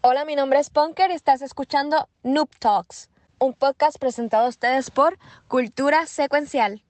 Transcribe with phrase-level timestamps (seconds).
[0.00, 3.10] Hola, mi nombre es Punker y estás escuchando Noob Talks,
[3.40, 6.84] un podcast presentado a ustedes por Cultura Secuencial.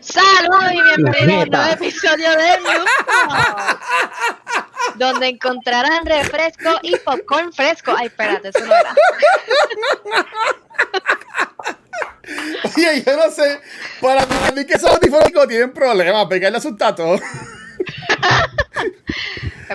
[0.00, 3.73] Saludos y bienvenidos a un nuevo episodio de Noob Talks,
[4.96, 7.92] donde encontrarán refresco y popcorn fresco.
[7.96, 8.94] Ay, espérate, eso no era.
[12.76, 13.60] Oye, yo no sé,
[14.00, 17.20] para mí que esos audífonos tienen problemas, pegarle a sus tatos.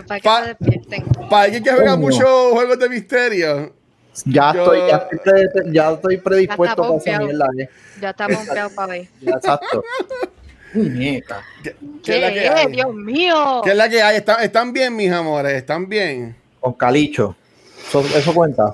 [0.08, 1.06] Para que se despierten.
[1.30, 3.74] Para alguien que juega muchos juegos de misterio.
[4.26, 7.48] Ya Yo- estoy, ya estoy, ya estoy predispuesto para esa mierda.
[7.58, 7.70] eh.
[8.02, 9.08] Ya está pompeado para ver.
[9.22, 9.84] Ya, exacto.
[10.74, 11.42] Muñeca.
[11.64, 12.52] ¿Qué, qué ¿Qué es la que es?
[12.52, 12.68] hay?
[12.72, 13.62] Dios mío.
[13.64, 14.18] ¿Qué es la que hay?
[14.18, 15.54] ¿Están, están bien, mis amores?
[15.54, 16.36] ¿Están bien?
[16.60, 17.36] Con calicho.
[17.88, 18.74] Eso, eso cuenta.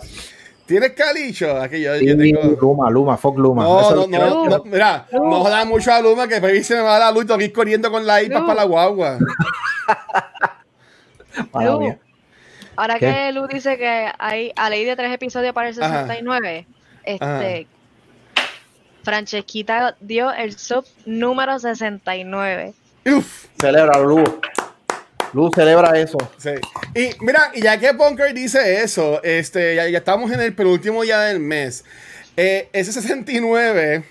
[0.66, 1.62] ¿Tienes calicho?
[1.62, 2.42] Aquí yo, Sí, yo tengo...
[2.60, 3.64] Luma, Luma, fuck Luma.
[3.64, 7.12] No, Eso no, no, mira, no jodas mucho a Luma que se me va la
[7.12, 8.48] luz y tengo que ir corriendo con la iPad Lu.
[8.48, 9.20] para la guagua.
[11.54, 11.98] Lu.
[12.78, 13.06] Ahora ¿Qué?
[13.06, 16.02] que Lu dice que hay a ley de tres episodios para el Ajá.
[16.02, 16.68] 69,
[17.04, 17.68] este
[19.06, 22.74] Francesquita dio el sub número 69.
[23.06, 24.30] Uf, Celebra, Luz.
[25.34, 26.18] Luz, celebra eso.
[26.38, 26.52] sí.
[26.96, 31.04] Y mira, y ya que Punker dice eso, este, ya, ya estamos en el penúltimo
[31.04, 31.84] día del mes.
[32.38, 34.04] Eh, ese 69,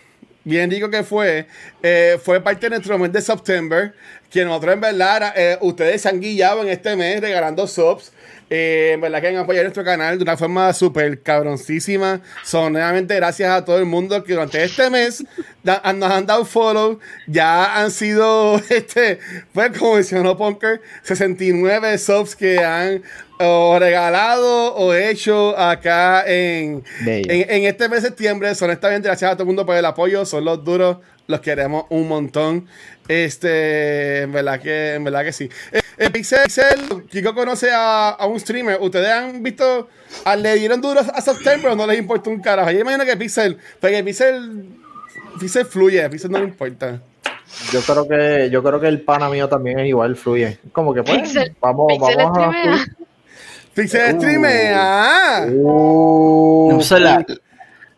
[0.45, 1.47] bien digo que fue,
[1.83, 3.95] eh, fue parte de nuestro mes de September,
[4.31, 8.13] que nosotros en verdad, eh, ustedes se han guiado en este mes regalando subs.
[8.57, 12.21] Eh, en verdad que han apoyado nuestro canal de una forma súper cabroncísima.
[12.45, 15.25] Son nuevamente gracias a todo el mundo que durante este mes
[15.65, 17.01] da- nos han dado follow.
[17.27, 19.19] Ya han sido, este,
[19.53, 23.03] pues como mencionó Punker, 69 subs que han
[23.41, 28.55] o regalado o hecho acá en, en, en este mes de septiembre.
[28.55, 30.25] Son honestamente gracias a todo el mundo por el apoyo.
[30.25, 30.99] Son los duros.
[31.27, 32.69] Los queremos un montón.
[33.09, 35.49] Este, en verdad que, en verdad que sí.
[35.73, 38.79] Eh, eh, Pixel, Pixel, Kiko conoce a, a un streamer.
[38.81, 39.89] ¿Ustedes han visto?
[40.25, 42.71] a- ¿Le dieron duro a September o no les importa un carajo?
[42.71, 44.69] Yo imagino que Pixel, porque Pixel,
[45.39, 47.01] Pixel fluye, Pixel no le importa.
[47.73, 50.59] Yo creo que, yo creo que el pana mío también es igual, fluye.
[50.73, 52.85] Como que pues, Pixel- vamos, Pixel vamos a.
[53.75, 54.19] Pixel Uh.
[54.19, 55.47] streamea.
[55.51, 57.27] Uh, No, o sea, la,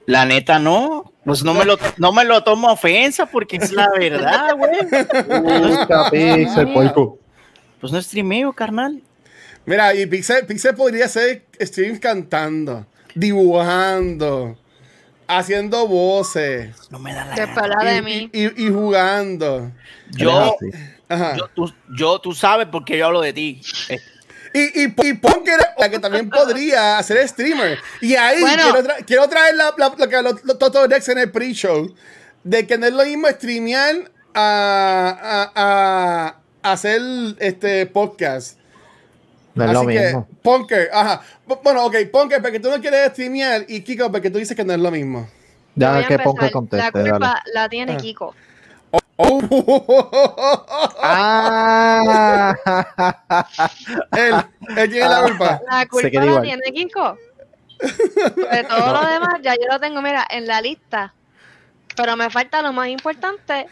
[0.07, 1.13] la neta no.
[1.27, 4.79] Pues no me lo, no me lo tomo ofensa porque es la verdad, güey.
[7.81, 9.03] Pues no streameo, carnal.
[9.65, 14.57] Mira, y Pixel, Pixel podría ser stream cantando, dibujando,
[15.27, 17.85] haciendo voces No me da la gana.
[17.91, 18.31] de y, mí.
[18.33, 19.73] y- y jugando.
[20.13, 20.57] Yo,
[21.37, 23.61] yo, tú, yo, tú sabes porque yo hablo de ti.
[24.59, 27.79] Y, y, y Punker, la que también podría ser streamer.
[28.01, 28.63] Y ahí Bueno.
[28.63, 31.95] quiero, tra- quiero traer la, la- lo que los, los Toto Dex en el pre-show.
[32.45, 37.01] De que no es lo mismo streamear a, a, a hacer
[37.39, 38.59] este podcast.
[39.55, 40.29] No es lo Así que, mismo.
[40.43, 41.23] Punker, ajá.
[41.49, 43.65] Bu- Bueno, ok, Punker, porque tú no quieres streamear.
[43.69, 45.29] Y Kiko, porque tú dices que no es lo mismo.
[45.75, 46.51] Ya que empezar.
[46.53, 47.41] conteste, La culpa dale.
[47.53, 47.97] la tiene Ah.
[47.97, 48.35] Kiko.
[49.19, 49.41] Oh.
[51.03, 52.55] Ah,
[54.17, 54.35] él,
[54.77, 55.61] él tiene la culpa.
[55.71, 56.43] La Se culpa la igual.
[56.43, 57.19] tiene Kiko.
[57.81, 61.15] De todo lo demás, ya yo lo tengo, mira, en la lista.
[61.97, 63.67] Pero me falta lo más importante,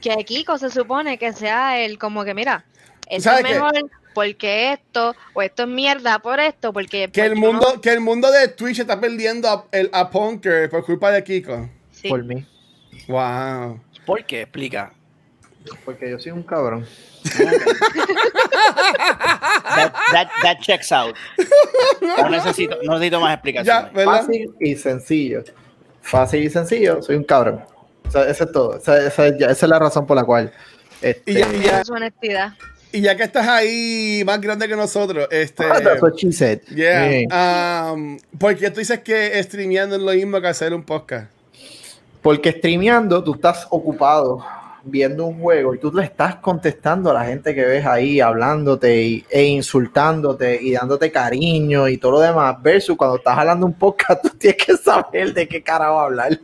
[0.00, 2.64] que Kiko se supone que sea el como que, mira,
[3.08, 3.54] esto ¿Sabes es qué?
[3.54, 3.72] mejor
[4.14, 7.08] porque esto, o esto es mierda por esto, porque...
[7.12, 10.68] Que el mundo, no- que el mundo de Twitch está perdiendo a, el, a Punker
[10.70, 11.68] por culpa de Kiko.
[11.92, 12.08] sí.
[12.08, 12.44] por mí.
[13.06, 13.80] Wow.
[14.08, 14.42] ¿Por qué?
[14.42, 14.92] Explica.
[15.84, 16.84] Porque yo soy un cabrón.
[19.76, 21.14] That, that, that checks out.
[22.00, 23.92] No necesito, no necesito más Ya, explicaciones.
[23.92, 24.12] ¿verdad?
[24.20, 25.44] Fácil y sencillo.
[26.00, 27.62] Fácil y sencillo, soy un cabrón.
[28.06, 28.70] O sea, eso es todo.
[28.70, 30.52] O sea, esa, ya- esa es la razón por la cual.
[31.02, 32.52] Este, Y ya, y ya- Su honestidad.
[32.92, 35.64] y ya que estás ahí más grande que nosotros, este.
[35.66, 36.60] Ah, that's what she said.
[36.74, 37.06] Yeah.
[37.08, 37.28] Bien.
[37.32, 41.30] Um, ¿Por qué tú dices que streameando es lo mismo que hacer un podcast?
[42.28, 44.44] Porque streameando tú estás ocupado
[44.84, 49.02] viendo un juego y tú le estás contestando a la gente que ves ahí, hablándote
[49.02, 53.72] y- e insultándote y dándote cariño y todo lo demás, versus cuando estás hablando un
[53.72, 56.32] podcast, tú tienes que saber de qué carajo hablar.
[56.32, 56.38] Es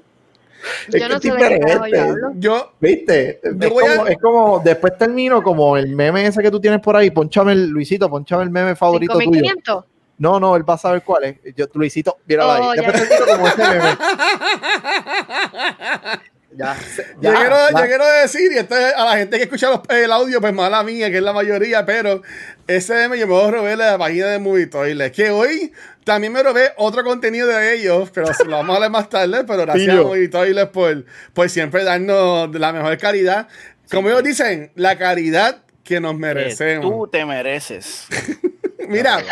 [0.89, 1.91] Yo que no es sé yo diferente.
[2.37, 3.41] Yo, ¿Viste?
[3.45, 6.61] Yo es, voy a- como, es como, después termino como el meme ese que tú
[6.61, 9.25] tienes por ahí, ponchame el, Luisito, ponchame el meme favorito tuyo.
[9.33, 9.85] 5500.
[10.19, 11.37] No, no, él va a saber cuál es.
[11.57, 12.79] Yo, Luisito, míralo Oh, ahí.
[12.81, 12.93] ya.
[12.93, 13.99] Después termino como ese meme.
[16.57, 16.77] Ya,
[17.21, 19.81] Yo, ya, quiero, yo quiero decir, y esto es a la gente que escucha los-
[19.89, 22.23] el audio, pues mala mía, que es la mayoría, pero
[22.69, 25.73] ese me llevó a robé la página de Movie Toilet, que hoy
[26.05, 29.43] también me robé otro contenido de ellos, pero se lo vamos a hablar más tarde,
[29.43, 30.03] pero gracias a.
[30.03, 33.49] Movie Toilet por, por siempre darnos la mejor calidad.
[33.91, 36.89] Como ellos dicen, la caridad que nos Que merecemos.
[36.89, 38.07] tú te mereces.
[38.89, 39.25] Mira,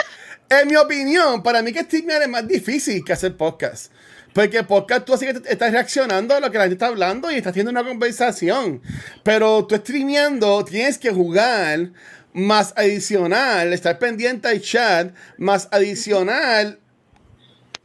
[0.61, 3.93] en mi opinión, para mí que streamear es más difícil que hacer podcast.
[4.33, 7.37] Porque podcast tú así que estás reaccionando a lo que la gente está hablando y
[7.37, 8.81] estás teniendo una conversación.
[9.23, 11.93] Pero tú streameando tienes que jugar
[12.33, 16.79] más adicional, estar pendiente al chat, más adicional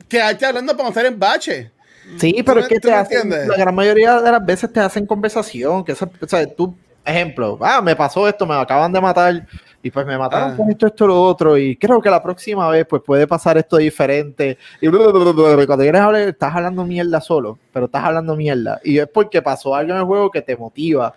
[0.08, 1.72] quedarte hablando para no estar en bache.
[2.18, 5.06] Sí, pero ¿Tú es que te hacen, la gran mayoría de las veces te hacen
[5.06, 6.76] conversación, que eso, o sea, tú,
[7.08, 9.48] ejemplo, ah, me pasó esto, me acaban de matar,
[9.82, 10.58] y pues me mataron Ah.
[10.58, 13.78] con esto, esto, lo otro, y creo que la próxima vez, pues puede pasar esto
[13.78, 19.08] diferente, y cuando quieres hablar, estás hablando mierda solo, pero estás hablando mierda, y es
[19.08, 21.14] porque pasó algo en el juego que te motiva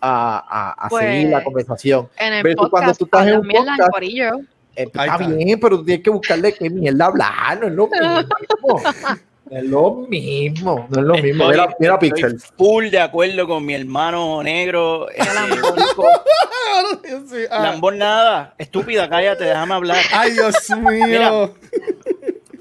[0.00, 0.44] a,
[0.76, 2.08] a- a Pues, seguir la conversación.
[2.18, 4.30] En el Pero tú cuando podcast, tú estás en un en podcast- corillo.
[4.76, 5.18] Eh, está está.
[5.18, 8.80] bien, pero tú tienes que buscarle qué mierda hablar, no es lo mismo.
[9.54, 11.48] No es lo mismo, no es lo mismo.
[11.48, 12.40] Mira, Estoy- mira estoy Pixel.
[12.56, 15.08] full de acuerdo con mi hermano negro.
[15.10, 15.30] este.
[17.28, 17.62] Sí, ah.
[17.62, 18.54] Lambón nada.
[18.58, 19.98] Estúpida, cállate, déjame hablar.
[20.12, 21.54] Ay, Dios mío.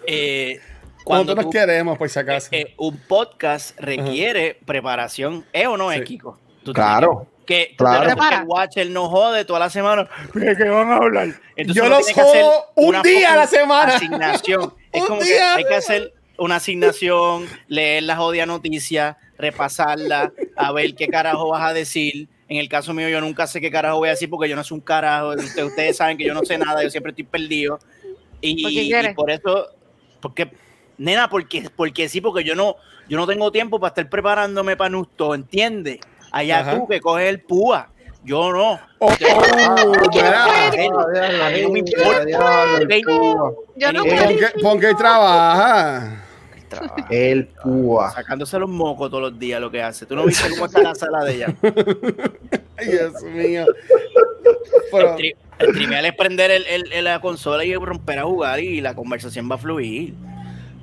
[0.05, 2.49] Eh, Nosotros cuando nos tú- queremos, por si acaso.
[2.51, 6.03] eh, eh, un podcast requiere preparación, ¿es o no es, Sí.
[6.05, 6.37] Kiko?
[6.65, 7.25] Tú Claro.
[7.45, 8.13] Que, que Claro.
[8.15, 10.09] tú el Watcher no jode toda la semana.
[10.33, 11.27] ¿De qué van a hablar?
[11.55, 13.95] Entonces Yo los que jodo un día a la semana.
[13.95, 14.73] Asignación.
[14.91, 15.55] es Un como que día.
[15.55, 21.69] hay que hacer una asignación, leer la jodida noticia, repasarla, a ver qué carajo vas
[21.69, 22.27] a decir.
[22.49, 24.63] En el caso mío, yo nunca sé qué carajo voy a decir porque yo no
[24.63, 25.29] soy un carajo.
[25.29, 27.79] Ustedes, ustedes saben que yo no sé nada, yo siempre estoy perdido.
[28.41, 28.61] Y,
[29.15, 29.69] ¿Por y eso,
[30.21, 30.51] porque,
[30.97, 32.75] nena, porque, porque sí, porque yo no,
[33.07, 35.99] yo no tengo tiempo para estar preparándome para Nusto, ¿entiendes?
[36.31, 36.75] Allá Ajá.
[36.75, 37.89] tú que coges el púa,
[38.23, 38.79] yo no.
[38.99, 40.45] Oh, Yo- oh, mira.
[41.47, 42.79] A mí no me importa.
[47.09, 48.11] El púa.
[48.11, 50.05] Sacándose los mocos todos los días lo que hace.
[50.05, 51.55] ¿Tú no viste cómo está la sala de ella?
[52.77, 53.65] Ay, Dios mío.
[54.91, 58.23] Pero, El, tri- el trivial es prender el, el- el- la consola y romper a
[58.23, 60.13] jugar y la conversación va a fluir.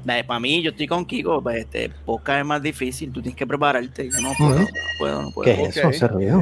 [0.05, 3.47] Para mí, yo estoy con Kiko, pues este podcast es más difícil, tú tienes que
[3.47, 4.09] prepararte.
[4.11, 4.67] Yo no puedo, no
[4.99, 5.45] puedo, no puedo.
[5.45, 5.93] ¿Qué es eso?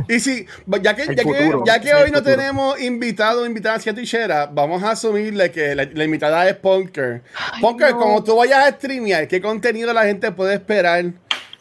[0.06, 0.46] ¿Se y si,
[0.82, 4.46] ya que, El ya que, ya que hoy no tenemos invitado o invitada hacia Twitchera,
[4.46, 7.22] vamos a asumirle que la, la invitada es Punker.
[7.60, 7.99] Punker, no.
[7.99, 11.16] como tú vayas a streamear, ¿qué contenido la gente puede esperar en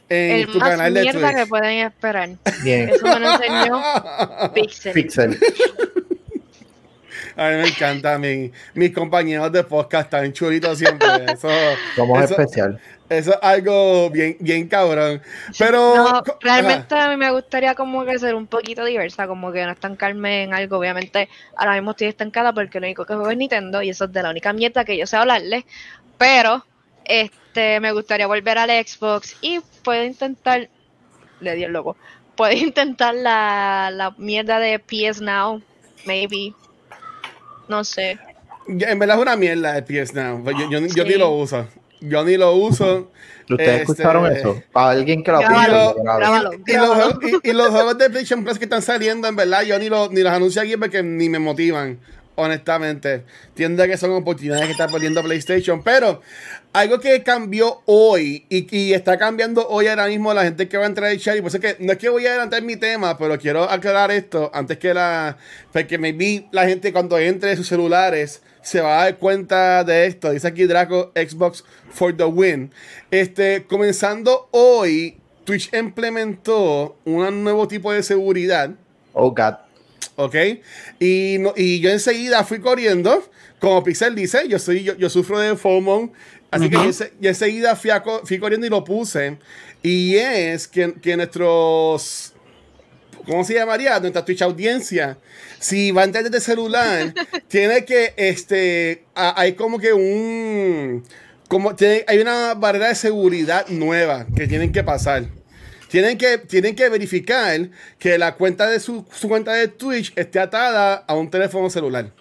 [0.10, 1.50] El tu más canal de mierda que Twitch?
[1.50, 2.30] pueden esperar.
[2.64, 2.90] Bien.
[2.90, 3.82] Eso me lo enseñó
[4.54, 4.94] Pixel.
[4.94, 5.40] Pixel.
[7.38, 11.08] A mí me encanta, mi, mis compañeros de podcast están chulitos siempre.
[11.32, 11.48] Eso,
[11.96, 12.80] Somos eso- especial.
[13.10, 15.22] eso es algo bien, bien cabrón.
[15.60, 19.64] Pero No, realmente a mí me gustaría como que ser un poquito diversa, como que
[19.66, 20.80] no estancarme en algo.
[20.80, 24.12] Obviamente, ahora mismo estoy estancada porque lo único que juego es Nintendo y eso es
[24.12, 25.64] de la única mierda que yo sé hablarle.
[26.18, 26.66] Pero,
[27.06, 30.68] este, me gustaría volver al Xbox y puedo intentar,
[31.40, 31.96] le di el loco,
[32.36, 35.62] puedo intentar la, la mierda de PS Now,
[36.06, 36.54] maybe.
[37.68, 38.18] No sé.
[38.68, 40.44] En verdad es una mierda el PS Now.
[40.52, 41.10] Yo, yo, yo Sí.
[41.10, 41.68] ni lo uso.
[42.02, 43.12] Yo ni lo uso.
[43.50, 44.62] ¿Ustedes Este, escucharon eso?
[44.74, 46.52] Para alguien que lo Grábalo.
[46.66, 49.88] Y los, y los juegos de PlayStation Plus que están saliendo, en verdad, yo ni,
[49.90, 51.98] lo- ni los anuncio aquí porque ni me motivan,
[52.38, 53.24] honestamente.
[53.50, 56.22] Entiendo que son oportunidades que está perdiendo PlayStation, pero
[56.72, 60.86] algo que cambió hoy y, y está cambiando hoy ahora mismo la gente que va
[60.86, 62.78] a entrar al y por eso es que no es que voy a adelantar mi
[62.78, 65.38] tema, pero quiero aclarar esto antes que la.
[65.74, 70.32] Porque vi la gente cuando entre sus celulares se va a dar cuenta de esto.
[70.32, 72.72] Dice aquí Draco Xbox for the win.
[73.10, 78.72] Este, comenzando hoy, Twitch implementó un nuevo tipo de seguridad.
[79.14, 79.67] Oh, God.
[80.16, 80.36] ¿Ok?
[81.00, 83.24] Y, no- y yo enseguida fui corriendo.
[83.60, 86.12] Como Pixel dice, yo, soy, yo, yo sufro de FOMO.
[86.52, 89.38] Así que yo, ense- yo enseguida fui, a fui corriendo y lo puse.
[89.84, 92.34] Y es que, que nuestros.
[93.26, 94.00] ¿Cómo se llamaría?
[94.00, 95.18] Nuestra Twitch audiencia.
[95.60, 97.14] Si va a entrar desde celular,
[97.50, 98.14] tiene que.
[98.16, 101.04] este a- Hay como que un.
[101.50, 105.26] Como tiene- hay una barrera de seguridad nueva que tienen que pasar.
[105.90, 110.40] Tienen que, tienen que verificar que la cuenta de su, su cuenta de Twitch esté
[110.40, 112.12] atada a un teléfono celular.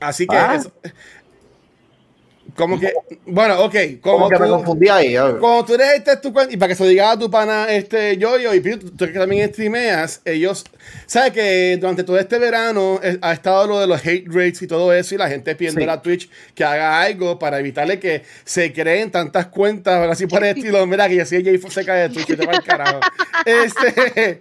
[0.00, 0.56] Así que Ah.
[0.56, 0.72] eso-
[2.56, 2.92] Como que,
[3.24, 3.74] bueno, ok.
[4.02, 5.14] Como, Como que me tú- confundí ahí.
[5.40, 7.66] Cuando tú eres este tu cuenta, y para que se lo diga a tu pana
[7.72, 10.64] este yo y Pito, tú, tú que también streameas, ellos,
[11.06, 14.66] sabes que durante todo este verano eh, ha estado lo de los hate rates y
[14.66, 15.88] todo eso, y la gente pidiendo Sí.
[15.88, 20.44] a Twitch que haga algo para evitarle que se creen tantas cuentas, algo así por
[20.44, 20.86] el estilo.
[20.86, 23.00] Mira, que yo soy Jay Fonseca de Twitch, te va el carajo.
[23.44, 24.40] Este,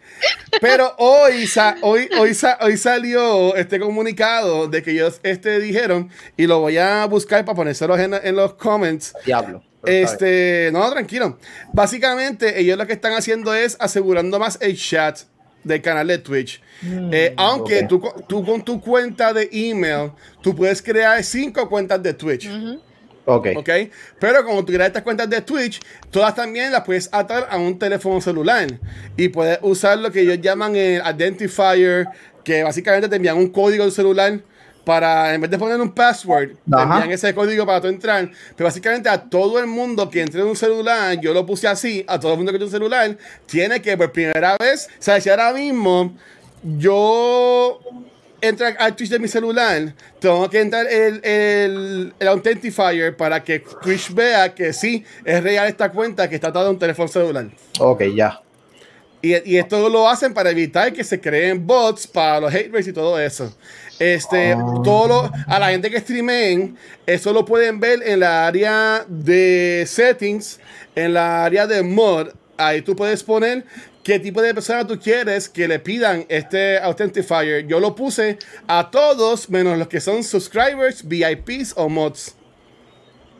[0.61, 6.11] pero hoy, sa- hoy, hoy, sa- hoy salió este comunicado de que ellos este, dijeron,
[6.37, 9.13] y lo voy a buscar para ponérselos en, en los comments.
[9.25, 9.63] Diablo.
[9.83, 11.39] Este, no, tranquilo.
[11.73, 15.21] Básicamente, ellos lo que están haciendo es asegurando más el chat
[15.63, 16.61] del canal de Twitch.
[17.11, 17.87] Eh, aunque ok.
[17.87, 22.49] tú, co- tú con tu cuenta de email, tú puedes crear cinco cuentas de Twitch.
[23.25, 23.47] Ok.
[23.55, 23.69] ¿Ok?
[24.19, 27.77] Pero como tú creas estas cuentas de Twitch, todas también las puedes atar a un
[27.77, 28.67] teléfono celular.
[29.15, 32.07] Y puedes usar lo que ellos llaman el identifier,
[32.43, 34.39] que básicamente te envían un código del celular
[34.83, 36.95] para, en vez de poner un password, Ajá.
[36.95, 38.29] envían ese código para tú entrar.
[38.55, 42.03] Pero básicamente a todo el mundo que entre en un celular, yo lo puse así,
[42.07, 45.19] a todo el mundo que tiene un celular, tiene que por primera vez, o sea,
[45.21, 46.15] si ahora mismo
[46.63, 47.79] yo
[48.41, 53.63] entro al Twitch de mi celular, tengo que entrar el, el, el Authentifier para que
[53.83, 57.47] Twitch vea que sí es real esta cuenta que está atada a un teléfono celular.
[57.79, 58.41] Ok, ya.
[59.21, 62.87] Y, y esto lo hacen para evitar que se creen bots para los hate rates
[62.87, 63.55] y todo eso.
[63.99, 66.75] Este, todo lo- a la gente que streameen,
[67.05, 70.59] eso lo pueden ver en la área de settings,
[70.95, 72.29] en la área de mod.
[72.57, 73.63] Ahí tú puedes poner
[74.03, 77.67] qué tipo de persona tú quieres que le pidan este Authentifier.
[77.67, 82.35] Yo lo puse a todos menos los que son subscribers, VIPs o mods.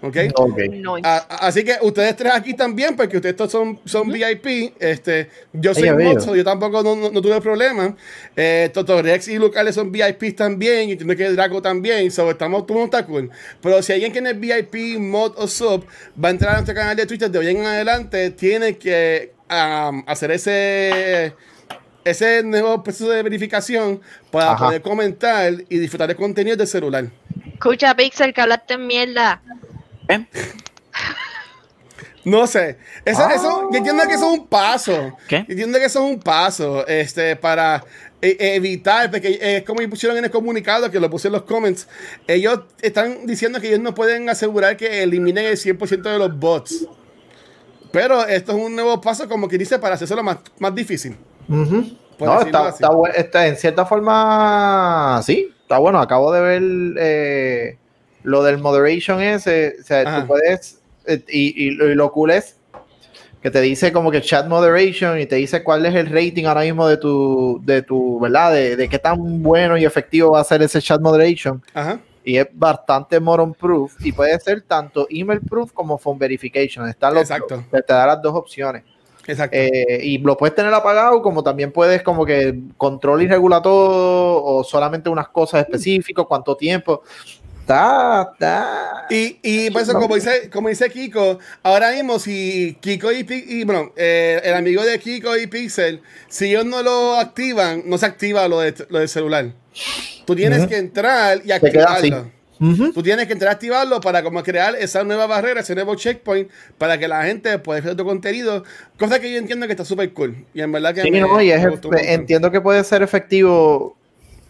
[0.02, 0.18] ¿Ok?
[0.36, 0.58] Ok.
[0.58, 1.02] Nice.
[1.04, 4.74] A- a- así que ustedes tres aquí también, porque ustedes todos son, son VIP.
[4.80, 5.90] Este, yo soy
[6.20, 7.96] so yo tampoco no, no- no tuve problema.
[8.36, 10.90] Eh, Toto Rex y Lucales son VIPs también.
[10.90, 12.10] Y entiendo que Draco también.
[12.12, 13.30] So, estamos, todo está cool.
[13.62, 15.86] Pero si alguien que no es VIP, mod o sub,
[16.24, 20.04] va a entrar a nuestro canal de Twitter de hoy en adelante, tiene que um,
[20.08, 21.34] hacer ese
[22.04, 24.66] ese nuevo proceso de verificación para Ajá.
[24.66, 27.06] poder comentar y disfrutar de contenido del celular.
[27.54, 29.40] Escucha, Pixel, que hablaste en mierda.
[30.12, 30.26] ¿Eh?
[32.24, 32.78] No sé.
[33.04, 33.34] Eso, Ah.
[33.34, 35.18] eso, yo entiendo que eso es un paso.
[35.28, 35.38] ¿Qué?
[35.48, 37.84] Yo entiendo que eso es un paso este, para
[38.22, 41.42] eh, evitar, porque eh, es como pusieron en el comunicado, que lo puse en los
[41.44, 41.88] comments.
[42.28, 46.86] Ellos están diciendo que ellos no pueden asegurar que eliminen el 100% de los bots.
[47.92, 51.18] Pero esto es un nuevo paso, como que dice, para hacerlo más, más difícil.
[51.48, 52.70] No, está,
[53.16, 56.00] está- en cierta forma, sí, está bueno.
[56.00, 56.62] Acabo de ver
[57.00, 57.78] eh,
[58.24, 59.76] lo del moderation ese.
[59.80, 60.22] O sea, Ajá.
[60.22, 62.58] tú puedes, eh, y, y lo- y lo cool es
[63.42, 66.62] que te dice como que chat moderation y te dice cuál es el rating ahora
[66.62, 68.54] mismo de tu, de tu, ¿verdad?
[68.54, 71.62] De, de qué tan bueno y efectivo va a ser ese chat moderation.
[71.74, 72.00] Ajá.
[72.24, 76.88] Y es bastante moron proof y puede ser tanto email proof como phone verification.
[76.88, 77.64] Están los Exacto.
[77.72, 78.84] te, te da las dos opciones.
[79.26, 79.58] Exacto.
[79.58, 84.44] Eh, y lo puedes tener apagado, como también puedes como que control y regular todo,
[84.44, 87.02] o solamente unas cosas específicas, cuánto tiempo.
[87.62, 89.06] Está, está.
[89.10, 93.64] Y, y por eso, como dice, como dice Kiko, ahora mismo si Kiko y, y,
[93.64, 98.06] bueno, eh, el amigo de Kiko y Pixel, si ellos no lo activan, no se
[98.06, 99.52] activa lo, de, lo del celular.
[100.26, 102.32] Tú tienes que entrar y activarlo.
[102.60, 102.94] Ujú.
[102.94, 106.50] Tú tienes que entrar a activarlo para como crear esa nueva barrera, ese nuevo checkpoint,
[106.78, 108.64] para que la gente pueda ver tu contenido,
[109.00, 110.46] cosa que yo entiendo que está súper cool.
[110.54, 112.10] Y en verdad que Sí, me- no, y es- me gustó un montón.
[112.14, 113.98] entiendo que puede ser efectivo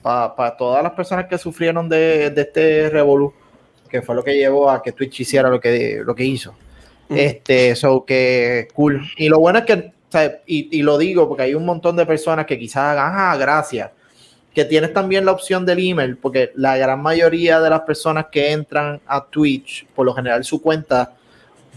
[0.01, 3.33] para todas las personas que sufrieron de, de este revolú,
[3.89, 6.53] que fue lo que llevó a que Twitch hiciera lo que, lo que hizo.
[7.09, 7.17] Mm.
[7.17, 9.01] Este, so que cool.
[9.17, 11.95] Y lo bueno es que, o sea, y, y lo digo porque hay un montón
[11.95, 13.91] de personas que quizás hagan, ah, gracias,
[14.53, 18.51] que tienes también la opción del email, porque la gran mayoría de las personas que
[18.51, 21.13] entran a Twitch, por lo general su cuenta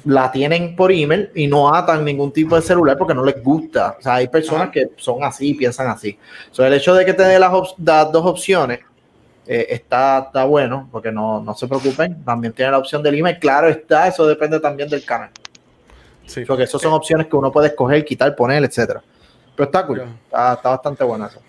[0.04, 3.96] la tienen por email y no atan ningún tipo de celular porque no les gusta.
[3.98, 6.18] O sea, hay personas que son así, piensan así.
[6.50, 8.80] So, el hecho de que te dé las, op- las dos opciones
[9.46, 12.22] eh, está, está bueno, porque no, no se preocupen.
[12.24, 13.38] También tiene la opción del email.
[13.38, 15.30] Claro está, eso depende también del canal.
[16.26, 16.44] Sí.
[16.46, 19.02] Porque esas son opciones que uno puede escoger, quitar, poner, etcétera.
[19.56, 20.02] Pero está cool.
[20.26, 21.40] Está bastante bueno eso.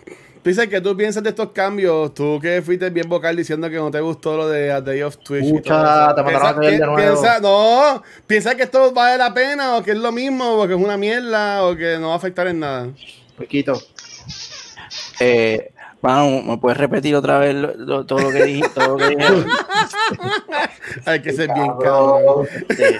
[0.45, 3.89] Dice que tú piensas de estos cambios, tú que fuiste bien vocal diciendo que no
[3.89, 5.49] te gustó lo de A Day of Twitch.
[5.49, 6.95] Pucha, te mandaron a de nuevo.
[6.97, 10.75] piensa- no, piensa que esto vale la pena o que es lo mismo o que
[10.75, 12.87] es una mierda o que no va a afectar en nada.
[13.35, 13.73] Poquito.
[15.19, 15.71] Eh,
[16.01, 18.69] Manu, ¿me puedes repetir otra vez lo- lo- todo lo que dije?
[18.75, 19.27] Todo lo que dije?
[21.07, 22.47] Hay que ser bien cabrón.
[22.69, 22.99] Este,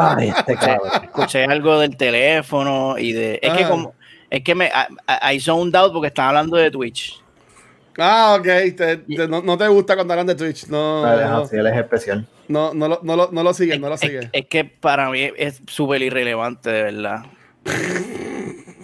[0.00, 0.90] Ay, este cabrón.
[1.02, 3.40] escuché algo del teléfono y de.
[3.42, 3.68] Es que Ah.
[3.68, 3.94] como.
[4.32, 4.66] Es que me.
[4.66, 7.20] I, I zoned out porque están hablando de Twitch.
[7.98, 8.44] Ah, ok.
[8.44, 10.68] te- te- no, no te gusta cuando hablan de Twitch.
[10.68, 12.26] No, Vale, no, no, sí, él es especial.
[12.48, 14.30] no, no, lo- no, lo- no lo siguen, no lo Es, siguen.
[14.32, 17.26] es que para mí es súper irrelevante, de verdad.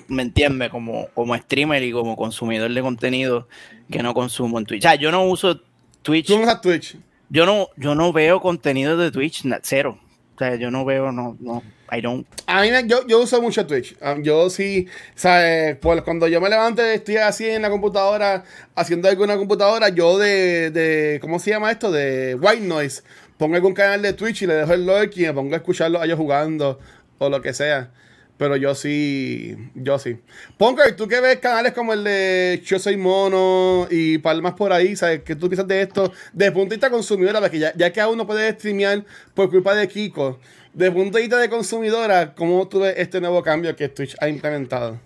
[0.08, 0.70] ¿Me entiendes?
[0.70, 3.48] Como, como streamer y como consumidor de contenido
[3.90, 4.80] que no consumo en Twitch.
[4.84, 5.60] O sea, yo no uso
[6.02, 6.26] Twitch.
[6.26, 6.96] Tú no usas Twitch.
[7.30, 9.98] Yo no, yo no veo contenido de Twitch, cero.
[10.34, 12.26] O sea, yo no veo, no, no, I don't.
[12.46, 13.96] A mí yo, yo uso mucho Twitch.
[14.00, 15.76] Ah, Yo sí, ¿sabes?
[15.76, 19.88] Pues cuando yo me levanto estoy así en la computadora, haciendo algo en la computadora,
[19.88, 21.90] yo de, de ¿cómo se llama esto?
[21.90, 23.02] De white noise.
[23.38, 26.00] Pongo algún canal de Twitch y le dejo el lurk y me pongo a escucharlo
[26.00, 26.78] a ellos jugando
[27.18, 27.90] o lo que sea.
[28.36, 30.16] Pero yo sí, yo sí.
[30.56, 34.94] Punker, tú que ves canales como el de Yo Soy Mono y palmas por ahí,
[34.94, 35.22] ¿sabes?
[35.24, 36.12] ¿Qué tú piensas de esto?
[36.32, 39.04] Desde punto de vista consumidora, porque ya, ya que aún no puedes streamear
[39.34, 40.38] por culpa de Kiko,
[40.78, 44.28] desde punto de vista de consumidora, ¿cómo tú ves este nuevo cambio que Twitch ha
[44.28, 45.00] implementado?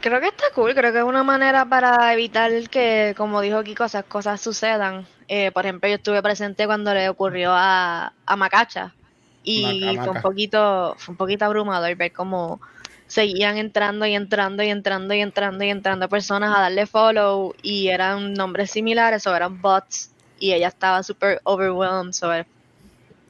[0.00, 3.84] Creo que está cool, creo que es una manera para evitar que, como dijo Kiko,
[3.84, 5.04] esas cosas sucedan.
[5.26, 8.94] Eh, por ejemplo, yo estuve presente cuando le ocurrió a, a Macacha
[9.42, 12.60] y Maca, fue un poquito, fue un poquito abrumador ver cómo
[13.08, 17.88] seguían entrando y entrando y entrando y entrando y entrando personas a darle follow y
[17.88, 22.12] eran nombres similares o eran bots y ella estaba súper overwhelmed.
[22.12, 22.46] so, eh,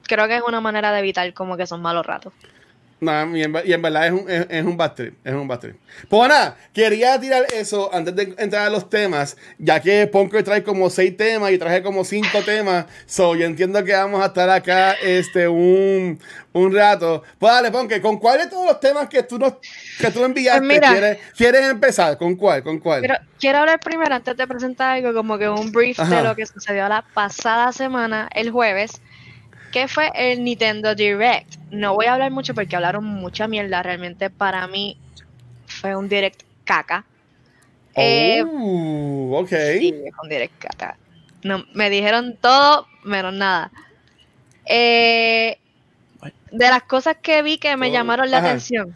[0.07, 2.33] creo que es una manera de evitar como que son malos ratos.
[3.01, 5.33] No, y en, ver- y en verdad es un, es, es un bad trip, es
[5.35, 5.77] un bad trip.
[6.09, 10.63] Pues nada, quería tirar eso antes de entrar a los temas, ya que Punker trae
[10.63, 14.49] como seis temas y traje como cinco temas, so yo entiendo que vamos a estar
[14.51, 16.17] acá este un,
[16.53, 17.25] un rato.
[17.41, 19.55] Pues dale, Punker, ¿con cuál de todos los temas que tú nos
[19.99, 20.89] que tú enviaste Pues mira.
[20.93, 22.17] quieres, quieres empezar?
[22.17, 22.63] ¿Con cuál?
[22.63, 23.01] ¿Con cuál?
[23.01, 26.19] Pero quiero hablar primero, antes de presentar algo, como que un brief Ajá.
[26.19, 29.03] de lo que sucedió la pasada semana, el jueves,
[29.73, 31.57] que fue el Nintendo Direct.
[31.71, 33.83] No voy a hablar mucho porque hablaron mucha mierda.
[33.83, 34.97] Realmente para mí
[35.67, 37.05] fue un Direct caca.
[37.97, 39.49] Eh, oh, ok.
[39.79, 40.97] Sí, fue un Direct caca.
[41.43, 43.73] No, me dijeron todo menos nada.
[44.67, 45.59] Eh,
[46.52, 48.49] de las cosas que vi que me Oh, llamaron la ajá.
[48.49, 48.95] atención.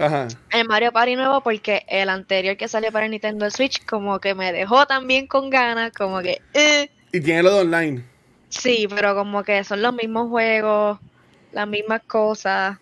[0.00, 0.28] Ajá.
[0.52, 4.32] el Mario Party nuevo porque el anterior que salió para el Nintendo Switch como que
[4.32, 8.04] me dejó también con ganas, como que eh, Y tiene lo de online.
[8.48, 10.98] Sí, pero como que son los mismos juegos,
[11.52, 12.78] las mismas cosas.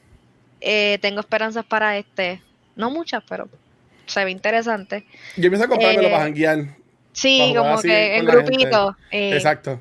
[0.61, 2.42] Eh, tengo esperanzas para este,
[2.76, 3.49] no muchas, pero
[4.06, 5.04] se ve interesante.
[5.37, 6.76] Yo pienso comprármelo Eh, para janguear.
[7.12, 8.96] Sí, Para como que en grupito.
[9.11, 9.80] eh, Exacto.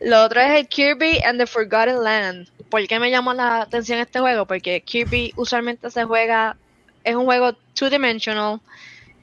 [0.00, 2.48] Lo otro es el Kirby and the Forgotten Land.
[2.68, 4.46] ¿Por qué me llamó la atención este juego?
[4.46, 6.56] Porque Kirby usualmente se juega,
[7.04, 8.60] es un juego two-dimensional,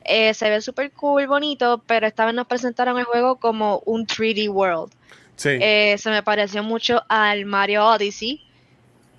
[0.06, 4.08] eh, se ve súper cool, bonito, pero esta vez nos presentaron el juego como un
[4.08, 4.92] 3D world.
[5.36, 5.58] Sí.
[5.62, 8.42] Eh, se me pareció mucho al Mario Odyssey.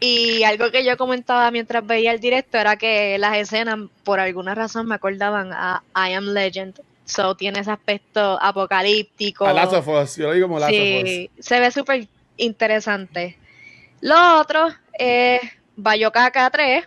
[0.00, 4.54] Y algo que yo comentaba mientras veía el directo era que las escenas, por alguna
[4.54, 6.80] razón, me acordaban a I Am Legend.
[7.04, 9.46] So tiene ese aspecto apocalíptico.
[9.46, 10.16] a Last of Us.
[10.16, 11.10] Yo lo digo como Last of Us.
[11.10, 13.38] Sí, se ve súper interesante.
[14.00, 15.40] Lo otro es
[15.76, 16.84] Bayokaka 3.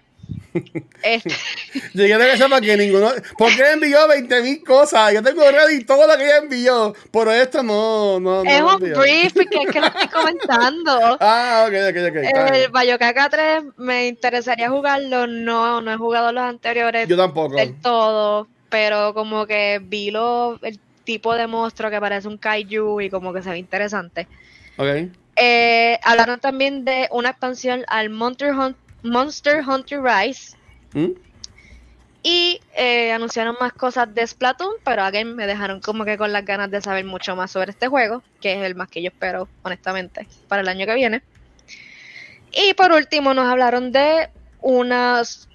[1.03, 1.29] Este,
[1.93, 3.11] Yo quiero que sepa que ninguno.
[3.37, 5.13] Porque ella envió 20 mil cosas.
[5.13, 6.93] Yo tengo ready todo lo que ella envió.
[7.11, 8.19] Pero esto no.
[8.19, 11.17] no, es un brief que es que lo estoy comentando.
[11.29, 12.15] Ah, ok, ok, ok.
[12.15, 12.71] El bien.
[12.71, 15.27] Bayokaka 3 me interesaría jugarlo.
[15.27, 17.55] No, no he jugado los anteriores Yo tampoco.
[17.55, 18.47] del todo.
[18.69, 23.31] Pero como que vi lo, el tipo de monstruo que parece un kaiju y como
[23.33, 24.27] que se ve interesante.
[24.77, 24.87] Ok.
[25.37, 30.55] Eh, hablaron también de una expansión al Monster, Hun- Monster Hunter Rise.
[30.93, 31.11] ¿Mm?
[32.23, 36.43] Y eh, anunciaron más cosas de Splatoon, pero again me dejaron como que con las
[36.43, 39.47] ganas de saber mucho más sobre este juego, que es el más que yo espero,
[39.63, 41.21] honestamente, para el año que viene.
[42.51, 44.29] Y por último nos hablaron de
[44.59, 45.47] unos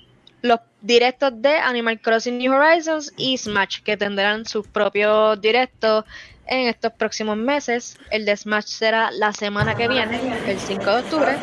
[0.43, 6.05] los directos de Animal Crossing New Horizons y Smash, que tendrán sus propios directos
[6.47, 7.99] en estos próximos meses.
[8.11, 11.37] El de Smash será la semana que viene, el 5 de octubre,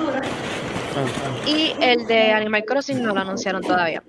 [0.95, 4.03] Ah, y el de Animal Crossing no lo anunciaron todavía.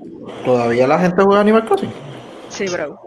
[0.44, 1.92] ¿Todavía la gente juega Animal Crossing?
[2.48, 3.00] Sí, bro.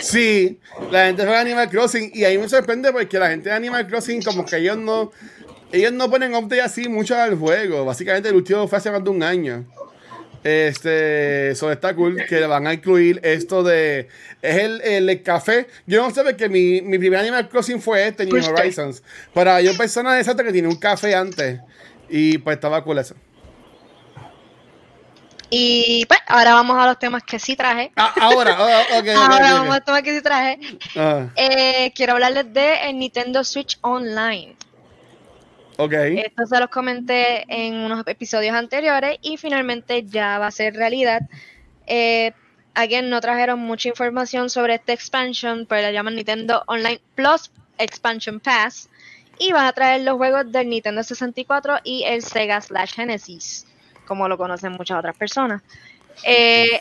[0.00, 0.58] Sí,
[0.90, 4.22] la gente juega Animal Crossing y ahí me sorprende porque la gente de Animal Crossing
[4.22, 5.10] como que ellos no
[5.72, 7.84] ellos no ponen update así mucho al juego.
[7.84, 9.64] Básicamente el último fue hace más de un año.
[10.44, 14.08] Este, eso está cool que van a incluir esto de
[14.42, 15.66] es el, el café.
[15.86, 18.44] Yo no sé porque mi, mi primer Animal Crossing fue este, New.
[18.44, 19.02] Horizons.
[19.32, 21.60] Pero hay personas exactas que tiene un café antes
[22.08, 23.14] y pues estaba cool eso.
[25.50, 27.92] Y pues ahora vamos a los temas que sí traje.
[27.96, 30.58] Ah, ahora, oh, ok, ahora vamos a los temas que sí traje.
[30.96, 34.56] Ah, Eh, quiero hablarles de el Nintendo Switch Online.
[35.76, 35.92] ok.
[35.92, 41.20] Esto se los comenté en unos episodios anteriores y finalmente ya va a ser realidad.
[41.86, 42.32] Eh,
[42.74, 48.40] again, no trajeron mucha información sobre este expansion, pero la llaman Nintendo Online Plus Expansion
[48.40, 48.88] Pass.
[49.38, 53.66] Y van a traer los juegos del Nintendo 64 y el Sega slash Genesis,
[54.06, 55.62] como lo conocen muchas otras personas.
[56.22, 56.80] Eh,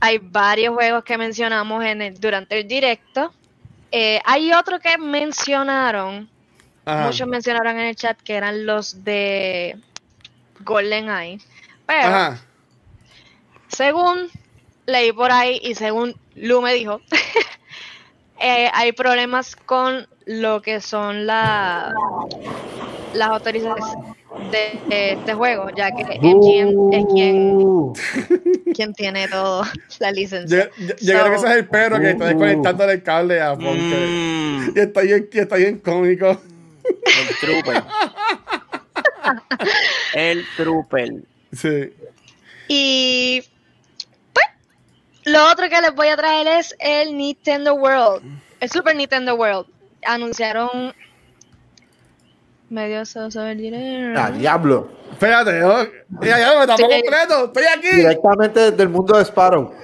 [0.00, 3.32] hay varios juegos que mencionamos en el, durante el directo.
[3.90, 6.28] Eh, hay otro que mencionaron,
[6.84, 7.06] Ajá.
[7.06, 9.78] muchos mencionaron en el chat que eran los de
[10.60, 11.40] GoldenEye.
[11.86, 12.40] Pero Ajá.
[13.68, 14.30] según
[14.86, 17.00] leí por ahí y según Lu me dijo,
[18.40, 21.92] eh, hay problemas con lo que son la,
[23.14, 23.84] las autorizaciones
[24.52, 27.92] de, de este juego, ya que MGM es quien, Uh,
[28.74, 29.64] quien tiene todo
[30.00, 30.70] la licencia.
[30.78, 32.28] yo- yo creo que ese es el perro que está Uh.
[32.28, 34.08] desconectando el cable a Bunker.
[34.08, 36.40] Mm, Y está bien, y está bien cómico.
[36.84, 37.82] el trooper.
[40.14, 41.12] el trooper.
[41.52, 41.92] Sí.
[42.68, 43.42] Y
[44.32, 44.46] pues,
[45.24, 48.22] lo otro que les voy a traer es el Nintendo World,
[48.60, 49.66] el Super Nintendo World.
[50.04, 50.94] Anunciaron
[52.70, 54.18] medio soso el dinero.
[54.20, 54.90] ah, diablo.
[55.12, 55.84] Espérate, ¿no?
[56.22, 57.00] Ya, ya, me tapó Sí.
[57.00, 57.44] completo.
[57.46, 57.96] Estoy aquí.
[57.96, 59.74] Directamente desde el mundo de Sparrow.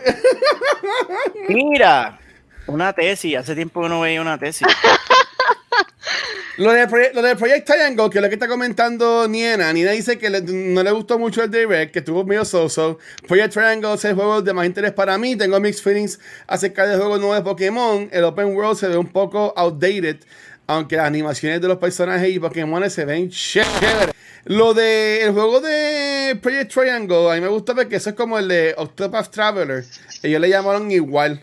[1.49, 2.19] Mira,
[2.67, 3.37] una tesis.
[3.37, 4.67] Hace tiempo que no veía una tesis.
[6.57, 9.73] Lo de, lo de Project Triangle, que es lo que está comentando Niena.
[9.73, 12.99] Niena dice que le- no le gustó mucho el direct, que estuvo medio so-so.
[13.27, 15.35] Project Triangle es el juego de más interés para mí.
[15.35, 18.09] Tengo mixed feelings acerca del juego nuevo de Pokémon.
[18.13, 20.19] El Open World se ve un poco outdated,
[20.69, 24.13] aunque las animaciones de los personajes y Pokémon se ven chévere.
[24.45, 28.39] Lo de el juego de Project Triangle, a mí me gusta porque eso es como
[28.39, 29.85] el de Octopath Traveler.
[30.23, 31.43] Ellos le llamaron igual.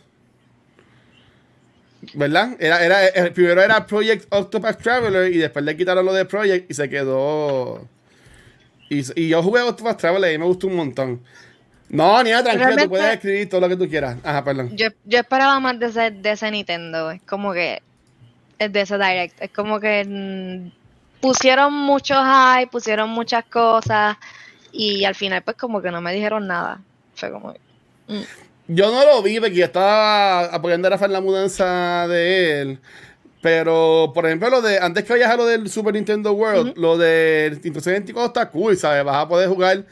[2.14, 2.56] ¿Verdad?
[2.60, 6.70] Era, era, el primero era Project Octopath Traveler y después le quitaron lo de Project
[6.70, 7.88] y se quedó.
[8.90, 11.22] Y, y yo jugué Octopath Traveler y me gustó un montón.
[11.90, 14.18] No, ni nada, tranquilo, tú Realmente- puedes escribir todo lo que tú quieras.
[14.24, 14.76] Ajá, perdón.
[14.76, 17.82] Yo, yo esperaba más de ese, de ese Nintendo, es como que
[18.58, 20.72] es de ese Direct, es como que mm,
[21.20, 24.18] pusieron mucho hype, pusieron muchas cosas
[24.72, 26.80] y al final pues como que no me dijeron nada.
[27.16, 27.54] Fue como
[28.08, 28.22] mm.
[28.74, 32.80] Yo no lo vi porque yo estaba apoyando a Rafa en la mudanza de él.
[33.42, 36.98] Pero, por ejemplo, lo de antes que vayas a lo del Super Nintendo World, lo
[36.98, 39.04] del Nintendo 64 está cool, ¿sabes?
[39.04, 39.84] Vas a poder jugar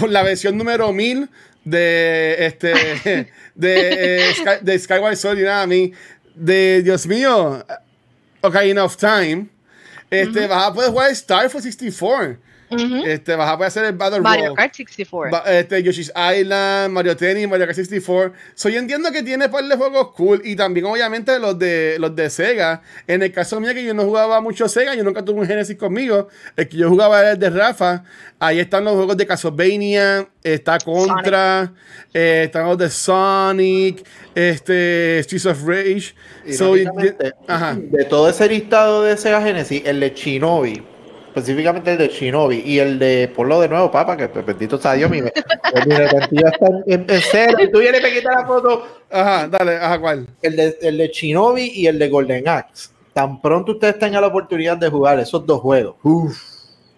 [0.00, 1.28] por la versión número 1000
[1.64, 2.72] de este
[3.54, 5.92] de, eh, Sky- de Skyward Sword y nada, a mí.
[6.34, 7.62] De Dios mío,
[8.40, 9.48] Ocarina of Time.
[10.10, 12.38] Este, vas a poder jugar Star for 64.
[12.70, 13.02] Ujú.
[13.06, 14.54] Este, vas a poder hacer el Battle Mario.
[14.54, 15.30] Kart 64.
[15.32, 18.32] Ba- este, Yoshi's Island, Mario Tennis, Mario Kart 64.
[18.54, 22.14] So, yo entiendo que tiene par de juegos cool y también obviamente los de los
[22.14, 22.82] de Sega.
[23.06, 25.76] En el caso mío que yo no jugaba mucho Sega, yo nunca tuve un Genesis
[25.76, 26.28] conmigo.
[26.56, 28.04] El que yo jugaba era el de Rafa.
[28.40, 31.72] Ahí están los juegos de Castlevania, está Contra,
[32.14, 36.14] eh, están los de Sonic, este Streets of Rage.
[36.52, 36.74] So,
[37.46, 37.76] ajá.
[37.80, 40.82] De todo ese listado de Sega Genesis, el de Shinobi,
[41.28, 44.94] específicamente el de Shinobi y el de, ponlo de nuevo, papá, que pues, bendito sea
[44.94, 45.30] Dios, mi, mi
[45.94, 48.86] retentiva está en, cero y tú vienes y me quitas la foto.
[49.10, 50.26] Ajá, dale, ajá, ¿cuál?
[50.42, 52.90] El de, el de Shinobi y el de Golden Axe.
[53.12, 55.96] Tan pronto ustedes tengan la oportunidad de jugar esos dos juegos.
[56.02, 56.36] Uf,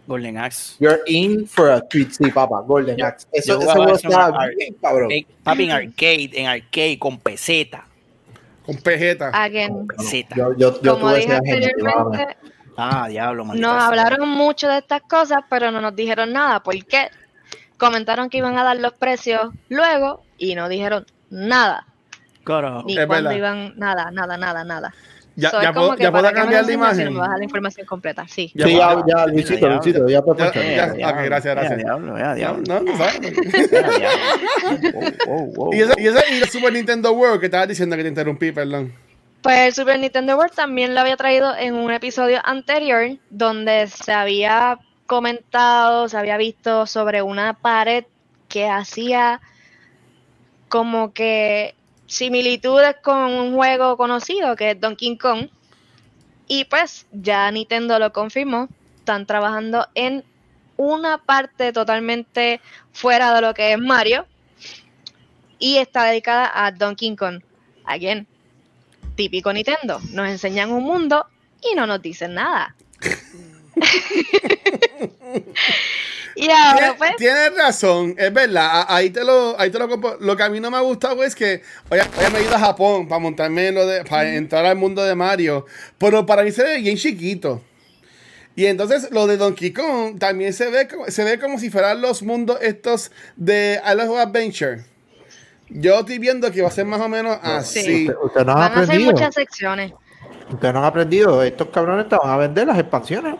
[0.06, 0.76] Golden Axe.
[0.80, 3.26] you're in for a treat, sí, papá, Golden Yo- Axe.
[3.32, 4.54] Eso, eso está arcade.
[4.56, 5.10] bien, cabrón.
[5.12, 7.86] En- papi, en arcade, en arcade, con peseta.
[8.66, 9.30] Con Pejeta.
[9.32, 10.36] Again, Peseta.
[10.36, 12.36] Yo, yo, yo como tuve dije anteriormente.
[12.82, 13.86] Ah, diablo, maldita nos sea.
[13.88, 16.62] hablaron mucho de estas cosas, pero no nos dijeron nada.
[16.62, 17.08] ¿Por qué?
[17.76, 21.86] Comentaron que iban a dar los precios luego y no dijeron nada.
[22.44, 22.84] Carajo.
[22.86, 23.32] Ni cuándo verdad.
[23.32, 24.94] iban, nada, nada, nada, nada.
[25.36, 27.12] Ya- So, ya puedo- que ya puedo cambiar la imagen.
[27.14, 28.50] me vas a dar la información completa, sí.
[28.54, 31.08] Ya Sí, ya, ya, Luisito, Ya, Luisito, ya puedes ya, ya.
[31.10, 31.70] ok, gracias, gracias.
[31.70, 32.62] Ya, diablo, ya, No, diablo.
[32.66, 32.92] no, no.
[35.26, 35.74] Wow, wow, wow.
[35.74, 38.52] Y ese, y ese y el Super Nintendo World que estabas diciendo que te interrumpí,
[38.52, 38.92] perdón.
[39.42, 44.12] Pues el Super Nintendo World también lo había traído en un episodio anterior donde se
[44.12, 48.04] había comentado, se había visto sobre una pared
[48.48, 49.40] que hacía
[50.68, 51.74] como que
[52.06, 55.48] similitudes con un juego conocido que es Donkey Kong.
[56.46, 60.22] Y pues ya Nintendo lo confirmó, están trabajando en
[60.76, 62.60] una parte totalmente
[62.92, 64.26] fuera de lo que es Mario
[65.58, 67.42] y está dedicada a Donkey Kong.
[67.84, 68.26] Again,
[69.20, 70.00] típico Nintendo.
[70.12, 71.26] Nos enseñan un mundo
[71.60, 72.74] y no nos dicen nada.
[76.36, 78.86] y ahora pues, tienes razón, es verdad.
[78.88, 81.22] Ahí te lo, ahí te lo compo- Lo que a mí no me ha gustado
[81.22, 82.00] es que oye,
[82.32, 85.66] me he ido a Japón para montarme lo de, para entrar al mundo de Mario.
[85.98, 87.62] Pero para mí se ve bien chiquito.
[88.56, 92.00] Y entonces lo de Donkey Kong también se ve, como- se ve como si fueran
[92.00, 94.84] los mundos estos de Island of Adventure.
[95.70, 97.82] Yo estoy viendo que va a ser más o menos así.
[97.82, 98.10] Sí.
[98.22, 99.12] Ustedes no han Van a hacer aprendido.
[99.12, 99.92] muchas secciones.
[100.50, 101.42] Ustedes no han aprendido.
[101.42, 103.36] Estos cabrones te van a vender las expansiones.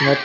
[0.00, 0.16] No,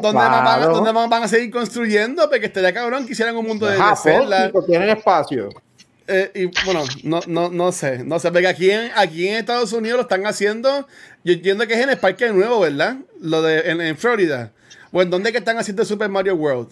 [0.00, 2.30] ¿Dónde, más van, a seguir construyendo?
[2.30, 5.48] Porque estaría cabrón que hicieran un mundo de, Japón, chicos, tienen espacio.
[6.06, 9.72] Eh, y bueno, no, no, no sé, no sé, porque aquí en, aquí en Estados
[9.72, 10.86] Unidos lo están haciendo,
[11.24, 12.96] yo entiendo que es en el Parque Nuevo, ¿verdad?
[13.20, 14.52] Lo de en, en Florida.
[14.92, 16.68] ¿O en dónde que están haciendo Super Mario World?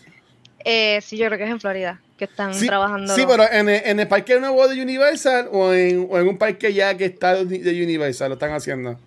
[0.64, 3.14] Eh, sí, yo creo que es en Florida que están Sí, trabajando.
[3.14, 6.36] sí pero en el, en el Parque Nuevo de Universal o en, o en un
[6.36, 8.98] parque ya que está de Universal lo están haciendo.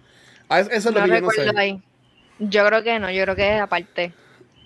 [0.49, 1.59] Ah, es- Eso es lo no que yo no recuerdo sé.
[1.59, 1.81] ahí.
[2.39, 4.11] Yo creo que no, yo creo que es aparte.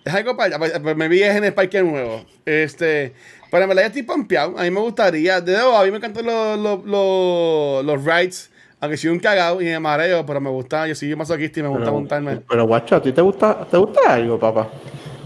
[0.06, 2.26] Es algo para pues, pues, me vi es en el Parque Nuevo.
[2.46, 3.14] Este,
[3.52, 4.58] pero en verdad ya estoy pompeado.
[4.58, 5.42] A mí me gustaría.
[5.42, 8.50] De nuevo, a mí me encantan los, los, los, los rides.
[8.80, 10.88] Aunque soy un cagado y me mareo, pero me gusta.
[10.88, 12.40] Yo soy masoquista y me gusta Pero, montarme.
[12.48, 14.70] pero guacho, ¿a ti te gusta, te gusta algo, papá?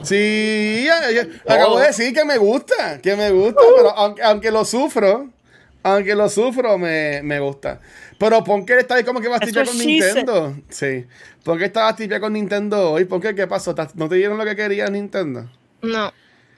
[0.04, 0.88] Sí,
[1.46, 1.52] Oh.
[1.52, 3.00] acabo de decir que me gusta.
[3.02, 5.30] Que me gusta, pero aunque, aunque lo sufro.
[5.84, 7.80] Aunque lo sufro, me, me gusta.
[8.20, 9.78] Pero Ponker está ahí como que va a tipear con.
[9.78, 10.56] Nintendo.
[10.70, 11.06] Sí.
[11.44, 13.06] Ponker estaba tipear con Nintendo hoy.
[13.06, 13.74] Ponker, ¿qué pasó?
[13.96, 15.50] ¿No te dieron lo que quería Nintendo?
[15.82, 16.14] No.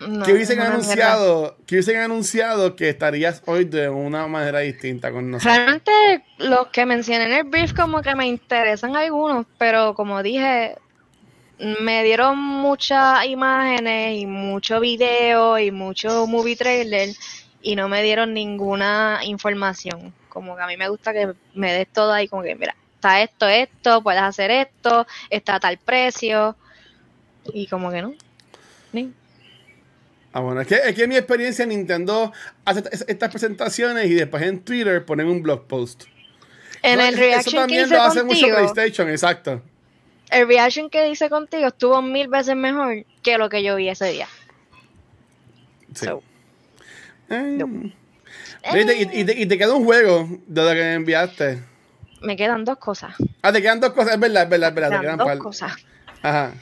[0.06, 5.32] no que hubiesen anunciado, que hubiesen anunciado que estarías hoy de una manera distinta con
[5.32, 5.56] nosotros.
[5.56, 5.92] Realmente
[6.40, 10.76] los que mencioné en el brief como que me interesan algunos, pero como dije,
[11.82, 17.10] me dieron muchas imágenes y mucho video y mucho movie trailer
[17.62, 20.14] y no me dieron ninguna información.
[20.30, 23.22] Como que a mí me gusta que me des todo ahí, como que mira, está
[23.22, 26.56] esto, esto, puedes hacer esto, está a tal precio
[27.54, 28.14] y como que no.
[28.92, 29.14] Ni-
[30.36, 32.34] Ah, bueno, es que, es que mi experiencia en Nintendo
[32.66, 36.06] hace est- estas presentaciones y después en Twitter ponen un blog post.
[36.82, 39.62] En No, el eso reaction que también hice lo hace mucho PlayStation, exacto.
[40.34, 44.06] El reaction que hice contigo estuvo mil veces mejor que lo que yo vi ese
[44.12, 44.28] día.
[45.94, 46.06] Sí.
[46.08, 46.24] So,
[47.30, 47.92] Eh, no.
[48.80, 51.60] y, te, y te- y te queda un juego de lo que me enviaste.
[52.22, 53.16] me quedan dos cosas.
[53.42, 54.90] Ah, te quedan dos cosas, es verdad, es verdad, es verdad.
[54.92, 55.74] Me Te quedan dos cosas.
[56.22, 56.54] Ajá.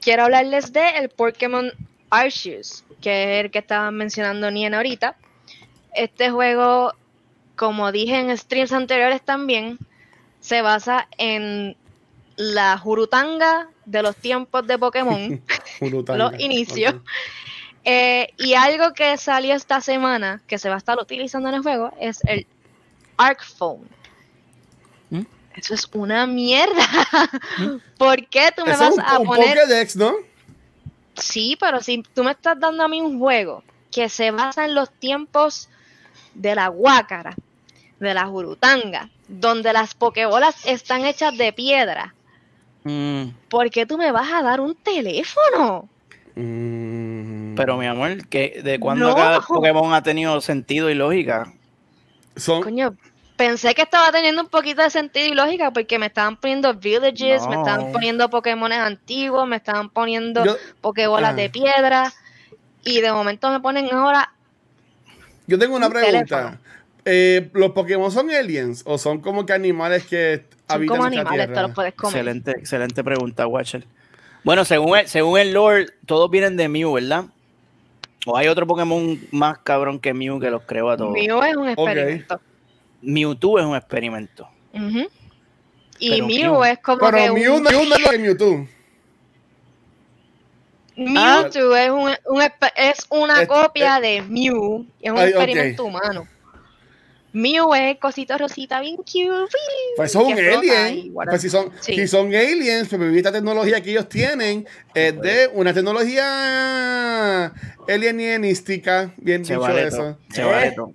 [0.00, 1.70] Quiero hablarles de el Pokémon
[2.10, 5.16] Arceus, que es el que estaban mencionando Nien ahorita.
[5.94, 6.94] Este juego,
[7.56, 9.78] como dije en streams anteriores también,
[10.40, 11.76] se basa en
[12.36, 15.42] la Jurutanga de los tiempos de Pokémon.
[15.80, 16.94] Los inicios.
[17.84, 21.62] Eh, y algo que salió esta semana, que se va a estar utilizando en el
[21.62, 22.46] juego, es el
[23.16, 23.88] Arc Phone.
[25.10, 25.22] ¿Mm?
[25.56, 26.86] Eso es una mierda.
[27.98, 30.12] ¿Por qué tú me Eso vas un, a un poner Pokédex, ¿no?
[31.14, 34.74] Sí, pero si tú me estás dando a mí un juego que se basa en
[34.74, 35.68] los tiempos
[36.34, 37.34] de la guácara,
[38.00, 42.14] de la jurutanga, donde las pokebolas están hechas de piedra,
[42.84, 45.88] Mm, ¿por qué tú me vas a dar un teléfono?
[46.34, 47.54] Mm.
[47.56, 49.14] pero mi amor, que ¿de cuándo No.
[49.14, 51.52] cada Pokémon ha tenido sentido y lógica?
[52.36, 52.96] Son, Coño,
[53.36, 57.46] pensé que estaba teniendo un poquito de sentido y lógica porque me estaban poniendo villages,
[57.48, 61.36] me estaban poniendo Pokémones antiguos, me estaban poniendo Yo- pokebolas ah.
[61.36, 62.12] de piedra
[62.84, 64.32] y de momento me ponen ahora
[65.46, 66.24] Yo tengo una Un pregunta.
[66.36, 66.58] teléfono.
[67.04, 71.46] Eh, ¿Los Pokémon son aliens o son como que animales que son habitan como animales,
[71.46, 71.62] te tierra?
[71.62, 72.14] los puedes comer.
[72.16, 73.84] Excelente, excelente pregunta, Watcher.
[74.44, 77.24] Bueno, según el, según el lore, todos vienen de Mew, ¿verdad?
[78.26, 81.12] ¿O hay otro Pokémon más cabrón que Mew que los creó a todos?
[81.12, 82.40] Mew es un experimento.
[83.02, 84.48] Mewtwo es un experimento.
[85.98, 86.64] Y Mew, Mew.
[86.64, 88.68] es como que Pero Mew, un, no- Mew no es lo Mewtwo.
[90.96, 92.10] Mewtwo es, un,
[92.76, 96.28] es una Es- copia de Mew, es un Ay, experimento humano.
[97.32, 99.48] Mew es el cosito rosita bien cute.
[99.96, 101.06] Pues eso es un que flota alien.
[101.06, 101.30] y whatever.
[101.32, 101.94] Pues si son, Sí.
[101.94, 107.52] si son aliens, pues esta tecnología que ellos tienen es de una tecnología
[107.88, 109.12] alienística.
[109.16, 109.96] Bien Se dicho vale eso.
[109.96, 110.18] todo.
[110.34, 110.92] Se vale todo.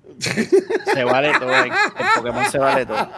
[0.94, 1.52] Se vale todo.
[1.64, 1.72] El
[2.16, 3.10] Pokémon se vale todo.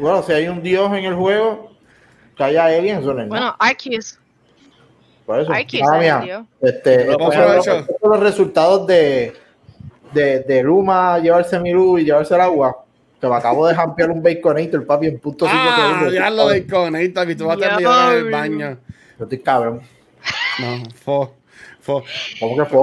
[0.00, 1.72] Bueno, si hay un dios en el juego,
[2.36, 3.26] que haya aliens, no.
[3.26, 4.18] Bueno, Arceus.
[5.26, 5.52] Por eso.
[5.52, 7.64] Arceus Ah, mira, este, son estos
[8.00, 9.34] son los resultados de,
[10.12, 12.84] de, de Luma llevarse mi luz y llevarse el agua.
[13.20, 16.14] Que me acabo de jampear un Baconator, papi, en punto cinco Ah, segundos.
[16.14, 18.78] ya lo Connector, y tú vas a estar en el baño.
[19.18, 19.80] Yo estoy cabrón.
[20.60, 21.34] No, fo,
[21.80, 22.04] fo.
[22.38, 22.78] ¿Cómo que fue?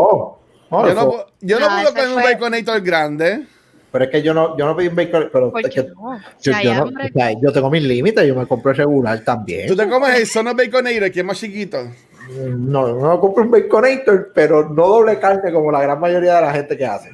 [0.72, 3.46] No, Yo no, yo no puedo comer un Baconator grande.
[3.92, 5.90] Pero es que yo no, yo no pedí un Baconator, pero ¿Por es qué que
[5.92, 6.20] no?
[6.38, 7.06] Si yo, no- hambre.
[7.06, 9.68] o sea, yo tengo mis límites, yo me compro el regular también.
[9.68, 11.78] Tú te comes el Sono Baconator, que es más chiquito.
[12.30, 16.54] No, no compro un Baconator, pero no doble carne como la gran mayoría de la
[16.54, 17.12] gente que hace.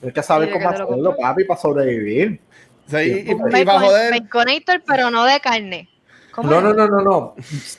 [0.00, 2.40] Tienes que saber ¿Y de cómo hacerlo, papi, para sobrevivir.
[2.86, 5.88] Sea, y, y, Un Baconator, pero no de carne.
[6.32, 7.34] ¿Cómo No, no, no, no, no.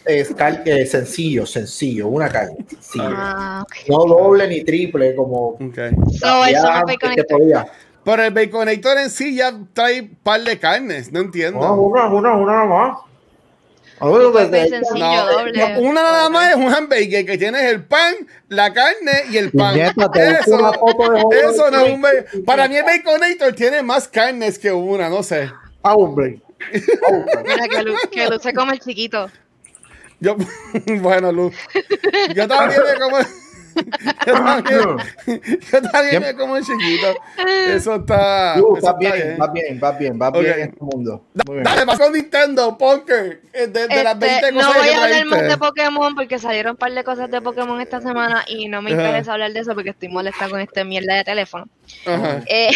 [0.05, 0.35] Es
[0.65, 2.55] eh, sencillo, sencillo, una calle.
[2.79, 2.99] Sí.
[3.01, 3.65] Ah.
[3.89, 5.77] No doble ni triple como Ok.
[6.19, 6.43] So,
[7.15, 7.65] que podía.
[8.03, 11.59] Pero el Baconator en sí ya trae par de carnes, no entiendo.
[11.59, 12.97] No, una, una, una nada más.
[13.99, 15.73] A ver, Pues, sencillo, No, doble.
[15.75, 18.15] no, una nada más es un hamburger que tienes el pan,
[18.49, 19.79] la carne y el pan.
[19.79, 19.95] Eso,
[20.57, 22.25] una foto de Hot eso no es un Wheels.
[22.33, 25.49] ba- Para mí el Baconator tiene más carnes que una, no sé.
[25.83, 26.41] Ah, hombre.
[26.59, 27.33] Ah, hombre.
[27.43, 29.29] Mira que Lu, que Lu se come el chiquito.
[30.19, 30.35] Yo,
[31.01, 31.53] bueno, Luz.
[32.35, 33.17] Yo también me como.
[34.25, 34.81] Yo también,
[35.71, 37.07] yo también me como el chiquito.
[37.67, 38.55] Eso está.
[38.55, 40.39] Eso vas está bien, vas bien, vas bien, vas Ok.
[40.41, 41.23] bien en este mundo.
[41.45, 41.63] Bien.
[41.63, 43.41] Dale, con Nintendo, Punker.
[43.53, 46.15] eh, De, de las 20 Este, cosas no voy que a hablar más de Pokémon
[46.15, 49.01] porque salieron un par de cosas de Pokémon esta semana y no me Ajá.
[49.01, 51.67] interesa hablar de eso porque estoy molesta con este mierda de teléfono.
[52.47, 52.69] Eh,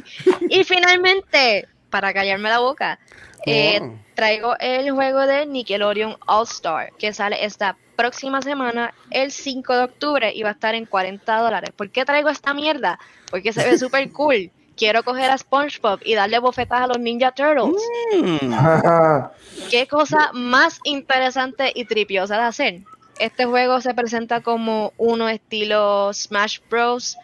[0.48, 2.98] y finalmente, para callarme la boca,
[3.46, 3.92] eh, Oh.
[4.14, 9.84] traigo el juego de Nickelodeon All Star que sale esta próxima semana, el 5 de
[9.84, 11.70] octubre, y va a estar en 40 dólares.
[11.76, 12.98] ¿Por qué traigo esta mierda?
[13.30, 14.50] Porque se ve súper cool.
[14.76, 17.82] Quiero coger a SpongeBob y darle bofetas a los Ninja Turtles.
[18.14, 18.54] Mm.
[19.70, 22.80] ¿Qué cosa más interesante y tripiosa de hacer?
[23.18, 27.16] Este juego se presenta como uno estilo Smash Bros.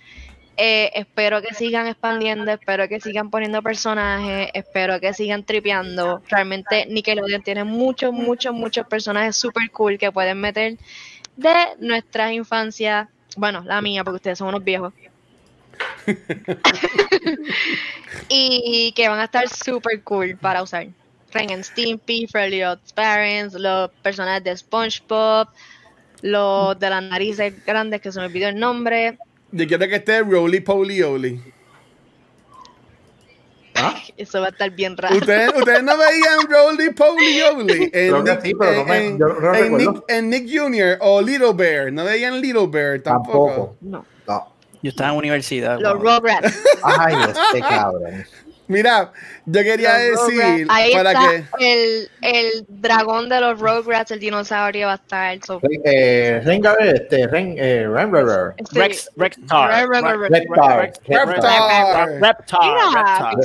[0.61, 6.21] Eh, espero que sigan expandiendo, espero que sigan poniendo personajes, espero que sigan tripeando.
[6.29, 10.77] Realmente Nickelodeon tiene muchos, muchos, muchos personajes super cool que pueden meter
[11.37, 13.07] de nuestras infancias.
[13.37, 14.93] Bueno, la mía, porque ustedes son unos viejos.
[18.29, 20.89] y que van a estar super cool para usar.
[21.31, 25.51] Ren and Stimpy, Fairly Odd Parents, los personajes de SpongeBob,
[26.23, 29.19] los de las narices grandes que se me olvidó el nombre.
[29.51, 31.41] Yo quiero que esté Roly Poly Oly.
[33.75, 33.95] ¿Ah?
[34.17, 35.17] Eso va a estar bien raro.
[35.17, 37.91] ¿Ustedes, ustedes no veían Roly Poly Oly?
[40.09, 40.31] En.
[40.31, 40.99] Nick, Jr.
[41.01, 41.93] o Little Bear.
[41.93, 43.47] ¿No veían Little Bear tampoco?
[43.47, 43.77] Tampoco.
[43.81, 44.05] No.
[44.27, 44.53] No.
[44.83, 45.79] Yo estaba en universidad.
[45.81, 45.95] Los.
[45.95, 46.61] Rugrats.
[46.83, 48.25] Ay, este cabrón.
[48.69, 49.13] Mira,
[49.51, 50.67] yo quería Los decir.
[50.71, 51.73] Ahí para está que...
[51.73, 55.39] el, el dragón de los Rugrats, el dinosaurio va a estar.
[55.45, 58.55] so- Eh, este, Ren, eh, Rengar.
[58.57, 59.89] este- Rex, Rextar.
[59.89, 60.93] Re- re- re- Reptar.
[62.21, 63.37] Reptar.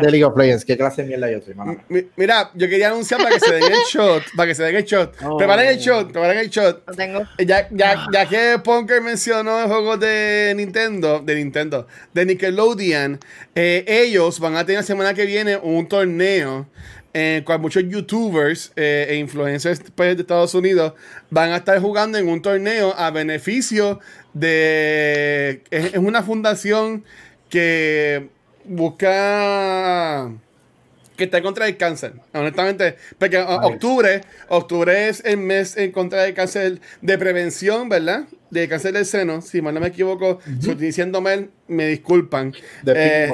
[0.00, 0.64] De, League of Legends.
[0.64, 1.76] ¿Qué clase de mierda yo soy, mano?
[2.16, 4.84] Mira, yo quería anunciar para que se den el shot, para que se den el
[4.84, 5.14] shot.
[5.38, 6.82] Preparen el shot, preparen el shot.
[6.86, 7.22] Lo tengo.
[7.38, 13.18] Ya, ya, ya que Punker mencionó el juego de Nintendo, de Nintendo, de Nickelodeon,
[13.54, 16.66] eh, ellos van a tener la semana que viene un torneo
[17.12, 20.94] en el cual muchos youtubers eh, e influencers pues, de Estados Unidos
[21.30, 24.00] van a estar jugando en un torneo a beneficio
[24.32, 25.62] de...
[25.70, 27.04] Es, es una fundación
[27.50, 28.28] que
[28.64, 30.30] busca
[31.16, 32.14] que está en contra del cáncer.
[32.32, 38.24] Honestamente, porque octubre, octubre es el mes en contra del cáncer de prevención, ¿verdad?
[38.50, 39.42] De cáncer del seno.
[39.42, 42.54] Si mal no me equivoco, si estoy diciendo mal, me disculpan.
[42.82, 43.32] De Eh.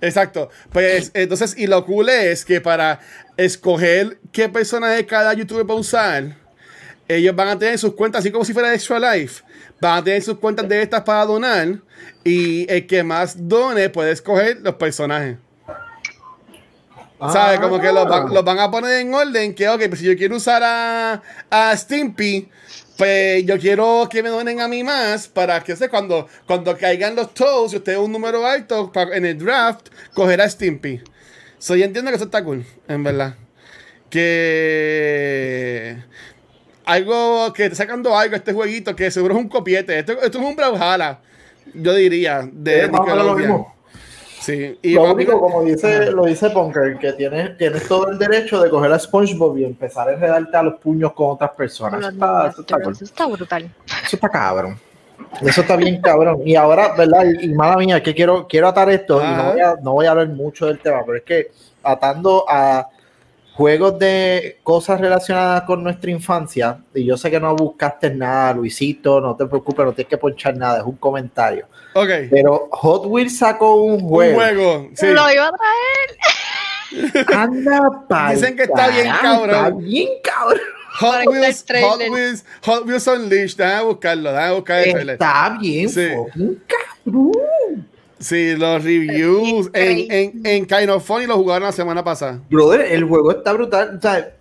[0.00, 0.50] Exacto.
[0.72, 3.00] Pues entonces, y lo cool es que para
[3.36, 6.36] escoger qué personaje cada youtuber va a usar,
[7.08, 9.42] ellos van a tener sus cuentas, así como si fuera Extra Life,
[9.80, 11.78] van a tener sus cuentas de estas para donar
[12.24, 15.36] y el que más done puede escoger los personajes.
[17.30, 17.60] ¿Sabes?
[17.60, 19.54] Como que los van, los van a poner en orden.
[19.54, 22.48] Que, ok, pues si yo quiero usar a, a Stimpy,
[22.96, 27.16] pues yo quiero que me donen a mí más para que, sé, cuando, cuando caigan
[27.16, 31.00] los toes y usted es un número alto en el draft, coger a Stimpy.
[31.58, 33.36] So, yo entiendo que eso está cool, en verdad.
[34.10, 35.96] Que
[36.84, 39.98] algo que te sacando algo este jueguito que seguro es un copiete.
[39.98, 41.20] Esto, esto es un Brawlhalla,
[41.72, 43.00] yo diría, de Es más
[44.42, 48.60] Sí, y Lo único, como dice, lo dice Punker, que tienes, tienes todo el derecho
[48.60, 52.00] de coger a SpongeBob y empezar a enredarte a los puños con otras personas.
[52.00, 52.60] Eso está, eso
[53.04, 53.70] está, brutal.
[54.04, 54.76] Eso está cabrón.
[55.40, 56.40] Eso está bien cabrón.
[56.44, 57.24] Y ahora, ¿verdad?
[57.40, 60.10] Y, y mala mía, que quiero, quiero atar esto y voy, a, no voy a
[60.10, 61.52] hablar mucho del tema, pero es que
[61.84, 62.88] atando a
[63.54, 69.20] juegos de cosas relacionadas con nuestra infancia, y yo sé que no buscaste nada, Luisito,
[69.20, 71.66] no te preocupes, no tienes que ponchar nada, es un comentario.
[71.94, 72.08] Ok.
[72.30, 74.34] Pero Hot Wheels sacó un Un juego.
[74.36, 74.88] juego.
[74.94, 75.06] sí.
[75.08, 77.26] Lo iba a traer.
[77.34, 79.50] Anda pa'l Dicen que está bien cabrón.
[79.50, 80.60] Está bien cabrón.
[81.00, 82.00] Hot Para Wheels, Hot.
[82.10, 83.56] Wheels, Hot Wheels Unleashed.
[83.56, 85.12] Déjame buscarlo, déjame buscar el trailer.
[85.14, 86.08] Está bien Sí.
[86.08, 87.32] cabrón.
[88.22, 92.38] Sí, los reviews en, en, en Kind of Funny lo jugaron la semana pasada.
[92.48, 93.96] Brother, el juego está brutal.
[93.98, 94.32] O sea,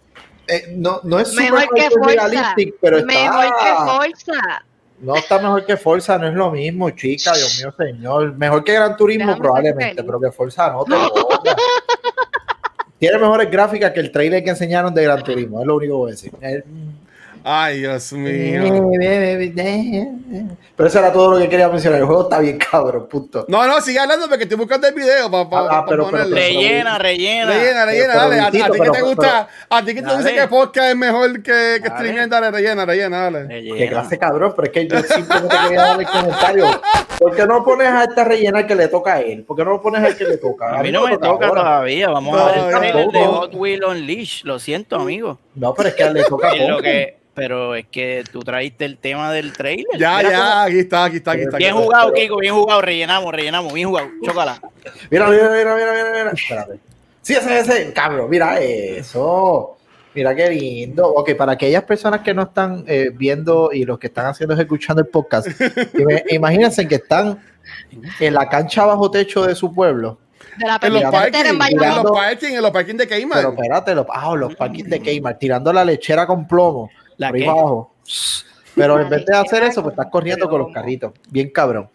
[0.47, 2.55] eh, no, no es Mejor super que Forza.
[2.79, 4.63] pero está, Mejor que Forza.
[4.99, 8.33] no está mejor que Forza, no es lo mismo, chica, Dios mío, señor.
[8.37, 10.93] Mejor que Gran Turismo, Déjame probablemente, pero que Forza no te.
[12.99, 15.97] Tiene mejores gráficas que el trailer que enseñaron de Gran Turismo, es lo único que
[15.97, 16.31] voy a decir.
[17.43, 18.61] Ay, Dios mío.
[20.75, 21.99] Pero eso era todo lo que quería mencionar.
[21.99, 23.45] El juego está bien cabrón, punto.
[23.47, 26.09] No, no, sigue hablando porque estoy buscando el video para Ah, pero-.
[26.11, 27.51] Rellena, rellena.
[27.51, 28.39] Rellena, rellena, dale.
[28.39, 31.33] A, a ti que te gusta, a ti que te dice que podcast es mejor
[31.41, 31.95] que, que Dale.
[32.09, 33.39] streaming, dale, rellena, rellena, dale.
[33.47, 33.89] Qué Rellena.
[33.91, 36.65] clase cabrón, pero es que yo simplemente quería darle el comentario.
[37.19, 39.43] ¿Por qué no pones a esta rellena que le toca a él?
[39.43, 40.79] ¿Por qué no lo pones al que le toca?
[40.79, 42.09] A mí no me toca todavía.
[42.09, 43.19] Vamos No, a ver el de.
[43.25, 44.45] Hot Wheels Unleashed.
[44.45, 45.37] Lo siento, amigo.
[45.55, 46.81] No, pero es que le toca poco.
[46.81, 49.85] que, pero es que tú traíste el tema del trailer.
[49.97, 51.57] Ya, ya, cómo- aquí está, aquí está, aquí está.
[51.57, 51.83] Bien aquí está.
[51.83, 52.81] jugado, Kiko, bien jugado.
[52.81, 54.07] Rellenamos, rellenamos, bien jugado.
[54.23, 54.61] Chócala.
[55.09, 56.31] Mira, mira, mira, mira, mira, mira.
[56.31, 56.79] Espérate.
[57.21, 59.77] Sí, ese, ese, cabrón, mira eso.
[60.13, 61.07] Mira qué lindo.
[61.07, 64.59] Ok, para aquellas personas que no están eh, viendo y los que están haciendo es
[64.59, 65.47] escuchando el podcast,
[66.29, 67.39] imagínense que están
[68.19, 70.17] en la cancha bajo techo de su pueblo.
[70.57, 71.11] De la En los en los
[72.11, 73.53] parking, en los parking de Pero Cayman.
[73.53, 76.89] espérate, los, ah, los parkings de Kmart, tirando la lechera con plomo.
[77.17, 77.47] ¿La por ahí qué?
[77.47, 77.93] para abajo.
[78.75, 81.13] Pero en vez de hacer eso, pues estás corriendo con los carritos.
[81.29, 81.89] Bien cabrón.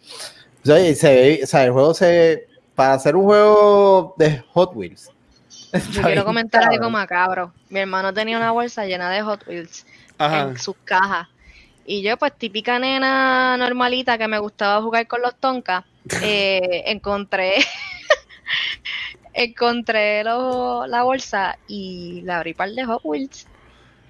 [0.63, 2.47] O sea, y se ve- o sea, el juego se.
[2.75, 5.09] Para hacer un juego de Hot Wheels.
[5.91, 6.91] Yo quiero comentar algo cabrón.
[6.91, 7.53] macabro.
[7.69, 9.85] Mi hermano tenía una bolsa llena de Hot Wheels
[10.19, 10.41] Ajá.
[10.43, 11.27] en sus cajas.
[11.85, 15.83] Y yo, pues típica nena normalita que me gustaba jugar con los tonkas,
[16.21, 17.55] eh, encontré
[19.33, 23.45] encontré lo- la bolsa y le abrí par de Hot Wheels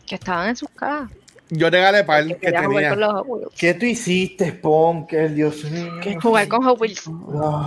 [0.06, 1.12] que estaban en sus cajas.
[1.50, 2.90] Yo regalé par Que que tenía.
[2.90, 3.52] con los Hot Wheels.
[3.58, 5.34] ¿Qué tú hiciste, Ponker?
[5.34, 5.94] Dios mío.
[6.22, 7.04] Jugar con Hot Wheels.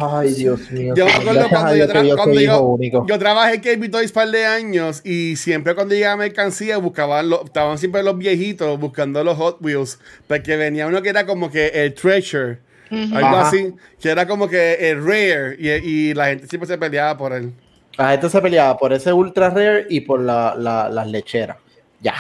[0.02, 0.94] Ay, Dios mío.
[0.94, 4.12] Yo me acuerdo cuando yo, tra- que yo cuando yo- yo trabajé en KB Toys
[4.12, 9.24] par de años y siempre cuando llegaba mercancía buscaban los, estaban siempre los viejitos buscando
[9.24, 9.98] los Hot Wheels
[10.28, 12.58] porque venía uno que era como que el treasure,
[12.90, 13.48] Algo Ajá.
[13.48, 17.32] así, que era como que el rare y, y la gente siempre se peleaba por
[17.32, 17.52] él.
[17.96, 21.56] La gente se peleaba por ese ultra rare y por la, la- las lecheras.
[22.00, 22.14] Ya.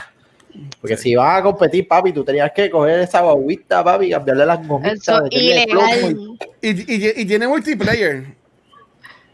[0.80, 4.46] Porque si ibas a competir, papi, tú tenías que coger esa guaguita, papi, y cambiarle
[4.46, 5.22] las gomitas.
[5.30, 6.16] Y- ilegal.
[6.60, 8.26] Y, y- y tiene multiplayer.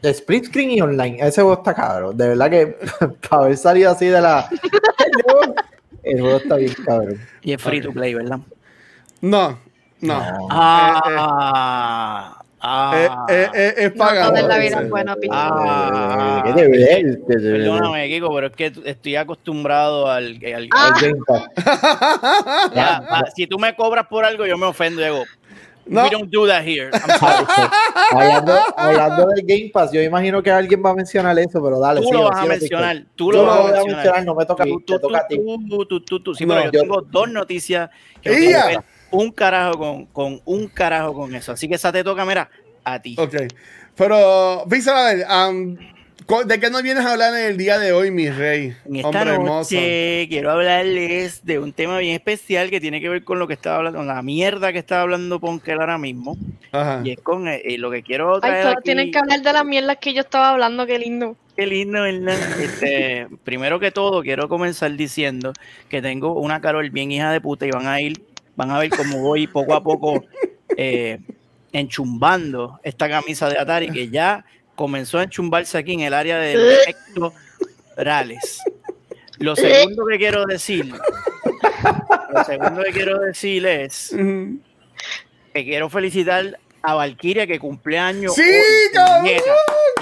[0.03, 1.17] De split screen y online.
[1.21, 2.17] Ese juego está cabrón.
[2.17, 2.67] De verdad que
[3.29, 4.49] para haber salido así de la.
[6.03, 7.19] El juego está bien cabrón.
[7.43, 8.39] Y es free to play, ¿verdad?
[9.21, 9.59] No,
[10.01, 10.19] no.
[10.21, 10.49] No.
[10.51, 14.35] Ah, ah, Eh, eh, eh, es No pagado.
[15.31, 16.43] Ah.
[17.27, 20.39] Perdóname, Kiko, pero es que estoy acostumbrado al.
[20.55, 20.95] al- Ah.
[20.97, 22.73] al.
[22.75, 25.01] Ya, ah, si tú me cobras por algo, yo me ofendo.
[25.03, 25.25] Digo,
[25.89, 26.03] No.
[26.05, 26.91] we don't do that here.
[26.93, 27.47] I'm sorry.
[28.11, 32.01] hablando, hablando del Game Pass, yo imagino que alguien va a mencionar eso, pero dale.
[32.01, 32.97] Tú sigue, lo vas a mencionar.
[32.97, 33.07] sigue.
[33.15, 34.25] Tú Yo lo vas a voy mencionar.
[34.25, 35.37] no me toca a mí, Tú, te tú, toca a ti.
[35.37, 36.35] tú, tú, tú, tú, tú.
[36.35, 37.89] Sí, No, pero yo, yo- tengo dos noticias
[38.21, 38.31] que
[39.17, 41.53] un carajo con, con un carajo con eso.
[41.53, 42.51] Así que esa te toca, mira,
[42.85, 43.17] a ti.
[43.19, 43.35] Ok.
[43.97, 45.77] Pero, ver, um,
[46.45, 48.75] ¿de qué nos vienes a hablar en el día de hoy, mi rey?
[48.85, 49.75] En esta Hombre hermoso.
[49.75, 53.55] noche quiero hablarles de un tema bien especial que tiene que ver con lo que
[53.55, 56.37] estaba hablando, con la mierda que estaba hablando Ponkel ahora mismo.
[56.73, 57.01] Ajá.
[57.05, 58.85] Y es con eh, lo que quiero Ay, traer todos aquí.
[58.85, 61.37] tienen que hablar de las mierdas que yo estaba hablando, qué lindo.
[61.57, 62.61] Qué lindo, ¿verdad?
[62.61, 65.55] Este, primero que todo, quiero comenzar diciendo
[65.89, 68.21] que tengo una Carol bien hija de puta y van a ir,
[68.57, 70.25] van a ver cómo voy poco a poco
[70.77, 71.21] eh,
[71.73, 74.45] enchumbando esta camisa de Atari que ya
[74.75, 77.33] comenzó a enchumbarse aquí en el área de efectos
[77.97, 78.63] orales.
[79.39, 80.93] Lo segundo que quiero decir,
[82.31, 88.35] lo segundo que quiero decir es que quiero felicitar a Valkyria que cumpleaños.
[88.35, 88.43] ¡Sí,
[88.93, 89.33] cabrón!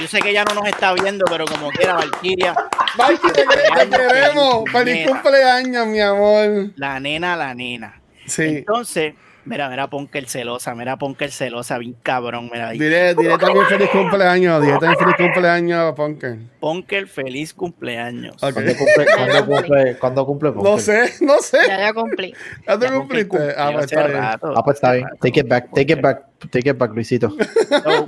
[0.00, 2.54] Yo sé que ella no nos está viendo, pero como quiera, Valkyria,
[2.98, 4.64] Mikey, te, queremos.
[4.70, 6.70] Feliz cumpleaños, mi amor.
[6.76, 8.00] la nena, la nena.
[8.26, 8.42] Sí.
[8.42, 9.14] Entonces,
[9.44, 12.78] mira, mira, Ponker celosa, mira, Ponker celosa, bien cabrón, mira ahí.
[12.78, 14.62] Dile, dile también feliz cumpleaños.
[14.62, 16.38] Dile también feliz cumpleaños a Punker.
[16.60, 18.36] Ponker, feliz cumpleaños.
[18.40, 19.06] ¿Cuándo cumple?
[19.14, 19.98] ¿Cuándo cumple?
[19.98, 20.52] ¿Cuándo cumple?
[20.52, 21.58] No sé, no sé.
[21.66, 22.34] Ya ya cumplí.
[22.66, 23.54] ¿Ya te cumpliste?
[23.56, 24.22] Ah, pues hace está bien.
[24.22, 25.06] Ah, pues está bien.
[25.20, 27.30] Take it back, take it back, take it back, Luisito.
[27.30, 28.06] So,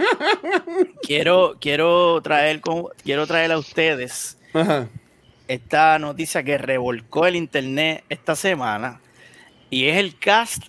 [1.03, 4.89] quiero, quiero traer con, quiero traer a ustedes Ajá.
[5.49, 9.01] esta noticia que revolcó el internet esta semana
[9.71, 10.65] y es el cast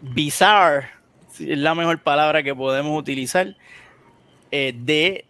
[0.00, 0.88] bizarre,
[1.38, 3.56] es la mejor palabra que podemos utilizar,
[4.50, 5.24] eh, de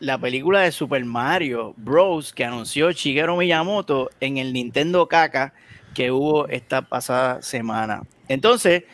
[0.00, 2.32] la película de Super Mario Bros.
[2.32, 5.54] que anunció Shigeru Miyamoto en el Nintendo Caca
[5.94, 8.02] que hubo esta pasada semana.
[8.28, 8.84] Entonces,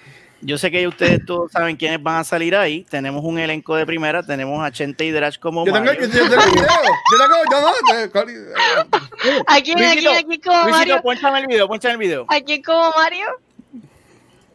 [0.43, 2.84] yo sé que ustedes todos saben quiénes van a salir ahí.
[2.88, 6.01] Tenemos un elenco de primera, tenemos a Chente y Drash como Yo tengo, Mario.
[6.07, 6.66] yo, yo tengo el video.
[6.66, 7.68] Yo tengo, yo no.
[8.11, 8.18] te-
[9.47, 11.03] Aquí, aquí, Luisito, aquí como Luisito, Mario.
[11.03, 12.26] ponchame el video, ponchame el video.
[12.28, 13.26] Aquí como Mario.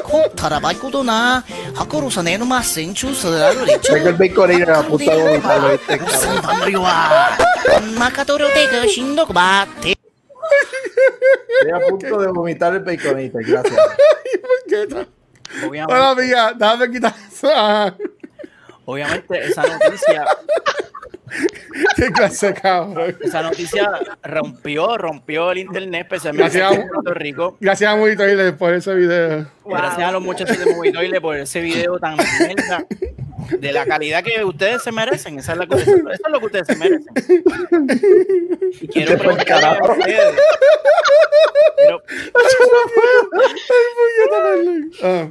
[0.03, 1.41] コタラバイコドナ、
[1.73, 6.09] ハコロサネのマッセンチュースラルレチュ Tengo el bacon ahí en la puta boca, lo viste, cabrón.
[6.09, 7.38] サンタマリオは、
[7.97, 9.97] マカトロテクシンドクバテ
[11.63, 13.73] Estoy a punto de vomitar el baconito, gracias.
[14.67, 15.07] ¿Qué tal?
[15.67, 17.49] Obviamente, Hola, amiga, déjame quitar eso.
[17.49, 17.95] Ajá.
[18.86, 20.25] obviamente esa noticia,
[21.96, 23.16] Qué clase, cabrón.
[23.20, 23.90] esa noticia
[24.22, 26.82] rompió, rompió el internet, especialmente Gracias.
[26.84, 27.56] en Puerto Rico.
[27.60, 29.46] Gracias a Mojito Isle por ese video.
[29.64, 32.86] Gracias a los muchachos de Movitoile por ese video tan mierda,
[33.58, 35.38] de la calidad que ustedes se merecen.
[35.38, 37.06] Esa es la cosa- eso es lo que ustedes se merecen.
[38.80, 40.34] Y quiero preguntarle a ustedes.
[41.76, 42.02] Quiero,
[45.02, 45.28] Ah.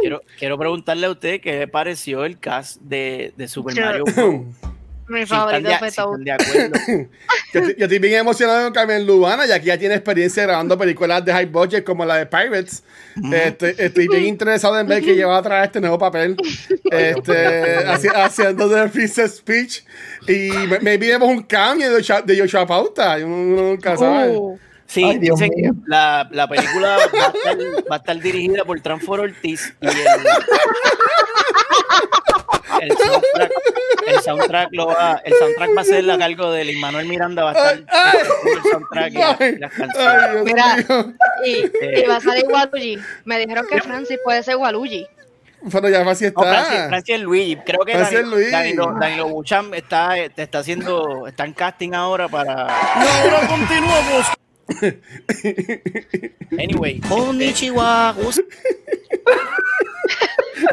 [0.00, 4.42] quiero, quiero preguntarle a ustedes qué le pareció el cast de, de Super Mario Bros.
[5.08, 6.18] Mi Si favorito de, fue si Toad.
[7.52, 10.76] Yo, estoy- yo estoy bien emocionado con Carmen Lubana, ya que ya tiene experiencia grabando
[10.76, 12.82] películas de high budget como la de Pirates.
[13.32, 16.36] Este, estoy bien interesado en ver que lleva a traer este nuevo papel,
[16.90, 19.84] este, haci- haciendo The Princess Speech.
[20.26, 23.16] Y me- maybe vemos un cambio de Yoshua Pauta.
[23.18, 24.32] Uno nunca sabe.
[24.36, 27.56] Uh, Sí, Ay, dicen que la, la película va a, estar,
[27.90, 29.94] va a estar dirigida por Transfor Ortiz y el,
[32.84, 33.52] el soundtrack,
[34.06, 37.44] el soundtrack lo va, el soundtrack va a ser a cargo de Lin Manuel Miranda,
[37.44, 38.18] va a estar Ay,
[38.56, 40.44] el soundtrack y la- Ay, las canciones.
[40.44, 40.76] Mira.
[41.44, 42.98] y, y va a salir Waluigi.
[43.24, 45.06] Me dijeron que Francis puede ser Waluigi.
[45.72, 46.88] Pero ya así No, Francis, está.
[46.88, 48.50] Francis Luigi, creo que Francis Danilo, Luigi.
[48.50, 52.66] Danilo, Danilo Buchan está, está haciendo, está en casting ahora para.
[53.02, 54.26] Y ahora continuamos.
[56.58, 58.14] Anyway, Konnichiwa,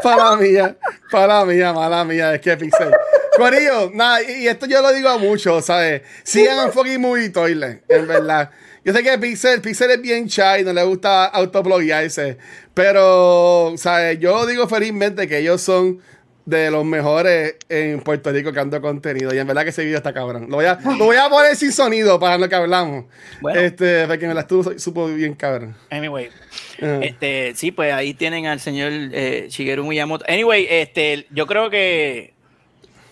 [0.02, 0.76] Para mía,
[1.10, 2.90] para mía, mala mía, es que Pixel.
[3.36, 6.02] Corillo, nada, y esto yo lo digo a muchos, ¿sabes?
[6.22, 8.50] Sigan a fucking Movie Toilet, en verdad.
[8.84, 12.36] Yo sé que Pixel, Pixel es bien shy, no le gusta autobloguearse,
[12.74, 14.18] pero, ¿sabes?
[14.18, 16.00] Yo digo felizmente que ellos son
[16.44, 19.32] de los mejores en Puerto Rico creando contenido.
[19.34, 20.46] Y en verdad que ese video está cabrón.
[20.50, 23.04] Lo voy a, lo voy a poner sin sonido para lo que hablamos.
[23.40, 23.60] Bueno.
[23.60, 25.76] Este, porque me la estuvo, supo bien cabrón.
[25.90, 26.30] Anyway,
[26.78, 26.98] Ajá.
[27.02, 30.24] este, sí, pues ahí tienen al señor eh, Shigeru Miyamoto.
[30.28, 32.34] Anyway, este, yo creo que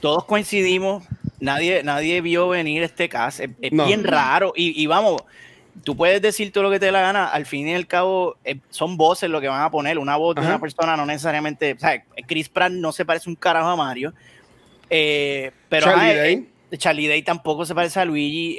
[0.00, 1.04] todos coincidimos,
[1.38, 3.86] nadie, nadie vio venir este caso, es, es No.
[3.86, 5.22] bien raro y, y vamos,
[5.84, 8.36] tú puedes decir todo lo que te dé la gana, al fin y al cabo
[8.44, 10.50] eh, son voces lo que van a poner, una voz de Ajá.
[10.50, 14.12] una persona no necesariamente, o sea, Chris Pratt no se parece un carajo a Mario,
[14.88, 16.48] eh, pero Charlie ajá, Day.
[16.70, 18.58] eh, Charlie Day tampoco se parece a Luigi,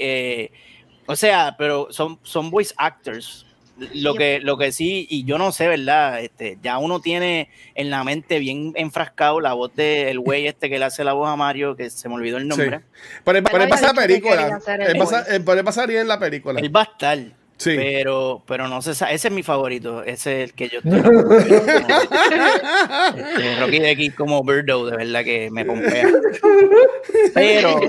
[1.05, 3.45] o sea, pero son, son voice actors.
[3.95, 6.19] Lo que, lo que sí, y yo no sé, ¿verdad?
[6.21, 10.77] Este, ya uno tiene en la mente bien enfrascado la voz del güey este que
[10.77, 12.79] le hace la voz a Mario, que se me olvidó el nombre.
[12.79, 12.85] Sí.
[13.23, 14.55] Pero él, pero él Pero pasa la película.
[14.55, 15.35] hacer el Él pasa, voice.
[15.35, 16.59] él- pero él pasaría en la película.
[16.59, 17.17] Él va a estar.
[17.61, 17.75] Sí.
[17.75, 20.97] Pero, pero no sé, ese es mi favorito, ese es el que yo estoy.
[23.17, 26.07] Este, Rocky de aquí como Birdo, de verdad que me pompea.
[27.35, 27.79] Pero,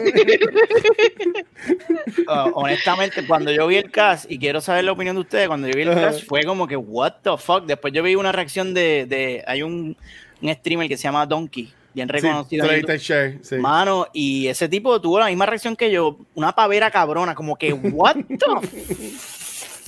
[2.29, 5.69] ah, honestamente, cuando yo vi el cast, y quiero saber la opinión de ustedes, cuando
[5.69, 7.65] yo vi el cast, fue como que, what the fuck.
[7.65, 9.97] Después yo vi una reacción de, de hay un,
[10.43, 12.67] un streamer que se llama Donkey, bien Sí, reconocido.
[12.69, 13.57] and Share, sí.
[13.57, 17.73] Mano, y ese tipo tuvo la misma reacción que yo, una pavera cabrona, como que,
[17.73, 18.37] what the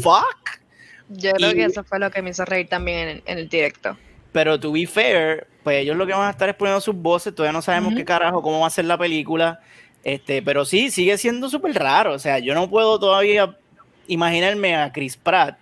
[0.00, 0.60] fuck.
[1.08, 3.48] Yo creo Y- que eso fue lo que me hizo reír también en, en el
[3.48, 3.96] directo.
[4.32, 7.34] Pero to be fair, pues ellos lo que van a estar es poniendo sus voces,
[7.34, 9.60] todavía no sabemos qué carajo, cómo va a ser la película.
[10.02, 12.12] Este, pero sí, sigue siendo súper raro.
[12.14, 13.56] O sea, yo no puedo todavía
[14.08, 15.56] imaginarme a Chris Pratt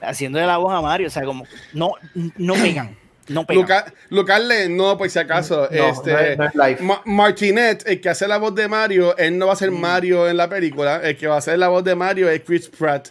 [0.00, 1.06] haciendo de la voz a Mario.
[1.06, 1.92] O sea, como, no,
[2.36, 2.96] no pegan.
[3.28, 3.46] No.
[3.48, 5.68] Luca- Lucarle, no, por si acaso.
[5.70, 6.80] No, este, no es- no es.
[6.80, 10.28] Ma- Martinet, el que hace la voz de Mario, él no va a ser Mario
[10.28, 11.00] en la película.
[11.02, 13.08] El que va a hacer la voz de Mario es Chris Pratt.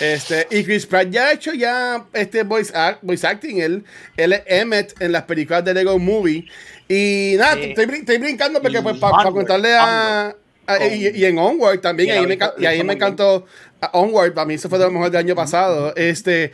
[0.00, 3.60] Este, y Chris Pratt ya ha hecho ya este voice, act- voice acting.
[3.60, 3.84] Él,
[4.16, 6.46] él es Emmett en las películas de Lego Movie.
[6.88, 7.62] Y nada, Sí.
[7.70, 10.34] estoy, brin- estoy brincando porque pues para Onward, contarle a...
[10.66, 13.46] Ah, y, y en Onward también, Y ahí me, y ahí me encantó
[13.92, 15.92] Onward, para mí eso fue de lo mejor del año pasado.
[15.96, 16.52] Este,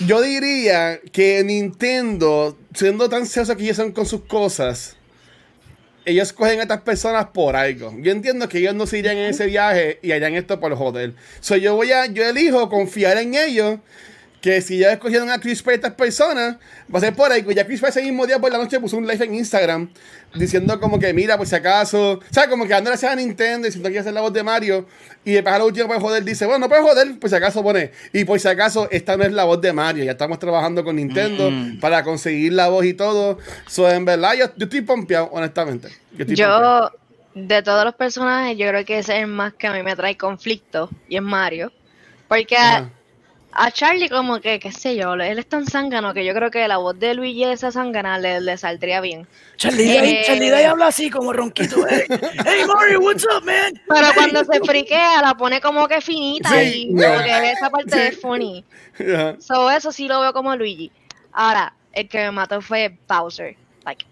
[0.00, 4.96] yo diría que Nintendo, siendo tan celosos que ellos son con sus cosas,
[6.04, 7.94] ellos cogen a estas personas por algo.
[8.00, 11.14] Yo entiendo que ellos no se irían en ese viaje y harían esto por joder.
[11.40, 13.78] So, yo voy a, yo elijo confiar en ellos.
[14.44, 16.56] Que si ya escogieron a Chris Pratt estas personas,
[16.94, 17.50] va a ser por algo.
[17.50, 19.88] Ya Chris Pratt ese mismo día por la noche puso un live en Instagram
[20.34, 23.88] diciendo como que mira, por si acaso, o sea, como que dándole a Nintendo diciendo
[23.88, 24.86] que iba a hacer la voz de Mario.
[25.24, 27.62] Y después a lo último para joder dice, bueno, no puedes joder, por si acaso
[27.62, 27.90] pone.
[28.12, 30.04] Y por si acaso, esta no es la voz de Mario.
[30.04, 31.80] Ya estamos trabajando con Nintendo Mm.
[31.80, 33.38] para conseguir la voz y todo.
[33.66, 35.88] So, en verdad, yo, yo estoy pompeado, honestamente.
[36.12, 36.92] Yo estoy pompeado.
[37.34, 39.82] Yo, de todos los personajes, yo creo que ese es el más que a mí
[39.82, 41.72] me trae conflicto, y es Mario.
[42.28, 42.90] Porque Ajá.
[43.56, 46.66] A Charlie como que, qué sé yo, él es tan zángano que yo creo que
[46.68, 49.26] la voz de Luigi esa zángana le, le saldría bien.
[49.56, 51.86] Charlie Eh, Day, Charlie Day habla así como ronquito.
[51.88, 52.02] Hey,
[52.44, 53.80] hey Mario, what's up, man?
[53.88, 57.02] Pero cuando se friquea, la pone como que finita Sí, y no.
[57.06, 58.00] como que esa parte Sí.
[58.08, 58.64] es funny.
[59.14, 59.36] Ajá.
[59.40, 60.90] So, eso sí lo veo como Luigi.
[61.32, 63.56] Ahora, el que me mató fue Bowser.
[63.84, 64.04] Like,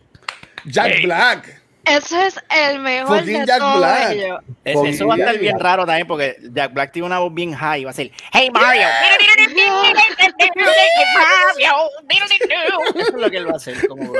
[0.66, 1.04] Jack Hey.
[1.06, 1.61] Black.
[1.84, 2.36] Ese es
[2.68, 4.10] el mejor Fucking de Jack todos Black.
[4.12, 4.38] ellos.
[4.64, 7.34] Es- Con eso va a estar bien raro también porque Jack Black tiene una voz
[7.34, 7.84] bien high.
[7.84, 8.86] Va a ser, hey Mario.
[12.94, 13.86] Eso es lo que él va a hacer.
[13.88, 14.12] Como.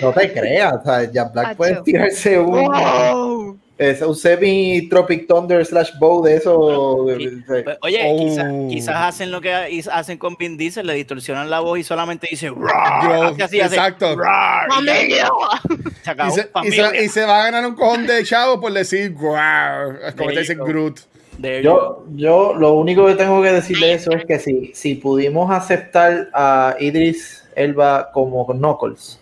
[0.00, 1.56] No te creas, o sea, Jack Black Acho.
[1.56, 3.58] puede tirarse un, Wow.
[3.76, 7.06] Es un semi Tropic Thunder slash bow de eso.
[7.18, 7.28] Sí.
[7.46, 8.18] Pues, Oye, Oh.
[8.18, 12.28] quizás, quizás hacen lo que hacen con Vin Diesel, le distorsionan la voz y solamente
[12.30, 12.52] dice
[13.62, 14.16] exacto.
[14.82, 15.16] Y se
[16.06, 16.90] Y acabó, se, y, familia.
[16.90, 19.14] se, y se va a ganar un cojón de chavo por decir.
[20.06, 20.54] Es como te dice.
[20.54, 21.00] Groot.
[21.62, 25.50] Yo, yo lo único que tengo que decir de eso es que si, si pudimos
[25.50, 29.18] aceptar a Idris Elba como Knuckles,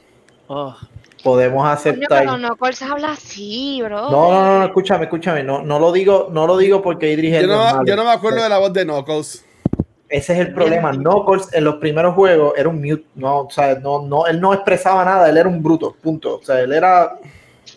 [0.49, 0.77] Oh,
[1.23, 2.19] podemos Coño, aceptar.
[2.21, 2.57] pero no
[2.91, 4.11] habla así, bro.
[4.11, 7.41] No, no, no, no, escúchame, escúchame, no, no lo digo, no lo digo porque Idris
[7.41, 7.85] Yo no, malo.
[7.85, 9.45] yo no me acuerdo de la voz de Knuckles.
[10.09, 10.93] Ese es el problema.
[10.93, 14.53] Knuckles en los primeros juegos era un mute, no, o sea, no, no, él no
[14.53, 16.37] expresaba nada, él era un bruto, punto.
[16.37, 17.19] O sea, él era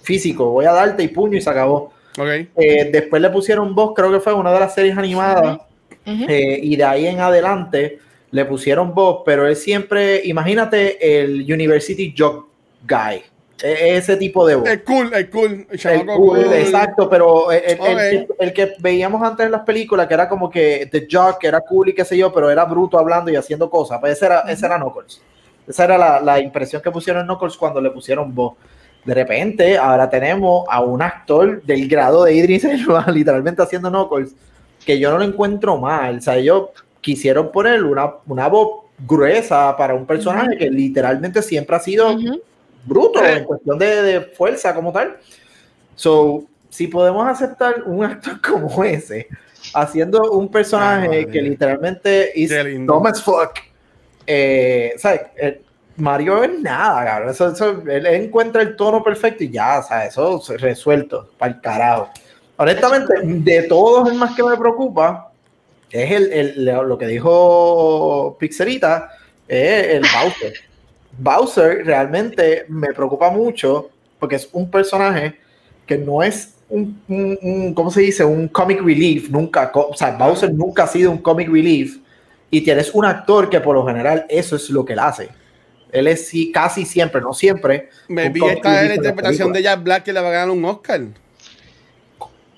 [0.01, 1.93] físico, voy a darte y puño y se acabó.
[2.17, 2.27] Ok.
[2.55, 5.59] Eh, después le pusieron voz, creo que fue una de las series animadas,
[6.05, 7.99] eh, y de ahí en adelante
[8.31, 12.47] le pusieron voz, pero él siempre, imagínate el University Jock
[12.87, 13.23] Guy,
[13.61, 14.69] ese tipo de voz.
[14.69, 15.65] Es cool, es cool.
[15.71, 16.53] El El cool, cool.
[16.53, 20.49] exacto, pero el, el- el- el que veíamos antes en las películas, que era como
[20.49, 23.35] que The Jock, que era cool y qué sé yo, pero era bruto hablando y
[23.35, 25.21] haciendo cosas, pues ese era, ese era Knuckles.
[25.67, 28.53] Esa era la, la impresión que pusieron en Knuckles cuando le pusieron voz.
[29.03, 34.35] De repente, ahora tenemos a un actor del grado de Idris Elba, literalmente haciendo Knuckles,
[34.85, 36.17] que yo no lo encuentro mal.
[36.17, 36.69] O sea, ellos
[37.01, 42.09] quisieron poner una, una voz gruesa para un personaje que literalmente siempre ha sido.
[42.85, 45.17] Bruto en cuestión de, de fuerza como tal.
[45.95, 49.27] So, si podemos aceptar un actor como ese,
[49.73, 52.49] haciendo un personaje Ay, que literalmente es
[52.85, 53.51] dumb as fuck,
[54.27, 55.21] eh, ¿sabes?
[55.37, 55.61] Eh,
[55.97, 57.29] Mario es nada, cabrón.
[57.29, 60.09] Eso, eso- él encuentra el tono perfecto y ya, ¿sabes?
[60.09, 62.09] Eso resuelto, para el carajo.
[62.57, 65.31] Honestamente, de todos el más que me preocupa
[65.91, 69.09] es el, el- lo que dijo Pixerita,
[69.47, 70.53] es el Bowser.
[71.17, 73.89] Bowser realmente me preocupa mucho
[74.19, 75.35] porque es un personaje
[75.85, 78.25] que no es un, un- un- ¿cómo se dice?
[78.25, 81.97] Un comic relief, nunca, o sea, Bowser nunca ha sido un comic relief
[82.49, 85.29] y tienes un actor que por lo general eso es lo que él hace.
[85.91, 87.89] Él es sí, casi siempre, no siempre.
[88.09, 89.61] Me vi esta la interpretación de.
[89.63, 91.01] Jack Black que le va a ganar un Oscar.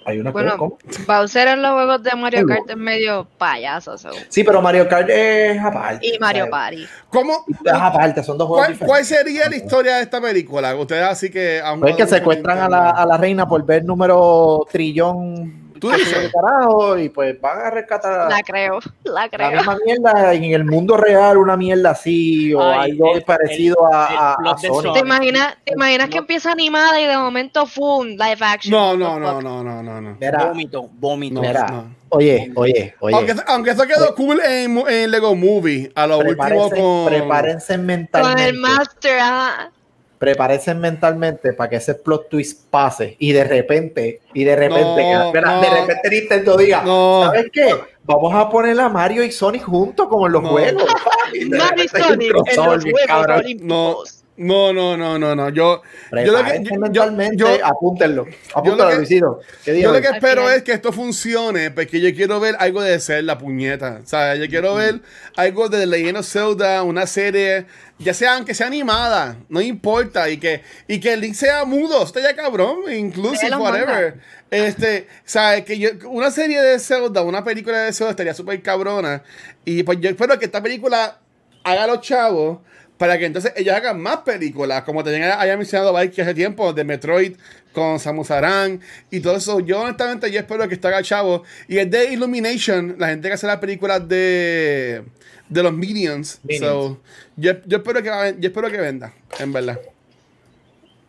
[0.08, 0.78] Hay una Bueno, ¿cómo?
[1.06, 3.98] Bowser en los juegos de Mario Kart es medio payaso.
[3.98, 4.10] so.
[4.30, 6.08] Sí, pero Mario Kart es aparte.
[6.08, 6.88] Y Mario Party.
[7.10, 7.44] ¿Cómo?
[7.66, 8.88] Es aparte, son dos juegos ¿Cuál, diferentes.
[8.88, 10.74] cuál sería la historia de esta película?
[10.78, 11.62] Ustedes así que...
[11.82, 16.32] Pues que jugado secuestran a la, a la reina por ver número trillón ¿Tú dices?
[16.34, 19.52] carajo, y pues van a rescatar La creo, la la creo.
[19.52, 23.96] misma mierda en el mundo real, una mierda así, o Ay, algo el- parecido el-
[23.96, 24.94] a, el a- Sonic.
[24.94, 26.22] ¿Te imaginas, te imaginas que No.
[26.22, 28.06] empieza animada y de momento, ¡fum!
[28.08, 28.72] Live action.
[28.72, 30.18] No, no, no, no, no, no, no.
[30.48, 31.42] Vómito, vómito.
[31.42, 33.16] No, oye, oye, oye.
[33.16, 37.06] Aunque, aunque eso quedó cool en, en Lego Movie, a lo último prepárense, con...
[37.08, 38.46] prepárense Con mentalmente.
[38.50, 39.72] el Master, ajá.
[40.18, 45.32] Prepárense mentalmente para que ese plot twist pase y de repente, y de repente, No,
[45.32, 47.24] de repente Nintendo diga, No.
[47.26, 47.76] ¿sabes qué?
[48.04, 50.50] Vamos a poner a Mario y Sonic juntos como en los No.
[50.50, 50.84] juegos.
[51.50, 53.40] Mario y Sonic en los Juegos cabrón.
[53.40, 54.24] Olímpicos.
[54.38, 55.50] No, no, no, no, no.
[55.50, 55.82] Yo,
[56.12, 58.26] yo lo que, yo- mentalmente, yo- apúntenlo.
[58.28, 59.40] yo Apúntenlo, lo que- Luisito.
[59.66, 63.00] ¿Qué Yo lo que espero es que esto funcione, porque yo quiero ver algo de
[63.00, 64.00] ser la puñeta.
[64.04, 65.02] O sea, yo quiero ver
[65.36, 67.66] algo de The Legend of Zelda, una serie,
[67.98, 72.04] ya sea aunque sea animada, no importa, y que, y que el link sea mudo,
[72.04, 74.20] esto ya cabrón, inclusive, whatever.
[74.52, 78.62] Este, o sea, que yo, una serie de Zelda, una película de Zelda estaría súper
[78.62, 79.24] cabrona.
[79.66, 81.18] Y pues yo espero que esta película
[81.64, 82.60] haga a los chavos
[82.98, 86.84] para que entonces ellos hagan más películas, como también haya mencionado Mike hace tiempo, de
[86.84, 87.36] Metroid
[87.74, 88.82] con Samus Aran
[89.12, 89.60] y todo eso.
[89.60, 91.44] Yo honestamente yo espero que esto haga chavo.
[91.68, 95.04] Y es de Illumination, la gente que hace las películas de,
[95.48, 96.40] de los Minions.
[96.44, 96.66] Minions.
[96.66, 97.02] So,
[97.36, 99.80] yo, yo espero que va- yo espero que venda, en verdad.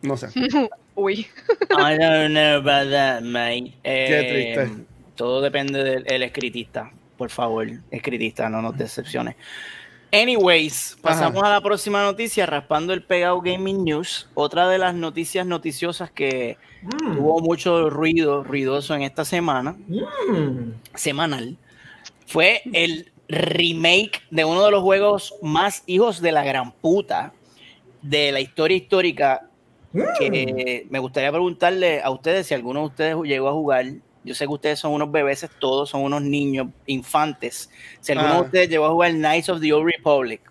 [0.01, 0.27] No sé.
[0.95, 1.27] Uy.
[1.71, 3.73] I don't know about that, mate.
[3.83, 4.83] Qué Eh, triste.
[5.15, 6.91] Todo depende del el escritista.
[7.17, 9.35] Por favor, escritista, no nos decepciones.
[10.11, 14.27] Anyways, pasamos a la próxima noticia, raspando el pegado Gaming News.
[14.33, 20.71] Otra de las noticias noticiosas que Mm, tuvo mucho ruido, ruidoso en esta semana, mm.
[20.95, 21.57] semanal,
[22.25, 27.33] fue el remake de uno de los juegos más hijos de la gran puta
[28.01, 29.45] de la historia histórica.
[30.19, 33.85] Que me gustaría preguntarle a ustedes si alguno de ustedes llegó a jugar.
[34.23, 37.69] Yo sé que ustedes son unos bebés, todos son unos niños, infantes.
[38.01, 38.41] Si alguno de Ah.
[38.41, 40.41] ustedes llegó a jugar Knights of the Old Republic.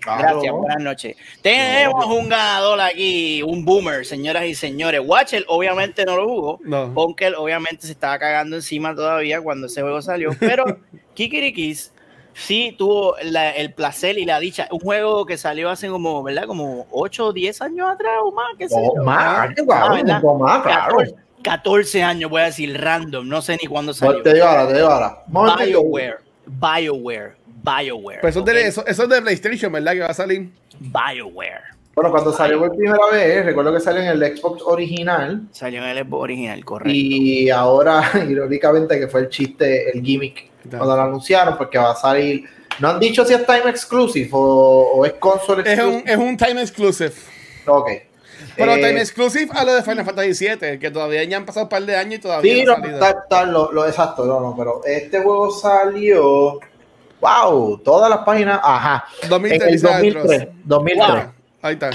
[0.00, 0.20] Claro.
[0.40, 1.16] Gracias, buenas noches.
[1.42, 5.00] Tenemos un ganador aquí, un boomer, señoras y señores.
[5.04, 6.60] Watcher obviamente no lo jugó.
[6.64, 6.92] No.
[6.96, 10.64] Obviamente se estaba cagando encima todavía cuando ese juego salió, pero
[11.14, 11.92] Kikirikis
[12.34, 14.66] sí tuvo la- el placer y la dicha.
[14.72, 16.46] Un juego que salió hace como, ¿verdad?
[16.46, 18.90] Como 8 o 10 años atrás o más, qué sé yo.
[19.00, 20.96] Oh, más, Ah, más, claro.
[21.42, 24.22] 14, 14 años, voy a decir random, no sé ni cuándo salió.
[24.22, 25.22] Te digo ahora, te digo ahora.
[25.26, 26.16] BioWare,
[26.46, 27.32] BioWare,
[27.62, 28.20] BioWare.
[28.20, 28.48] Pues eso, ¿ok?
[28.48, 29.92] es de, eso, eso es de PlayStation, ¿verdad?
[29.92, 30.50] Que va a salir.
[30.78, 31.72] BioWare.
[31.94, 35.90] Bueno, cuando salió por primera vez, recuerdo que salió en el Xbox original Salió en
[35.90, 36.90] el Xbox original, correcto.
[36.94, 41.96] y ahora, irónicamente, que fue el chiste, el gimmick, cuando lo anunciaron, porque va a
[41.96, 42.44] salir.
[42.78, 46.12] No han dicho si es time exclusive o, o es console Es un, exclusive.
[46.12, 47.12] es un time exclusive.
[47.66, 47.90] Ok.
[48.56, 51.64] Pero Eh, time exclusive a lo de Final Fantasy VII, que todavía ya han pasado
[51.66, 52.98] un par de años y todavía Sí, no ha no, salido.
[53.06, 56.60] está, está lo, lo exacto, no, no, pero este juego salió.
[57.20, 58.60] Wow, todas las páginas.
[58.62, 59.04] Ajá.
[59.22, 60.40] En 2003, el dice 2003.
[60.40, 60.54] Aldros.
[60.64, 61.08] 2003.
[61.24, 61.32] Wow.
[61.62, 61.90] Ahí está.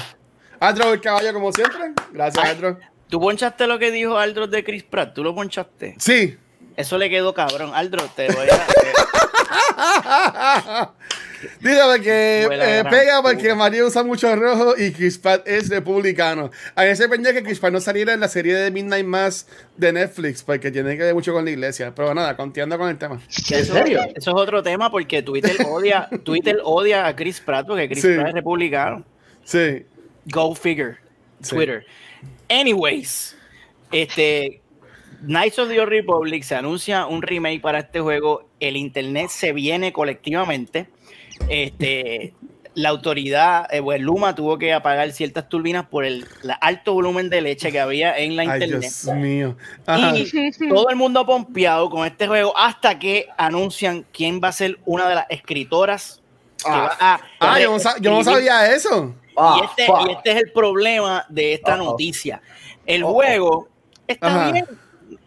[0.60, 1.92] Aldro el caballo como siempre.
[2.14, 2.52] Gracias, Ay.
[2.52, 2.80] Aldro.
[3.10, 5.14] ¿Tú ponchaste lo que dijo Aldros de Chris Pratt?
[5.14, 5.96] ¿Tú lo ponchaste?
[6.00, 6.38] Sí.
[6.76, 7.72] Eso le quedó cabrón.
[7.74, 8.58] Aldros, te voy a...
[11.62, 16.52] Dígame que eh, pega porque María usa mucho rojo y Chris Pratt es republicano.
[16.76, 19.48] A mí se pendiente que Chris Pratt no saliera en la serie de Midnight Mass
[19.76, 21.94] de Netflix porque tiene que ver mucho con la iglesia.
[21.94, 23.22] Pero nada, continuando con el tema.
[23.50, 24.02] ¿En serio?
[24.16, 28.14] Eso es otro tema porque Twitter odia, Twitter odia a Chris Pratt porque Chris Sí.
[28.16, 29.06] Pratt es republicano.
[29.44, 29.86] Sí.
[30.26, 30.98] Go figure.
[31.42, 31.56] Sí.
[31.56, 31.86] Twitter.
[32.50, 33.36] Anyways,
[33.92, 34.62] este
[35.22, 38.48] Knights of the Old Republic se anuncia un remake para este juego.
[38.60, 40.88] El internet se viene colectivamente.
[41.50, 42.34] Este,
[42.74, 47.30] la autoridad, eh, pues, Luma tuvo que apagar ciertas turbinas por el la alto volumen
[47.30, 48.82] de leche que había en la Ay, internet.
[48.82, 49.58] Dios mío.
[49.86, 50.16] Ajá.
[50.16, 54.78] Y todo el mundo pompeado con este juego hasta que anuncian quién va a ser
[54.86, 56.22] una de las escritoras
[56.64, 56.98] que Ah.
[57.02, 57.20] va a
[57.56, 59.16] Ah, yo no, sa- yo no reescribir sabía eso.
[59.36, 60.08] Ah, y, este, fuck.
[60.08, 62.42] y este es el problema de esta noticia.
[62.86, 63.68] El juego
[64.08, 64.52] está Ajá.
[64.52, 64.66] bien.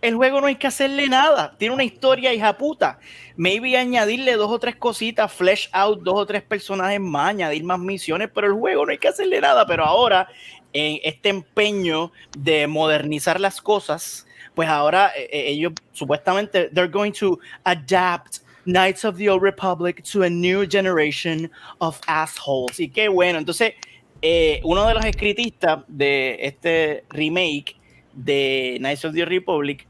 [0.02, 1.54] El juego no hay que hacerle nada.
[1.58, 2.98] Tiene una historia hija puta.
[3.36, 7.78] Maybe añadirle dos o tres cositas, flesh out dos o tres personajes más, añadir más
[7.78, 9.66] misiones, pero el juego no hay que hacerle nada.
[9.66, 10.28] Pero ahora,
[10.72, 17.12] en este empeño de modernizar las cosas, pues ahora eh, eh, ellos supuestamente they're going
[17.12, 22.78] to adapt Knights of the Old Republic to a new generation of assholes.
[22.78, 23.38] Y qué bueno.
[23.38, 23.74] Entonces,
[24.22, 27.76] eh, uno de los escritistas de este remake
[28.12, 29.86] de Knights of the Old Republic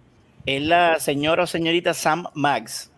[0.46, 2.90] es la señora o señorita Sam Max.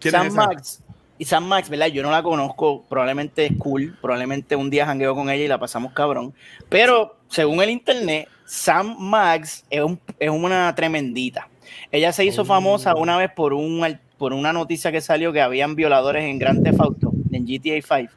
[0.00, 0.32] ¿Quién Sam es?
[0.34, 0.82] Max.
[1.18, 1.86] Y Sam Max, ¿verdad?
[1.86, 5.58] Yo no la conozco, probablemente es cool, probablemente un día jangueo con ella y la
[5.58, 6.34] pasamos cabrón.
[6.68, 11.48] Pero según el internet, Sam Max es, un- es una tremendita.
[11.90, 15.40] Ella se hizo famosa una vez por, un, al- por una noticia que salió que
[15.40, 18.12] habían violadores en Grand Theft Auto, en GTA 5.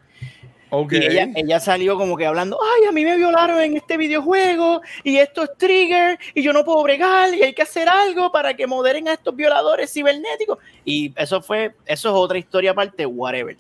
[0.72, 4.82] Y ella, ella salió como que hablando, ay, a mí me violaron en este videojuego
[5.04, 8.54] y esto es trigger y yo no puedo bregar y hay que hacer algo para
[8.54, 10.60] que moderen a estos violadores cibernéticos.
[10.86, 13.58] Y eso fue, eso es otra historia aparte, whatever.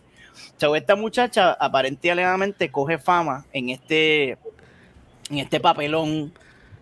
[0.57, 4.37] So, esta muchacha aparentemente coge fama en este,
[5.29, 6.31] en este papelón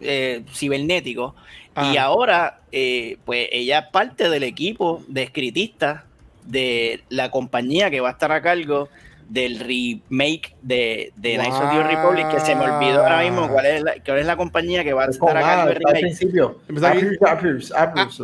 [0.02, 1.36] eh, cibernético
[1.76, 2.04] y Ah.
[2.06, 6.04] ahora eh, pues ella es parte del equipo de escritistas
[6.44, 8.90] de la compañía que va a estar a cargo
[9.30, 11.78] del remake de, de Knights of the.
[11.80, 14.84] Old Republic, que se me olvidó ahora mismo cuál es la, cuál es la compañía
[14.84, 16.02] que va a estar a A, cargo del está al remake.
[16.18, 16.60] principio.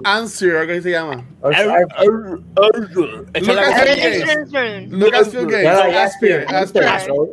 [0.06, 1.26] Answer, ¿qué se llama?
[4.89, 5.28] Lucas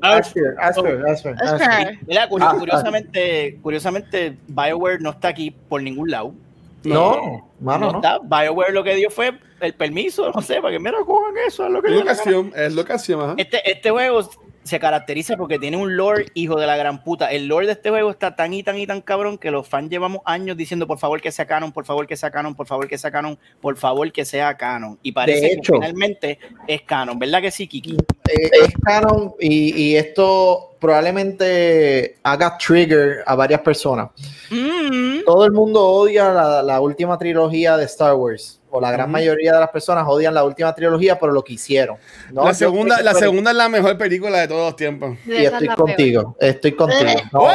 [0.03, 1.99] Aspir.
[2.07, 6.35] Mira, curi- Ah, curiosamente, curiosamente, BioWare no está aquí por ningún lado.
[6.85, 8.19] No, mano, no está.
[8.19, 11.71] BioWare lo que dio fue el permiso, no sé, para que mira, cojan eso, es
[11.71, 12.01] lo que gana.
[12.01, 13.35] Lucasfilm, es Lucasfilm, ajá.
[13.37, 14.29] Este, este juego
[14.63, 17.31] se caracteriza porque tiene un lore hijo de la gran puta.
[17.31, 19.91] El lore de este juego está tan y tan y tan cabrón que los fans
[19.91, 22.87] llevamos años diciendo por favor que sea canon, por favor que sea canon, por favor
[22.87, 24.99] que sea canon, por favor que sea canon.
[25.03, 25.73] Y parece De hecho.
[25.73, 27.97] que finalmente es canon, ¿verdad que sí, Kiki?
[28.29, 34.11] Eh, es canon y, y esto probablemente haga trigger a varias personas.
[34.51, 35.25] Mm.
[35.25, 38.60] Todo el mundo odia la, la última trilogía de Star Wars.
[38.71, 41.97] O la gran mayoría de las personas odian la última trilogía por lo que hicieron.
[42.33, 42.45] ¿no?
[42.45, 45.17] La segunda, la segunda es la mejor película de todos los tiempos.
[45.27, 47.11] Y estoy contigo, estoy contigo.
[47.33, 47.49] No, no,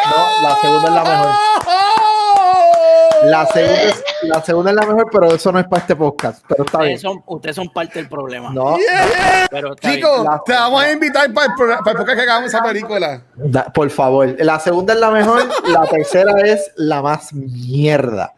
[0.44, 1.32] la segunda es la mejor.
[1.68, 3.26] ¡Oh!
[3.26, 6.44] La segunda, es, la segunda es la mejor, pero eso no es para este podcast.
[6.48, 6.96] Pero está bien.
[6.96, 8.52] Ustedes son, ustedes son parte del problema.
[8.54, 9.48] No, Yeah.
[9.50, 9.96] Pero bien.
[9.96, 13.24] Chicos, La- te vamos a invitar para el, para el podcast que hagamos esa película.
[13.36, 14.36] da- por favor.
[14.40, 18.35] La segunda es la mejor, la tercera es la más mierda.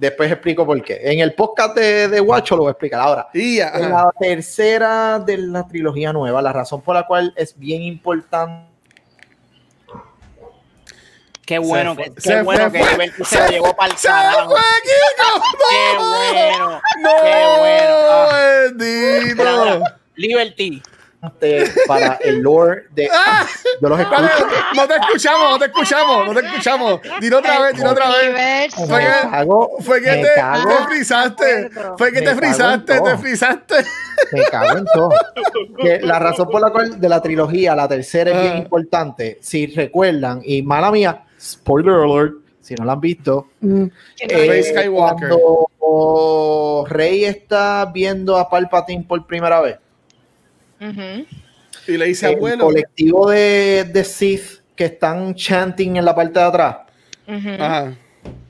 [0.00, 0.98] Después explico por qué.
[1.02, 3.28] En el podcast de, de Guacho lo voy a explicar ahora.
[3.34, 8.70] En la tercera de la trilogía nueva, la razón por la cual es bien importante.
[11.44, 13.76] Qué bueno fue, que, qué se bueno fue, que fue, Liberty se, se lo llevó
[13.76, 14.50] para el ¡Se carajo.
[14.50, 14.60] fue!
[14.84, 17.10] Qué bueno, ¡No!
[17.22, 17.94] qué bueno.
[18.08, 18.28] Ah.
[18.78, 19.84] ¡Bendito!
[20.16, 20.82] Liberty.
[21.86, 23.08] para el lore de.
[23.80, 24.22] Yo los escucho.
[24.74, 27.00] No te escuchamos, no te escuchamos, no te escuchamos.
[27.20, 28.74] Dilo otra vez, dilo otra vez.
[28.74, 31.70] Fue que- cago, Fue que te, te frizaste.
[31.98, 33.74] Fue que Me te frizaste, te frizaste.
[34.32, 35.10] me cago en todo.
[35.78, 38.58] Que la razón por la cual de la trilogía, la tercera es bien Ah.
[38.58, 39.38] importante.
[39.42, 43.90] Si recuerdan, y mala mía, spoiler alert, si no la han visto, Rey
[44.20, 45.28] eh, Skywalker.
[45.30, 49.76] cuando Rey está viendo a Palpatine por primera vez,
[50.80, 51.26] Ujú.
[51.86, 52.64] Y le dice, el abuelo.
[52.64, 56.76] colectivo de, de Sith que están chanting en la parte de atrás,
[57.28, 57.48] Ujú.
[57.58, 57.94] Ajá.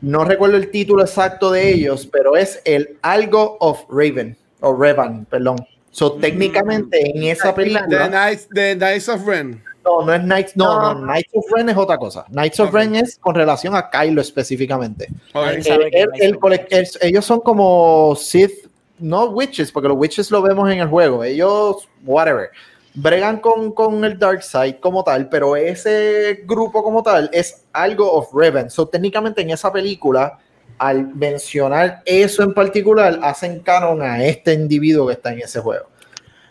[0.01, 5.25] no recuerdo el título exacto de ellos, pero es el Algo of Raven, o Revan,
[5.27, 5.57] perdón.
[5.93, 9.61] So, técnicamente en esa The película, Knights, the Knights of Ren.
[9.85, 11.01] no, no es Knights, no, no, No.
[11.07, 12.25] Knights of Ren es otra cosa.
[12.29, 12.73] Knights of.
[12.73, 15.09] Ren es con relación a Kylo específicamente.
[15.35, 15.45] Ok.
[15.47, 18.69] Ahí El- el- el- ellos son como Sith,
[19.01, 21.25] no witches, porque los witches lo vemos en el juego.
[21.25, 22.51] Ellos, whatever,
[22.95, 28.11] bregan con, con el Dark Side como tal, pero ese grupo como tal es algo
[28.13, 28.71] of Revan.
[28.71, 30.39] So, técnicamente en esa película,
[30.79, 35.87] al mencionar eso en particular, hacen canon a este individuo que está en ese juego.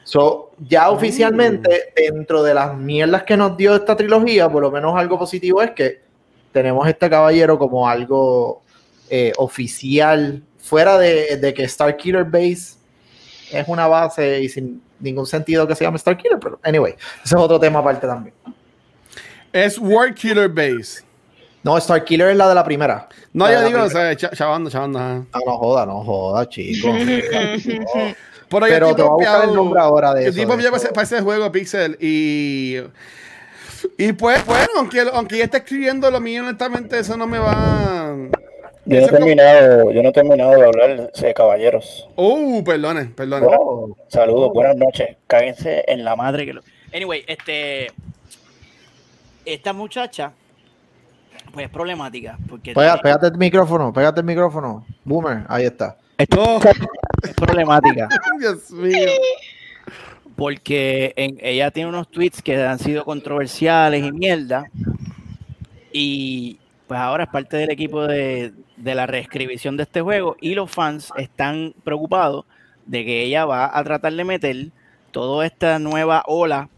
[0.04, 4.98] So, ya oficialmente, dentro de las mierdas que nos dio esta trilogía, por lo menos
[4.98, 6.02] algo positivo es que
[6.52, 8.64] tenemos este caballero como algo
[9.10, 12.76] eh, oficial, fuera de, de que Starkiller Base
[13.52, 16.94] es una base y sin ningún sentido que se llame Starkiller, pero anyway,
[17.26, 18.34] ese es otro tema aparte también.
[19.52, 21.04] Es War Killer Base.
[21.64, 23.10] No, Starkiller es la de la primera.
[23.34, 25.00] No, La yo digo, o sea, cha- chavando, chavando.
[25.00, 26.90] Ah, no joda, no joda, chico.
[28.50, 30.72] Pero, te voy a buscar el nombre ahora de eso, estoy de eso.
[30.72, 32.78] para ese- para ese juego Pixel y
[33.98, 38.16] y pues bueno aunque aunque ya está escribiendo lo mío honestamente eso no me va
[38.90, 42.08] Yo no, he terminado, yo no he terminado de hablar, de caballeros.
[42.16, 45.16] uh perdone perdone Oh, saludos, buenas noches.
[45.28, 46.46] Cáguense en la madre.
[46.46, 46.62] que lo.
[46.94, 47.88] Anyway, este.
[49.46, 50.32] Esta muchacha,
[51.54, 52.38] pues es problemática.
[52.50, 54.86] Porque Pega- pégate el micrófono, pégate el micrófono.
[55.06, 55.98] Boomer, ahí está.
[56.36, 56.60] no
[57.24, 58.10] es problemática.
[58.40, 59.10] Dios mío
[60.36, 64.64] porque en- ella tiene unos tweets que han sido controversiales y mierda.
[65.92, 70.36] Y pues ahora es parte del equipo de, de la reescribición de este juego.
[70.42, 72.46] Y los fans están preocupados
[72.86, 74.68] de que ella va a tratar de meter
[75.12, 76.70] toda esta nueva ola,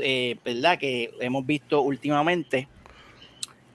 [0.00, 0.78] eh, ¿verdad?
[0.78, 2.68] Que hemos visto últimamente.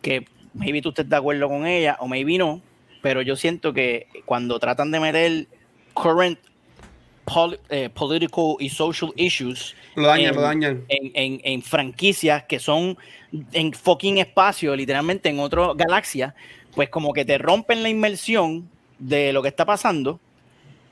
[0.02, 2.62] Que maybe tú estés de acuerdo con ella o maybe no.
[3.02, 5.48] Pero yo siento que cuando tratan de meter
[5.94, 6.40] current
[7.26, 12.44] pol- eh, political y social issues lo dañan en- lo dañan en, en- en franquicias
[12.44, 12.98] que son
[13.54, 16.34] en fucking espacio, literalmente en otra galaxia,
[16.76, 20.20] pues como que te rompen la inmersión de lo que está pasando.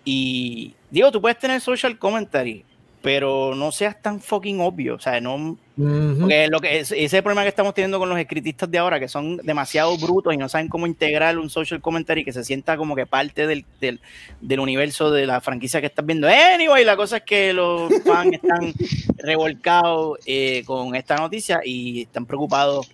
[0.04, 2.64] Y digo, tú puedes tener social commentary,
[3.02, 4.96] pero no seas tan fucking obvio.
[4.96, 5.58] O sea, no.
[5.76, 8.78] Porque lo que es, ese es el problema que estamos teniendo con los escritistas de
[8.80, 12.44] ahora, que son demasiado brutos y no saben cómo integrar un social commentary que se
[12.44, 14.00] sienta como que parte del, del,
[14.42, 16.28] del universo de la franquicia que estás viendo.
[16.28, 18.74] Anyway, la cosa es que los fans están
[19.18, 22.90] revolcados eh, con esta noticia y están preocupados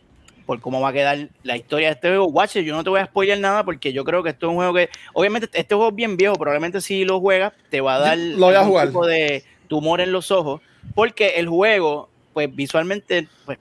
[0.45, 2.25] por cómo va a quedar la historia de este juego.
[2.27, 4.49] Watch, it, yo no te voy a spoiler nada porque yo creo que esto es
[4.51, 7.95] un juego que, obviamente, este juego es bien viejo, probablemente si lo juegas, te va
[7.95, 8.87] a dar Lo voy a algún jugar.
[8.87, 10.61] tipo de tumor en los ojos,
[10.95, 13.57] porque el juego, pues visualmente, pues,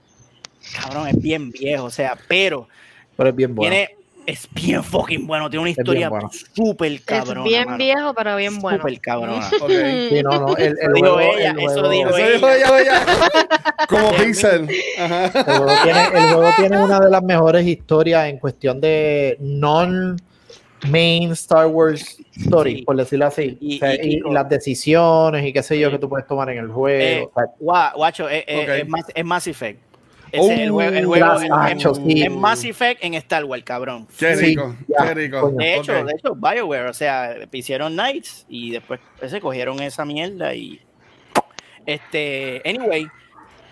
[0.75, 2.67] cabrón, es bien viejo, o sea, pero
[3.15, 3.71] Pero es bien bueno.
[3.71, 6.29] tiene, es bien fucking bueno, tiene una historia bueno.
[6.53, 7.41] súper cabrona.
[7.41, 7.77] es bien mano.
[7.77, 8.77] viejo, pero bien bueno.
[8.79, 9.49] Súper cabrona.
[9.61, 9.69] Ok.
[10.09, 10.57] Sí, no, no.
[10.57, 12.33] El, el Eso dijo juego, ella, el eso juego- dijo Eso ella.
[12.33, 12.47] dijo
[12.77, 13.05] ella, ella.
[13.89, 14.69] Como Pixel.
[14.99, 15.25] Ajá.
[15.25, 21.31] El juego, tiene, el juego tiene una de las mejores historias en cuestión de non-main
[21.31, 22.81] Star Wars story, Sí.
[22.83, 23.57] por decirlo así.
[23.59, 26.09] Y- O sea, y- y, y- y las decisiones y qué sé yo que tú
[26.09, 26.99] puedes tomar en el juego.
[27.03, 28.69] Eh, O sea, Gua- Guacho, es, es- Ok.
[28.75, 29.79] es Mass, es Mass Effect.
[30.33, 32.23] Es el Oh, juego, el juego macho, es, sí.
[32.23, 34.07] es Mass Effect en Star Wars, cabrón.
[34.17, 35.51] Qué Sí, rico, ya, qué rico.
[35.51, 36.05] De hecho, Ok.
[36.07, 40.81] de hecho, BioWare, o sea, hicieron Knights y después pues, se cogieron esa mierda y.
[41.85, 43.07] Este, anyway,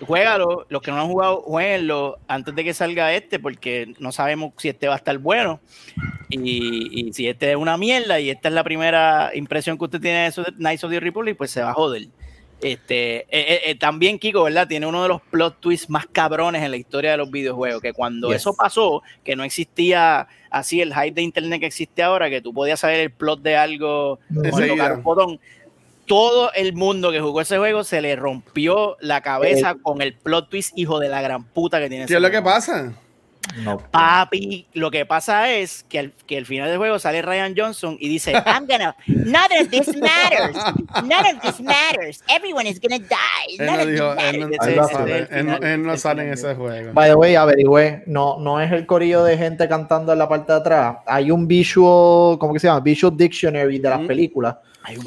[0.06, 0.66] juégalo.
[0.70, 4.70] Los que no han jugado, jueguenlo antes de que salga este, porque no sabemos si
[4.70, 5.60] este va a estar bueno.
[6.30, 10.00] Y, y si este es una mierda y esta es la primera impresión que usted
[10.00, 12.04] tiene de eso de Knights of the Republic, pues se va a joder.
[12.62, 14.68] Este, eh, eh, eh, también Kiko, ¿verdad?
[14.68, 17.94] Tiene uno de los plot twists más cabrones en la historia de los videojuegos, que
[17.94, 18.38] cuando Yes.
[18.38, 22.54] eso pasó, que no existía así el hype de internet que existe ahora, que tú
[22.54, 24.74] podías saber el plot de algo con Enseguida.
[24.74, 25.40] tocar un botón.
[26.06, 30.50] Todo el mundo que jugó ese juego se le rompió la cabeza con el plot
[30.50, 32.94] twist, hijo de la gran puta que tiene ¿Qué ese es lo que pasa?
[33.64, 33.80] No.
[33.92, 37.98] Papi, lo que pasa es que al, que al final del juego sale Ryan Johnson
[38.00, 40.56] y dice, I'm gonna, none of this matters,
[41.04, 44.40] none of this matters, everyone is gonna die, Él none no of dijo, this él
[44.40, 46.94] no, él no sale, él no- él sale en ese juego.
[46.94, 50.52] By the way, averigüé, no, no es el corillo de gente cantando en la parte
[50.54, 50.98] de atrás.
[51.06, 52.80] Hay un visual, ¿cómo que se llama?
[52.80, 54.08] Visual dictionary de las Mm.
[54.08, 54.56] películas.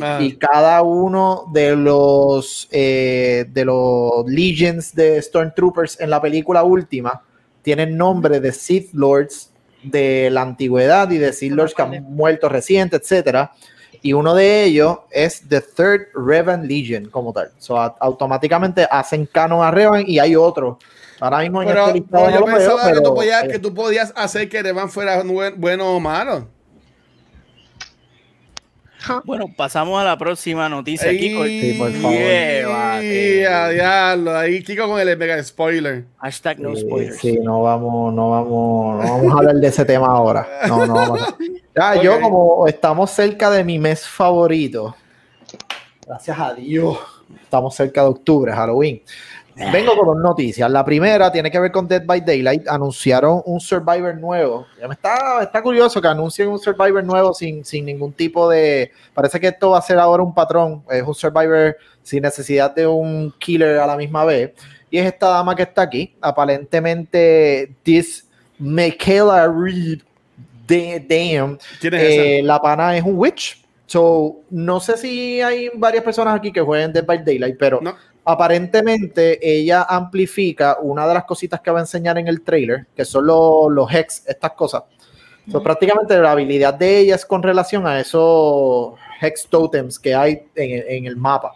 [0.01, 0.19] Ah.
[0.23, 7.21] y cada uno de los eh, de los legions de Stormtroopers en la película última
[7.65, 9.51] tienen nombre de Sith Lords
[9.83, 13.51] de la antigüedad y de Sith Lords que han muerto reciente, etcétera.
[14.03, 17.51] Y uno de ellos es The Third Revan Legion como tal.
[17.59, 20.79] So, a- automáticamente hacen canon a Revan y hay otro.
[21.21, 23.15] Ahora mismo en Pero, este listado pero no yo lo veo, pensaba que, pero, tú
[23.15, 26.49] podías, eh, que tú podías hacer que Revan fuera buen- bueno o malo.
[29.25, 31.45] Bueno, pasamos a la próxima noticia, Kiko.
[31.45, 32.17] Sí, por favor.
[33.01, 36.05] Diablo, ahí Kiko con el mega spoiler.
[36.19, 37.19] Hashtag no spoilers.
[37.19, 40.47] Sí, no vamos, no vamos, no vamos a hablar de ese tema ahora.
[40.69, 41.37] No, no vamos a-
[41.97, 44.95] Ya, yo como estamos cerca de mi mes favorito,
[46.07, 46.99] gracias a Dios,
[47.43, 49.03] estamos cerca de octubre, Halloween.
[49.57, 50.71] Vengo con dos noticias.
[50.71, 52.69] La primera tiene que ver con Dead by Daylight.
[52.69, 54.67] Anunciaron un Survivor nuevo.
[54.81, 58.91] Ya me está, está curioso que anuncien un Survivor nuevo sin, sin ningún tipo de.
[59.15, 60.83] Parece que esto va a ser ahora un patrón.
[60.91, 64.53] Es un Survivor sin necesidad de un killer a la misma vez.
[64.91, 66.15] Y es esta dama que está aquí.
[66.21, 68.27] Aparentemente, this
[68.59, 70.01] Michaela Reed
[70.67, 73.64] de Damn ¿Quién es eh, la pana es un witch.
[73.87, 77.95] So, no sé si hay varias personas aquí que jueguen Dead by Daylight, pero No.
[78.25, 83.05] aparentemente ella amplifica una de las cositas que va a enseñar en el trailer, que
[83.05, 84.85] son los, los hex, estas cosas.
[85.51, 90.43] So, prácticamente la habilidad de ella es con relación a esos hex totems que hay
[90.55, 91.55] en, en el mapa.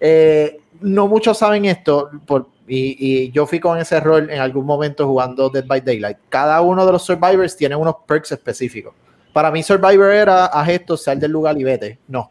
[0.00, 4.64] Eh, no muchos saben esto, por- y, y yo fui con ese rol en algún
[4.66, 6.18] momento jugando Dead by Daylight.
[6.28, 8.94] Cada uno de los survivors tiene unos perks específicos.
[9.32, 11.98] Para mí, Survivor era haz esto, sal del lugar y vete.
[12.08, 12.30] No.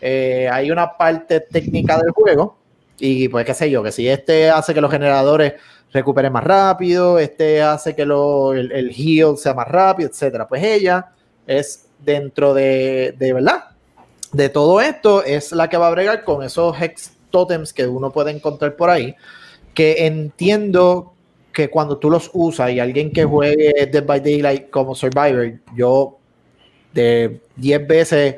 [0.00, 2.56] Eh, hay una parte técnica del juego,
[2.98, 5.54] y pues qué sé yo, que si este hace que los generadores
[5.92, 10.46] recuperen más rápido, este hace que lo- el, el heal sea más rápido, etcétera.
[10.48, 11.10] Pues ella
[11.46, 13.64] es dentro de, de verdad,
[14.32, 18.10] de todo esto, es la que va a bregar con esos hex totems que uno
[18.12, 19.14] puede encontrar por ahí,
[19.74, 21.12] que entiendo
[21.52, 26.19] que cuando tú los usas y alguien que juegue Dead by Daylight como Survivor, yo
[26.92, 28.36] de 10 veces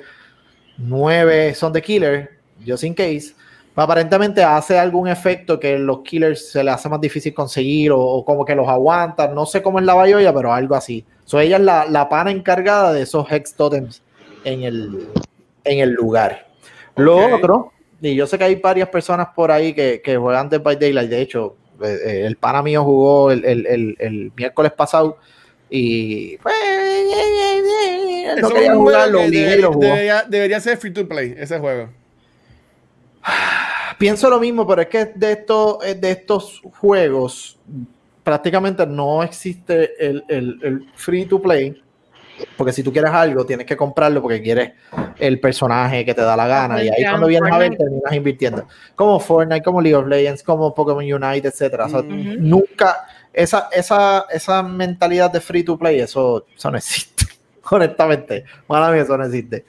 [0.79, 2.31] 9 son de killer,
[2.65, 3.35] yo sin case,
[3.75, 8.25] aparentemente hace algún efecto que los killers se les hace más difícil conseguir o, o
[8.25, 11.05] como que los aguantan, no sé cómo es la bayoya, pero algo así.
[11.25, 14.03] So, ella es la, la pana encargada de esos hex totems
[14.45, 15.09] en el,
[15.65, 16.47] en el lugar.
[16.97, 17.35] Lo Ok.
[17.35, 20.77] otro, y yo sé que hay varias personas por ahí que, que juegan Dead by
[20.77, 25.19] Daylight, de hecho, eh, eh, el pana mío jugó el, el- el- el miércoles pasado
[25.75, 29.67] y pues él no Eso quería es un jugar, juego lo que obligué y debería,
[29.67, 29.87] lo jugó.
[29.87, 31.89] debería- debería ser free to play, ese juego.
[33.99, 37.59] pienso lo mismo, pero es que de estos, de estos juegos
[38.25, 41.81] prácticamente no existe el, el- el free to play.
[42.57, 44.73] Porque si tú quieres algo, tienes que comprarlo porque quieres
[45.19, 46.83] el personaje que te da la gana.
[46.83, 48.67] Y ahí cuando vienes a ver, terminas invirtiendo.
[48.97, 51.87] Como Fortnite, como League of Legends, como Pokémon Unite, etcétera.
[51.87, 52.37] O sea, Mm.
[52.49, 57.27] nunca, esa, esa, esa mentalidad de free to play, eso, eso no existe.
[57.71, 59.65] Honestamente, para mí eso no existe.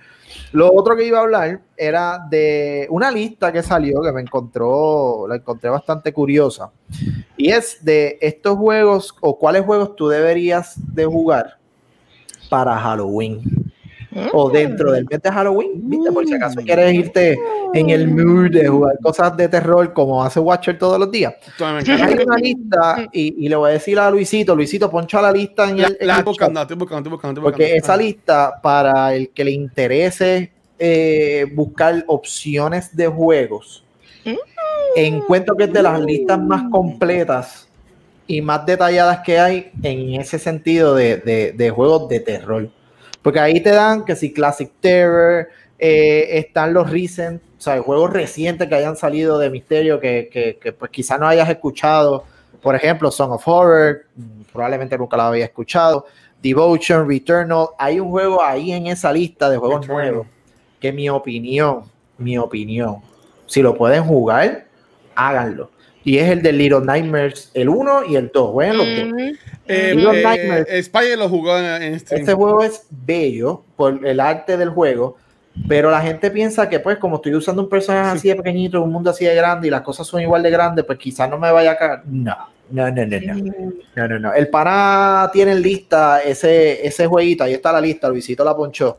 [0.51, 5.26] Lo otro que iba a hablar era de una lista que salió que me encontró,
[5.28, 6.72] la encontré bastante curiosa.
[7.38, 11.57] Y es de estos juegos o cuáles juegos tú deberías de jugar
[12.49, 13.62] para Halloween.
[14.34, 16.11] O dentro del mes de Halloween, ¿viste?
[16.11, 17.39] Por si acaso quieres irte
[17.74, 21.34] en el mood de jugar cosas de terror como hace Watcher todos los días.
[21.93, 25.70] Hay una lista y, y le voy a decir a Luisito, Luisito, poncha la lista
[25.70, 27.39] en La, el, en la el buscando, estoy buscando, estoy buscando.
[27.41, 33.84] estoy Porque esa lista, para el que le interese eh, buscar opciones de juegos,
[34.95, 37.68] encuentro que es de las listas más completas
[38.28, 42.70] y más detalladas que hay en ese sentido de, de- de juegos de terror.
[43.24, 45.47] Porque ahí te dan que si Classic Terror,
[45.80, 50.57] eh, están los recent, o sea, juegos recientes que hayan salido de misterio que, que,
[50.61, 52.26] que, pues quizás no hayas escuchado.
[52.61, 56.05] Por ejemplo, Song of Horror, mm, probablemente nunca lo había escuchado.
[56.41, 60.05] Devotion, Returnal, hay un juego ahí en esa lista de juegos Returnal.
[60.11, 60.28] nuevos
[60.84, 61.84] que mi opinión,
[62.17, 62.97] mi opinión,
[63.45, 64.65] si lo pueden jugar,
[65.15, 65.69] háganlo.
[66.04, 68.51] Y es el de Little Nightmares, el 1 y el 2.
[68.51, 69.38] Jueguen los dos.
[69.68, 70.86] Eh, Little eh, Nightmares.
[70.86, 72.22] Spy lo jugó en, en stream.
[72.22, 75.18] Este juego es bello por el arte del juego,
[75.68, 78.91] pero la gente piensa que pues como estoy usando un personaje así de pequeñito, un
[78.91, 81.51] mundo así de grande y las cosas son igual de grandes, pues quizás no me
[81.51, 82.04] vaya a cagar.
[82.06, 82.36] No,
[82.72, 83.54] no, no, no, no.
[83.95, 84.34] No, no, no.
[84.34, 88.97] El pana tiene en lista ese, ese jueguito, ahí está la lista, Luisito la ponchó.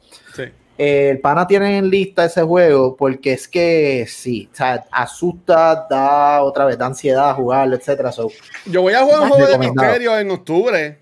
[0.77, 5.87] Eh, el pana tiene en lista ese juego porque es que sí, o sea, asusta,
[5.89, 8.11] da otra vez, da ansiedad jugarlo, etcétera.
[8.11, 8.29] So,
[8.67, 10.99] Yo voy a jugar un juego de misterio en octubre.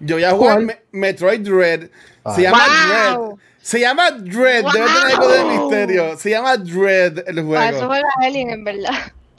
[0.00, 1.88] Yo voy a jugar Metroid Dread.
[2.24, 2.34] Ah.
[2.34, 2.58] Se llama
[3.16, 3.26] Wow.
[3.28, 3.38] Dread.
[3.62, 4.64] Se llama Dread.
[4.72, 6.16] Debe tener algo de misterio.
[6.18, 7.86] Se llama Dread el Para eso juego.
[7.88, 8.90] juega Alien, en verdad.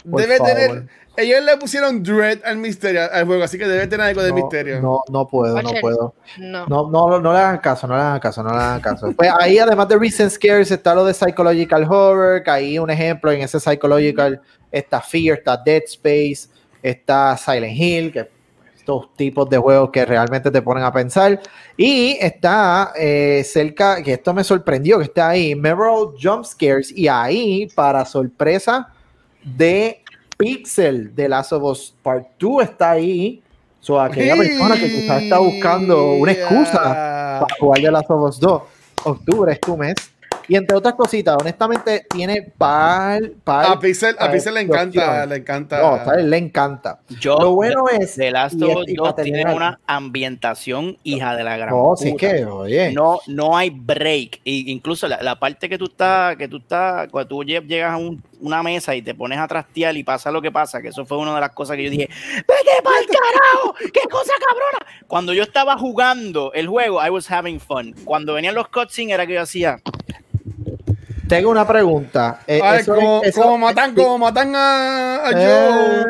[0.10, 0.54] por Debe favor.
[0.54, 0.88] tener.
[1.20, 4.36] Ellos le pusieron Dread al misterio al juego, así que debe tener algo de no,
[4.36, 4.80] misterio.
[4.80, 6.14] no, no puedo, no puedo.
[6.38, 6.68] No.
[6.68, 9.12] No, no, no le hagan caso, no le hagan caso, no le hagan caso.
[9.18, 13.32] Pues ahí, además de Recent Scares, está lo de Psychological Horror, que ahí un ejemplo
[13.32, 14.40] en ese Psychological
[14.72, 16.50] está Fear, está Dead Space,
[16.84, 18.30] está Silent Hill, que
[18.78, 21.42] estos tipos de juegos que realmente te ponen a pensar.
[21.76, 27.08] Y está eh, cerca, que esto me sorprendió, que está ahí, Memorable Jump Scares, y
[27.08, 28.94] ahí, para sorpresa
[29.44, 30.04] de
[30.38, 33.42] Pixel, de Last of Us Part 2 está ahí.
[33.80, 37.40] So, aquella persona que quizás está buscando una excusa Yeah.
[37.42, 38.62] para jugar de Last of Us 2.
[39.06, 39.96] Octubre es tu mes.
[40.50, 45.26] Y entre otras cositas, honestamente, tiene par, par A Pixel, a Pixel le de encanta,
[45.26, 45.82] le encanta.
[45.82, 47.00] No, le encanta.
[47.20, 48.16] Yo, Lo bueno es.
[48.16, 51.96] The Last of Us y 2 para tiene una ambientación hija de la gran No,
[51.98, 52.32] sí puta.
[52.32, 52.94] que, oye.
[52.94, 54.40] No, no hay break.
[54.46, 57.92] Y incluso la, la parte que tú estás, que tú estás, cuando tú lle- llegas
[57.92, 60.90] a un- una mesa y te pones a trastear y pasa lo que pasa, que
[60.90, 64.86] eso fue una de las cosas que yo dije, vete pa'l carajo, qué cosa cabrona.
[65.08, 67.94] Cuando yo estaba jugando el juego, I was having fun.
[68.04, 69.80] Cuando venían los cutscenes era que yo hacía,
[71.28, 72.40] Tengo una pregunta.
[72.48, 76.06] Eh, Ay, eso- como, eso- como matan, como matan a, a Eh,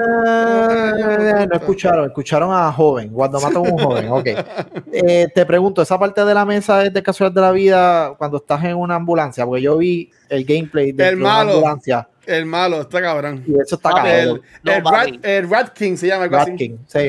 [1.36, 1.47] Joe.
[1.47, 4.28] no escucharon, escucharon a joven, cuando matan a un joven, ok.
[4.93, 8.38] Eh, te pregunto, ¿esa parte de la mesa es de casualidad de la vida cuando
[8.38, 9.45] estás en una ambulancia?
[9.45, 11.51] Porque yo vi el gameplay de El una malo.
[11.53, 13.43] ambulancia El malo, está cabrón.
[13.47, 14.41] y eso está Ah, cabrón.
[14.65, 14.84] El, el.
[14.86, 16.55] Rat, el Rat King se llama Rat así.
[16.55, 16.99] King, sí.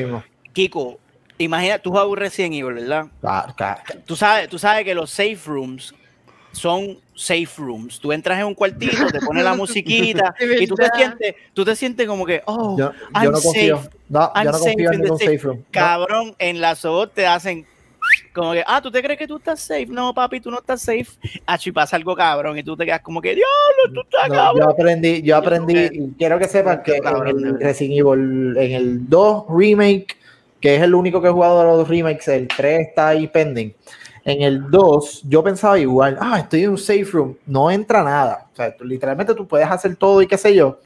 [0.53, 0.97] Kiko,
[1.37, 3.05] imagina, tú juegas Resident Evil, ¿verdad?
[3.21, 3.81] Claro, claro.
[4.05, 5.93] Tú sabes, tú sabes que los safe rooms
[6.51, 7.99] son safe rooms.
[7.99, 11.75] Tú entras en un cuartito, te pones la musiquita y tú te sientes, tú te
[11.75, 13.77] sientes como que, oh, Yo, yo I'm no confío.
[13.77, 13.89] safe.
[14.09, 15.31] No, I'm yo no safe confío en in the ningún safe.
[15.37, 15.57] safe room.
[15.57, 15.63] No.
[15.71, 17.65] Cabrón, en la SOT te hacen
[18.33, 19.85] como que, ah, ¿tú te crees que tú estás safe?
[19.87, 21.05] No, papi, tú no estás safe.
[21.45, 24.35] Ah, y pasa algo cabrón y tú te quedas como que, diablo, tú estás No,
[24.35, 24.61] cabrón.
[24.63, 27.59] yo aprendí, yo aprendí, y quiero que sepan que en cabrón, de el.
[27.59, 30.17] Resident Evil, en el 2 remake,
[30.61, 33.27] que es el único que he jugado de los dos remakes, el 3 está ahí
[33.27, 33.73] pending.
[34.25, 38.47] En el 2, yo pensaba igual, ah, estoy en un safe room, no entra nada.
[38.51, 40.79] O sea, tú- literalmente tú puedes hacer todo y qué sé yo,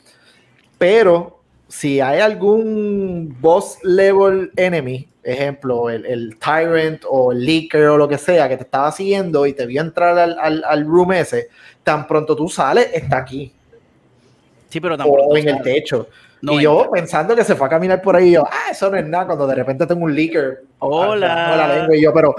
[0.77, 7.97] pero si hay algún boss level enemy, ejemplo, el, el Tyrant o el Leaker o
[7.97, 11.13] lo que sea, que te estaba siguiendo y te vio entrar al, al, al room
[11.13, 11.47] ese,
[11.83, 13.53] tan pronto tú sales, está aquí,
[14.69, 16.07] Sí, pero o en el techo.
[16.43, 18.97] No y yo pensando que se fue a caminar por ahí, yo, ah, eso no
[18.97, 20.63] es nada, cuando de repente tengo un Leaker.
[20.79, 21.55] Hola.
[21.55, 22.35] la lengua, y yo, pero,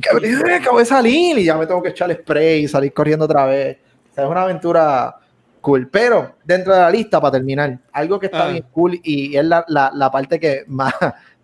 [0.00, 3.46] ¿qué- acabo de salir y ya me tengo que echar spray y salir corriendo otra
[3.46, 3.78] vez.
[4.12, 5.16] O sea, es una aventura
[5.60, 5.88] cool.
[5.90, 8.48] Pero dentro de la lista, para terminar, algo que está Ah.
[8.50, 10.94] bien cool y es la, la- la parte que más,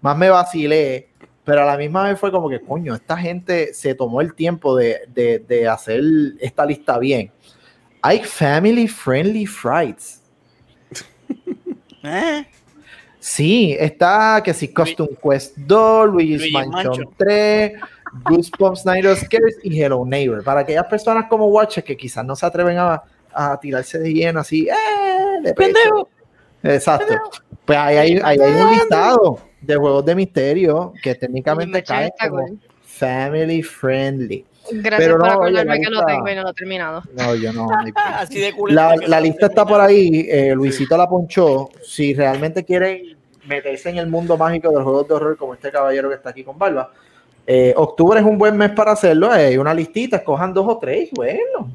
[0.01, 1.09] más me vacilé,
[1.44, 4.76] pero a la misma vez fue como que, coño, esta gente se tomó el tiempo
[4.76, 6.01] de, de- de hacer
[6.38, 7.32] esta lista bien.
[8.02, 10.20] Hay family friendly frights.
[12.05, 12.47] ¿Eh?
[13.18, 17.09] Sí, está que si Custom Quest 2, Luigi's Luigi's Mansion Mansion.
[17.16, 17.72] 3,
[18.24, 20.44] Goosebumps Night of Scares y Hello Neighbor.
[20.44, 23.02] Para aquellas personas como Watcher que quizás no se atreven a,
[23.32, 25.43] a tirarse de lleno así, ¡eh!
[25.43, 25.55] de.
[25.55, 26.09] Pendejo.
[26.62, 27.14] Exacto.
[27.64, 32.47] Pues ahí hay, ahí hay un listado de juegos de misterio que técnicamente caen como
[32.82, 34.44] family friendly.
[34.72, 37.02] Gracias Pero por no, acordarme la que lo lista- tengo y no lo he terminado.
[37.14, 37.66] No, yo no.
[37.96, 38.74] Así de cool.
[38.74, 40.26] La, lista está por ahí.
[40.30, 41.68] eh, Luisito la ponchó.
[41.82, 43.16] Si realmente quieren
[43.46, 46.30] meterse en el mundo mágico de los juegos de horror, como este caballero que está
[46.30, 46.90] aquí con barba,
[47.46, 49.34] eh, octubre es un buen mes para hacerlo.
[49.34, 51.10] eh, Hay una listita, escojan dos o tres.
[51.12, 51.70] Bueno,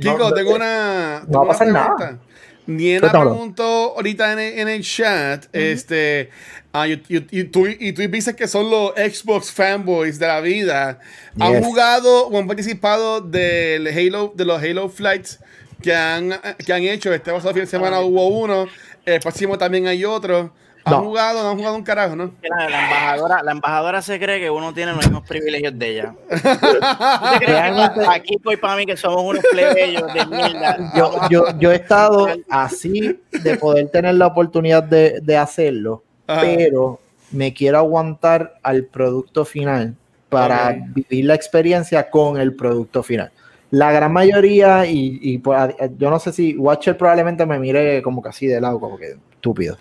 [0.00, 1.20] Chico, No, tengo una.
[1.20, 2.18] no tengo va a pasar nada.
[2.66, 3.64] Niena preguntó
[3.96, 6.30] ahorita en el, en el chat, este,
[6.72, 10.40] ah, y, y- y tú, y tú dices que son los Xbox fanboys de la
[10.40, 10.98] vida.
[11.38, 15.40] ¿Han jugado o han participado del Halo, de los Halo Flights
[15.82, 16.34] que han,
[16.64, 17.12] que han hecho?
[17.12, 18.66] Este pasado fin de semana hubo uno,
[19.04, 20.54] el próximo también hay otro.
[20.86, 21.02] ¿Han No.
[21.02, 21.42] jugado?
[21.42, 22.30] No han jugado un carajo, ¿no?
[22.42, 26.14] La, la embajadora, la embajadora se cree que uno tiene los mismos privilegios de ella.
[26.28, 30.92] ¿Tú te crees que Realmente- aquí pues para mí que somos unos plebeyos de mierda.
[30.94, 36.42] yo, yo, yo he estado así de poder tener la oportunidad de, de hacerlo, Ajá.
[36.42, 37.00] pero
[37.30, 39.94] me quiero aguantar al producto final
[40.28, 43.30] para vivir la experiencia con el producto final.
[43.70, 45.42] La gran mayoría, y, y
[45.98, 49.16] yo no sé si Watcher probablemente me mire como que así de lado, como que
[49.32, 49.76] estúpido,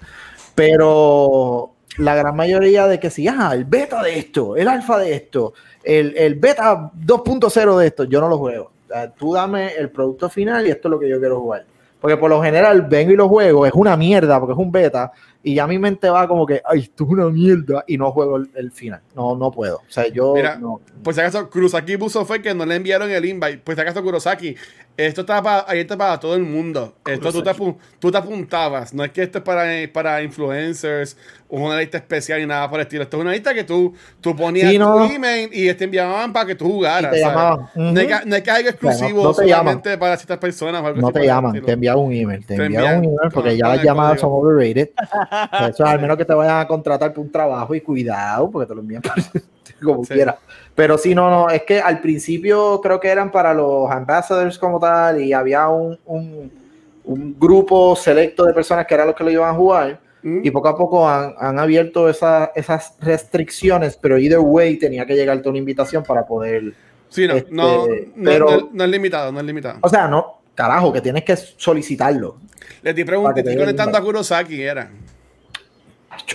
[0.55, 5.13] pero la gran mayoría de que sí, ah, el beta de esto, el alfa de
[5.13, 5.53] esto,
[5.84, 8.71] el, el beta 2.0 de esto, yo no lo juego.
[9.17, 11.65] Tú dame el producto final y esto es lo que yo quiero jugar.
[11.99, 15.11] Porque por lo general vengo y lo juego, es una mierda porque es un beta
[15.45, 18.38] y ya mi mente va como que, ay, esto es una mierda y no juego
[18.38, 19.02] el, el final.
[19.14, 19.78] No, no puedo.
[19.78, 20.80] O sea, yo Mira, no.
[21.03, 23.57] Por si acaso, Kurosaki puso fue que no le enviaron el invite.
[23.57, 24.56] Por si acaso, Kurosaki,
[24.95, 26.95] esto está para, abierto para todo el mundo.
[27.06, 27.52] Esto tú te,
[27.99, 28.94] tú te apuntabas.
[28.94, 31.18] No es que esto es para, para influencers
[31.49, 33.03] o una lista especial ni nada por el estilo.
[33.03, 35.07] Esto es una lista que tú, tú ponías Sí, no.
[35.07, 37.11] tu email y te enviaban para que tú jugaras.
[37.11, 37.36] Y te ¿sabes?
[37.36, 37.70] llamaban.
[37.76, 40.82] no, es que, no es que exclusivo no te solamente para ciertas personas.
[40.82, 43.32] o algo No así te llaman, te envían un email, te, Te envían un email
[43.34, 44.91] porque ya las llamadas son overrated.
[45.49, 48.68] Sea, eso al menos que te vayan a contratar por un trabajo y cuidado, porque
[48.68, 49.14] te lo envían por-
[49.84, 50.14] como Sí.
[50.14, 50.38] quiera.
[50.76, 54.80] Pero sí, no, no, es que al principio creo que eran para los ambassadors como
[54.80, 56.51] tal y había un, un,
[57.05, 60.39] un grupo selecto de personas que eran los que lo iban a jugar Mm.
[60.41, 65.15] y poco a poco han, han abierto esa- esas restricciones, pero either way tenía que
[65.15, 66.73] llegarte una invitación para poder...
[67.10, 67.93] Sí, no, este, no, no,
[68.23, 69.80] pero- no- no es limitado, no es limitado.
[69.81, 72.38] O sea, no, carajo, que tienes que solicitarlo.
[72.81, 74.01] Le para estoy dé el conectando a.
[74.01, 74.89] Kurosaki, era.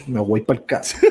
[0.06, 0.96] Me voy para el caso.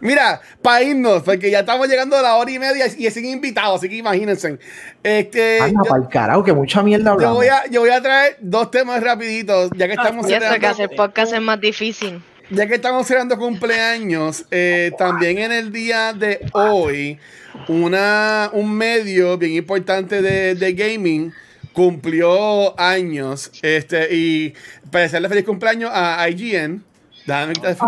[0.00, 3.24] Mira, para irnos, porque ya estamos llegando a la hora y media y es sin
[3.24, 4.58] invitado, así que imagínense.
[5.02, 7.36] Este, Anda, yo, para el carajo, que mucha mierda yo hablamos.
[7.36, 10.66] voy a, yo voy a traer dos temas rapiditos, ya que estamos Y eso que
[10.66, 12.22] hacer podcast es más difícil.
[12.50, 17.18] ya que estamos celebrando cumpleaños, eh, también en el día de hoy,
[17.66, 21.32] una, un medio bien importante de, de gaming
[21.72, 24.54] cumplió años, este, y
[24.90, 26.84] para desearle feliz cumpleaños a IGN,
[27.28, 27.78] déjame Kiko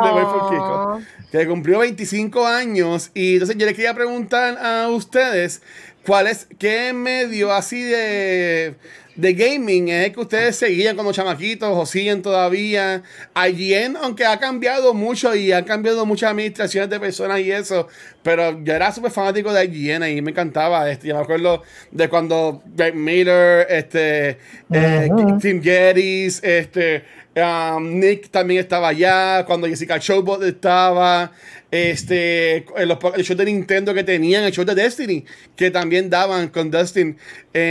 [0.53, 1.01] Oh,
[1.33, 5.63] que cumplió 25 años y entonces yo les quería preguntar a ustedes
[6.05, 8.75] cuál es, qué medio así de,
[9.17, 13.03] de gaming es el que ustedes seguían cuando chamaquitos o siguen todavía.
[13.37, 17.87] IGN, aunque ha cambiado mucho y han cambiado muchas administraciones de personas y eso,
[18.23, 20.91] pero yo era súper fanático de IGN y me encantaba.
[20.91, 24.39] Este, yo me acuerdo de cuando Greg Miller, este,
[24.73, 25.09] eh.
[25.41, 27.05] Tim Geddes, este,
[27.37, 31.33] um, Nick también estaba allá, cuando Jessica Showbot estaba,
[31.71, 35.25] este, en los po- el show de Nintendo que tenían, el show de Destiny,
[35.57, 37.17] que también daban con Dustin
[37.53, 37.63] en,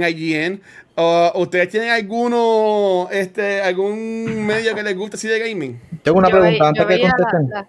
[0.00, 0.60] en, en IGN.
[0.96, 5.80] Uh, ¿Ustedes tienen alguno, este, algún medio que les guste así de gaming?
[6.02, 7.50] Tengo una yo ve- pregunta antes que la- contesten.
[7.50, 7.68] la-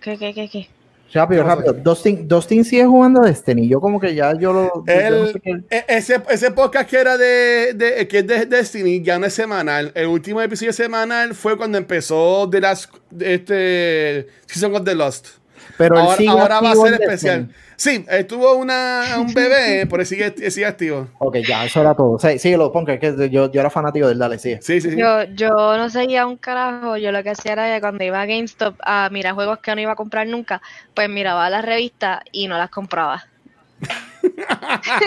[0.00, 0.68] ¿Qué, qué, qué, qué?
[1.14, 1.72] Rápido, rápido.
[1.74, 3.68] Dustin, Dustin sigue jugando Destiny.
[3.68, 4.62] Yo como que ya yo lo...
[4.62, 8.26] yo no El- sé qué- e- ese, ese podcast que era de, de- que es
[8.26, 9.92] de Destiny ya no es semanal.
[9.94, 15.28] El último episodio semanal fue cuando empezó The Last este Season of the Lost.
[15.76, 17.48] Pero él ahora sigue ahora va a ser especial.
[17.76, 21.08] Sí, él tuvo una, un bebé, pero sigue, sigue activo.
[21.18, 22.18] Ok, ya, eso era todo.
[22.18, 24.60] Sí, síguelo, Ponker, que yo, yo era fanático del Dale, sigue.
[24.62, 24.96] Sí, sí, sí.
[24.96, 28.26] Yo, yo no seguía un carajo, yo lo que hacía era que cuando iba a
[28.26, 30.62] GameStop a mirar juegos que no iba a comprar nunca,
[30.94, 33.24] pues miraba las revistas y no las compraba.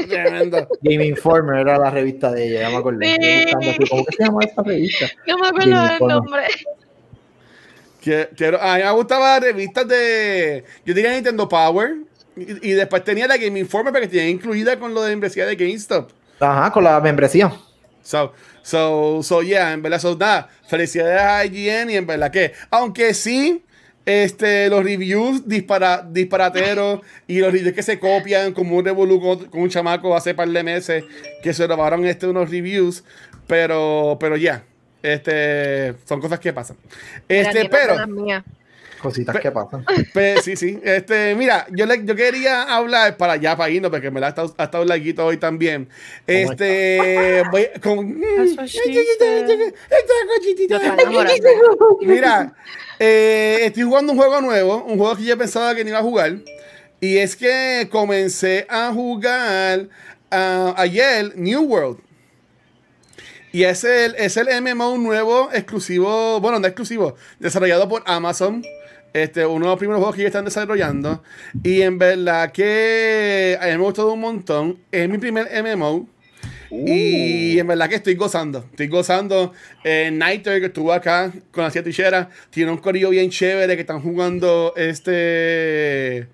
[0.07, 0.67] Tremendo.
[0.81, 3.05] Game Informer era la revista de ella, ya me.
[3.05, 3.45] Sí.
[3.51, 5.05] Yo así, ¿Cómo que se llama esta revista?
[5.27, 6.43] No me acuerdo del nombre.
[8.35, 10.63] Quiero, a mí me gustaban revistas de.
[10.85, 11.95] Yo tenía Nintendo Power.
[12.35, 15.55] Y, y después tenía la Game Informer porque tenía incluida con lo de membresía de
[15.55, 16.11] GameStop.
[16.39, 17.51] Ajá, con la membresía.
[18.03, 18.31] So,
[18.61, 23.13] so, so, yeah, en verdad, so, nada, felicidades a IGN y en verdad que, aunque
[23.13, 23.65] sí,
[24.05, 29.49] este, los reviews dispara, disparateros y los reviews que se copian como un revolú con,
[29.61, 31.03] un chamaco hace par de meses
[31.43, 33.03] que se robaron este unos reviews,
[33.45, 34.63] pero, pero ya,
[35.13, 36.77] este, son cosas que pasan.
[37.27, 37.95] Este, Mira, pero.
[39.01, 39.85] Cositas Pe- que pasan.
[40.13, 40.79] Pe- sí, sí.
[40.83, 44.29] Este, mira, yo, le- yo quería hablar para allá, para irnos, porque me la ha
[44.29, 45.87] estado, ha estado larguito hoy también.
[46.25, 48.19] Este, voy con.
[52.01, 52.53] Mira,
[52.99, 56.03] eh, estoy jugando un juego nuevo, un juego que yo pensaba que no iba a
[56.03, 56.37] jugar.
[56.99, 59.87] Y es que comencé a jugar
[60.31, 61.99] ah, ayer New World.
[63.57, 68.61] Y es el, es el MMO nuevo exclusivo, bueno, no exclusivo, desarrollado por Amazon.
[69.13, 71.23] Este, uno de los primeros juegos que ellos están desarrollando.
[71.63, 74.77] Y en verdad que a mí me ha gustado un montón.
[74.91, 76.07] Es mi primer MMO.
[76.69, 78.59] Y en verdad que estoy gozando.
[78.69, 79.53] Estoy gozando.
[79.83, 83.81] Eh, Nighter, que estuvo acá con las siete ticheras, tiene un corillo bien chévere que
[83.81, 86.27] están jugando este.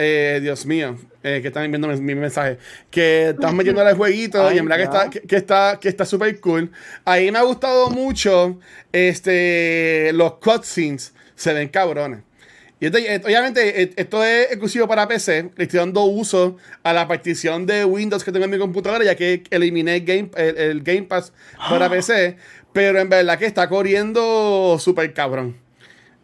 [0.00, 2.56] Eh, Dios mío, eh, que están viendo mi, mi mensaje.
[2.90, 5.88] Que están metiendo el jueguito Ay, y en verdad que está, que, que está que
[5.88, 6.70] está súper cool.
[7.04, 8.58] Ahí me ha gustado mucho
[8.92, 11.12] este, los cutscenes.
[11.34, 12.20] Se ven cabrones.
[12.80, 15.50] Y esto- eh, obviamente esto es exclusivo para PC.
[15.56, 19.14] Le estoy dando uso a la partición de Windows que tengo en mi computadora, ya
[19.14, 21.32] que eliminé el Game, el, el Game Pass
[21.68, 22.36] para PC.
[22.72, 25.56] Pero en verdad que está corriendo súper cabrón.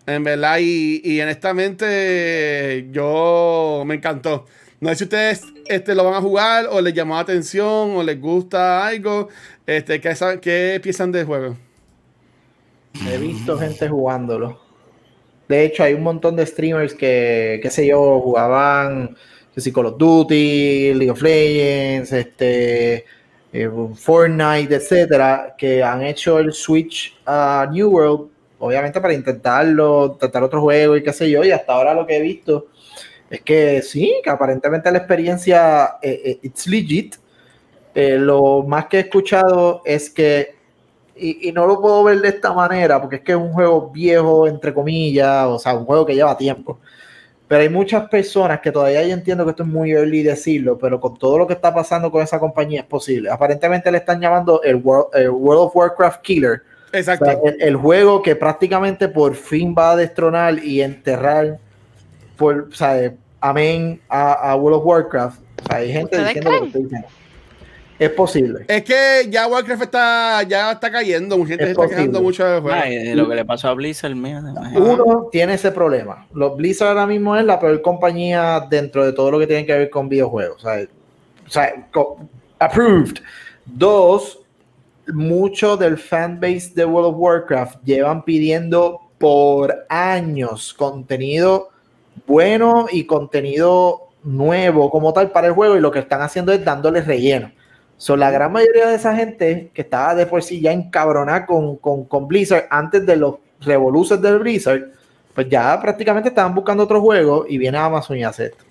[0.06, 4.46] En verdad, y, y honestamente, yo me encantó.
[4.80, 8.02] No sé si ustedes este, lo van a jugar o les llamó la atención o
[8.02, 9.28] les gusta algo.
[9.66, 11.56] Este, ¿qué, ¿Qué piensan del juego?
[13.10, 14.60] He visto gente jugándolo.
[15.48, 19.16] De hecho, hay un montón de streamers que, qué sé yo, jugaban
[19.54, 23.04] que si Call of Duty, League of Legends, este,
[23.52, 30.42] eh, Fortnite, etcétera, que han hecho el switch a New World, obviamente para intentarlo, intentar
[30.42, 32.66] otro juego y qué sé yo, y hasta ahora lo que he visto
[33.30, 37.16] es que sí, que aparentemente la experiencia eh, eh, it's legit.
[37.94, 40.54] Eh, lo más que he escuchado es que
[41.16, 43.90] y, y no lo puedo ver de esta manera, porque es que es un juego
[43.90, 46.78] viejo, entre comillas, o sea, un juego que lleva tiempo.
[47.48, 51.00] Pero hay muchas personas que todavía yo entiendo que esto es muy early decirlo, pero
[51.00, 53.30] con todo lo que está pasando con esa compañía es posible.
[53.30, 56.62] Aparentemente le están llamando el World, el World of Warcraft Killer.
[56.92, 57.24] O Exacto.
[57.24, 61.58] sea, el, el juego que prácticamente por fin va a destronar y enterrar
[62.36, 65.40] por, o sea, amén a, a World of Warcraft.
[65.64, 67.08] O sea, hay gente ¿Ustedes diciendo lo que diciendo.
[67.98, 68.66] Es posible.
[68.68, 71.38] Es que ya Warcraft está, ya está cayendo.
[71.38, 72.78] Mucha gente Es se está quejando mucho del juego.
[72.78, 74.12] Ay, de lo que le pasó a Blizzard.
[74.12, 76.26] Uno tiene ese problema.
[76.34, 79.72] Los Blizzard ahora mismo es la peor compañía dentro de todo lo que tiene que
[79.72, 80.62] ver con videojuegos.
[80.62, 80.86] O sea,
[81.46, 82.18] o sea, co-
[82.58, 83.16] approved.
[83.64, 84.40] Dos,
[85.12, 91.70] mucho del fanbase de World of Warcraft llevan pidiendo por años contenido
[92.26, 96.64] bueno y contenido nuevo como tal para el juego y lo que están haciendo es
[96.64, 97.52] dándole relleno.
[97.98, 101.76] So, la gran mayoría de esa gente que estaba de por sí ya encabronada con,
[101.76, 104.92] con, con Blizzard antes de los revoluces del Blizzard,
[105.34, 108.65] pues ya prácticamente estaban buscando otro juego y viene Amazon y hace esto.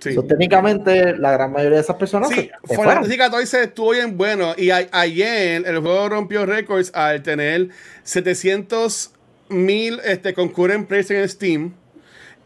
[0.00, 0.14] Sí.
[0.14, 2.50] So, técnicamente la gran mayoría de esas personas Sí.
[2.74, 7.68] Fantasy 14 estuvo bien bueno y a- ayer el juego rompió récords al tener
[8.02, 9.12] 700
[9.48, 11.74] mil este, concurrent players en Steam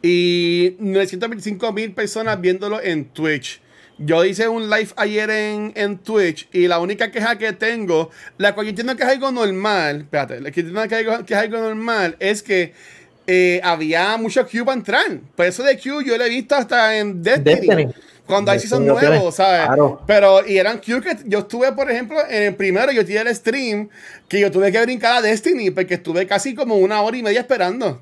[0.02, 3.60] y 925 mil personas viéndolo en Twitch.
[3.98, 8.52] Yo hice un live ayer en, en Twitch y la única queja que tengo, la
[8.54, 11.34] cual yo entiendo que es algo normal, espérate, la que entiendo que es algo, que
[11.34, 12.72] es algo normal es que
[13.26, 15.18] eh, había mucho Q para entrar.
[15.34, 17.44] Por eso de Q yo lo he visto hasta en Destiny.
[17.66, 17.94] Destiny.
[18.26, 19.66] Cuando hay season nuevos, ¿sabes?
[19.66, 20.00] Claro.
[20.06, 23.34] Pero, y eran Q que yo estuve, por ejemplo, en el primero, yo tiré el
[23.36, 23.90] stream,
[24.28, 27.40] que yo tuve que brincar a Destiny, porque estuve casi como una hora y media
[27.40, 28.00] esperando.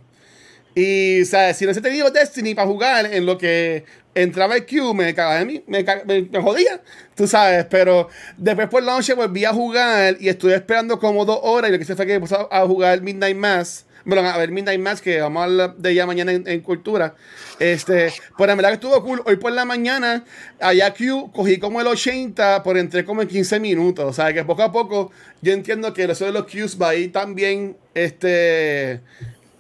[0.74, 3.85] Y, o sea, si no se tenido Destiny para jugar en lo que
[4.15, 6.81] entraba el Q, me cagaba de mí, me, me- me jodía,
[7.16, 7.66] tú sabes.
[7.69, 11.69] Pero después por la noche volví a jugar y estuve esperando como dos horas.
[11.69, 13.86] Y lo que hice fue que puse a, a jugar Midnight Mass.
[14.05, 17.15] Bueno, a ver Midnight Mass, que vamos a hablar de ella mañana en, Cultura.
[17.59, 19.23] Este, pues la verdad que estuvo cool.
[19.27, 20.24] Hoy por la mañana,
[20.61, 24.05] allá Q, cogí como el 80, por entré como en 15 minutos.
[24.05, 26.95] O sea, que poco a poco yo entiendo que eso de los Qs va a
[26.95, 29.01] ir también, este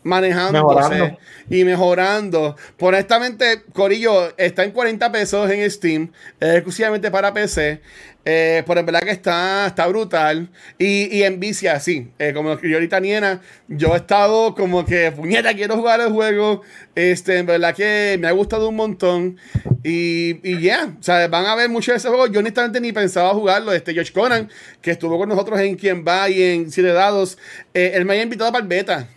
[0.02, 1.18] manejándose
[1.48, 2.56] y mejorando.
[2.76, 7.80] Por honestamente, Corillo está en 40 pesos en Steam, exclusivamente para PC.
[8.24, 10.48] Eh, por en verdad que está, está brutal.
[10.78, 12.12] Y, y en vicia, sí.
[12.18, 16.12] Eh, como lo escribió ahorita Niena, yo he estado como que, puñeta, quiero jugar el
[16.12, 16.62] juego.
[16.94, 19.38] Este, en verdad que me ha gustado un montón.
[19.82, 22.26] Y, y ya, o sea, van a ver mucho de ese juego.
[22.28, 23.72] Yo honestamente ni pensaba jugarlo.
[23.72, 24.48] Este, George Conan,
[24.80, 27.38] que estuvo con nosotros en Quien Va y en Siete Dados,
[27.74, 29.08] eh, él me había invitado para el beta.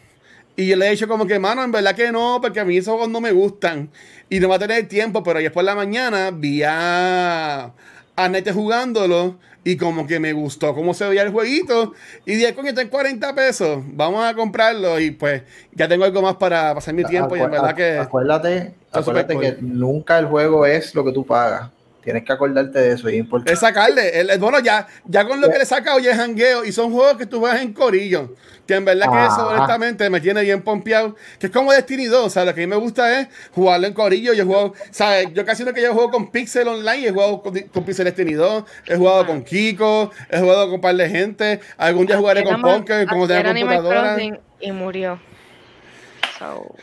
[0.55, 2.77] Y yo le he dicho como que, mano, en verdad que no, porque a mí
[2.77, 3.89] esos juegos no me gustan.
[4.29, 7.71] Y no va a tener tiempo, pero ayer por la mañana vi a,
[8.15, 11.93] a Nete jugándolo y como que me gustó cómo se veía el jueguito.
[12.25, 14.99] Y dije, coño, está en 40 pesos, vamos a comprarlo.
[14.99, 17.97] Y pues ya tengo algo más para pasar mi tiempo y en verdad que...
[17.97, 21.74] Acuérdate, acuérdate que nunca el juego es lo que tú pagas.
[22.05, 23.51] Tienes que acordarte de eso y es importante.
[23.53, 24.17] Es sacarle.
[24.21, 26.91] El- el- bueno, ya, ya con lo que le saca hoy es jangueo y son
[26.93, 28.33] juegos que tú juegas en corillo.
[28.65, 31.15] Que en verdad que eso, honestamente, me tiene bien pompeado.
[31.39, 32.25] Que es como Destiny 2.
[32.25, 34.33] O sea, lo que a mí me gusta es jugarlo en corillo.
[34.33, 35.27] Yo juego, ¿sabes?
[35.33, 37.07] Yo casi no que yo juego con Pixel Online.
[37.07, 38.63] He jugado con, con Pixel Destiny 2.
[38.87, 40.09] He jugado con Kiko.
[40.31, 41.59] He jugado con un par de gente.
[41.77, 44.13] Algún día jugaré con como tenga computadora.
[44.15, 45.19] Crossing y murió.
[46.39, 46.75] So,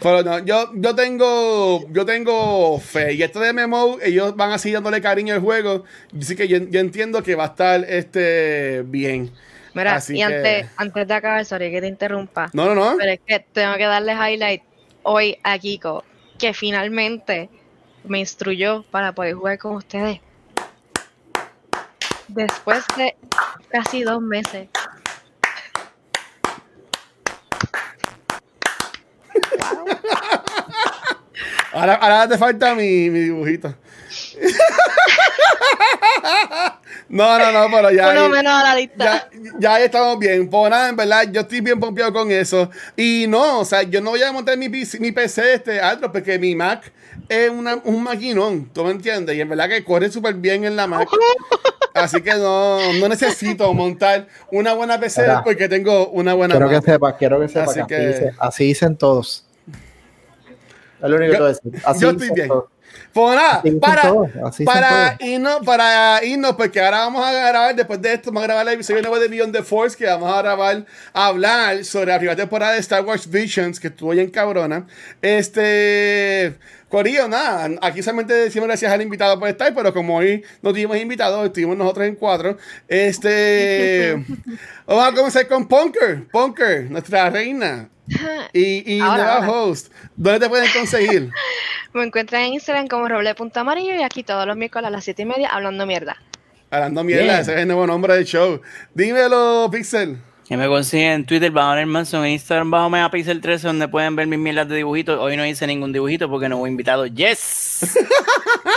[0.00, 3.14] Pero no, yo, yo tengo yo tengo fe.
[3.14, 5.84] Y esto de MMO, ellos van a seguir dándole cariño al juego.
[6.18, 9.30] Así que yo, yo entiendo que va a estar este bien.
[9.74, 12.50] mira, Así y que- antes, antes de acabar, sorry que te interrumpa.
[12.52, 12.96] No, no, no.
[12.98, 14.62] Pero es que tengo que darle highlight
[15.02, 16.04] hoy a Kiko,
[16.38, 17.48] que finalmente
[18.04, 20.20] me instruyó para poder jugar con ustedes.
[22.28, 23.14] Después de
[23.70, 24.68] casi dos meses.
[31.72, 33.74] Ahora, ahora te falta mi, mi dibujito.
[37.08, 38.10] no, no, no, pero ya.
[38.10, 39.04] Uno menos a la lista.
[39.04, 39.28] Ya,
[39.58, 40.48] ya ahí estamos bien.
[40.48, 42.70] Pues nada, en verdad, yo estoy bien pompeado con eso.
[42.96, 46.10] Y no, o sea, yo no voy a montar mi, PC mi PC este alto
[46.12, 46.92] porque mi Mac
[47.28, 49.36] es una- un maquinón, ¿tú me entiendes?
[49.36, 51.08] Y en verdad que corre súper bien en la Mac.
[51.94, 56.76] Así que no, no necesito montar una buena PC porque tengo una buena Quiero que
[56.76, 56.84] Mac.
[56.84, 59.44] sepas, quiero que sepas Así que, que- Así, dice- así dicen todos.
[61.02, 61.72] Es lo único que Yo- a decir.
[61.84, 62.48] Así yo estoy bien.
[62.48, 62.64] todos.
[63.12, 64.02] Pues nada, para,
[64.64, 68.68] para, irnos, para irnos, porque ahora vamos a grabar, después de esto, vamos a grabar
[68.68, 72.18] el episodio nuevo de Beyond the Force, que vamos a grabar, a hablar sobre la
[72.18, 74.86] primera temporada de Star Wars Visions, que estuvo bien cabrona.
[75.20, 76.54] Este,
[76.88, 80.96] Corillo, nada, aquí solamente decimos gracias al invitado por estar, pero como hoy no tuvimos
[80.98, 82.56] invitados, estuvimos nosotros en cuatro,
[82.88, 84.22] este,
[84.86, 87.88] vamos a comenzar con Punker, Punker, nuestra reina.
[88.52, 89.50] Y, y Ahora, nueva ahora.
[89.50, 91.30] host, ¿dónde te pueden conseguir?
[91.92, 95.24] Me encuentran en Instagram como roble.amarillo y aquí todos los miércoles a las 7 y
[95.24, 96.16] media hablando mierda.
[96.70, 97.36] Hablando mierda, Bien.
[97.36, 98.60] ese es el nuevo nombre del show.
[98.94, 100.18] Dímelo, Pixel.
[100.48, 104.16] Que me consiguen en Twitter bajo el Manson, en Instagram bajo Megapixel 13, donde pueden
[104.16, 105.18] ver mis mierdas de dibujitos.
[105.20, 107.06] Hoy no hice ningún dibujito porque no hubo invitado.
[107.06, 107.96] ¡Yes!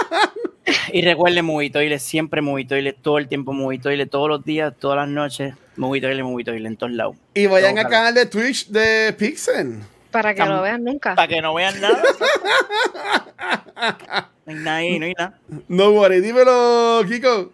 [0.93, 4.73] y recuerden Movie Toilet, siempre Movie Toilet, todo el tiempo Movie Toilet, todos los días,
[4.79, 7.15] todas las noches, Movie Toilet, Movie Toilet, en todos lados.
[7.33, 9.79] Y vayan al canal de Twitch de Pixel.
[10.11, 11.15] Para que Tam- lo vean nunca.
[11.15, 12.01] Para que no vean nada.
[14.45, 15.37] no hay nada ahí, no hay nada.
[15.67, 17.51] No worry, dímelo, Kiko.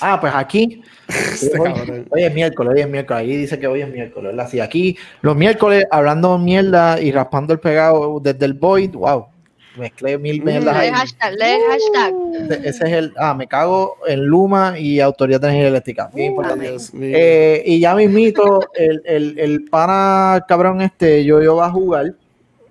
[0.00, 0.82] Ah, pues aquí.
[1.58, 3.20] Hoy, hoy es miércoles, hoy es miércoles.
[3.22, 4.32] Ahí dice que hoy es miércoles.
[4.32, 4.48] ¿verdad?
[4.50, 8.92] Sí, aquí los miércoles hablando mierda y raspando el pegado desde el Void.
[8.92, 9.26] Wow.
[9.76, 12.14] Mezclé mil mierdas el hashtag, lee el hashtag.
[12.50, 13.14] Ese, ese es el.
[13.16, 16.10] Ah, me cago en Luma y Autoridad de Energía Eléctrica.
[16.12, 16.68] Bien importante.
[16.68, 17.16] Dios mío.
[17.18, 22.14] Eh, y ya mismito, el, el, el pana cabrón este, Yoyo va a jugar.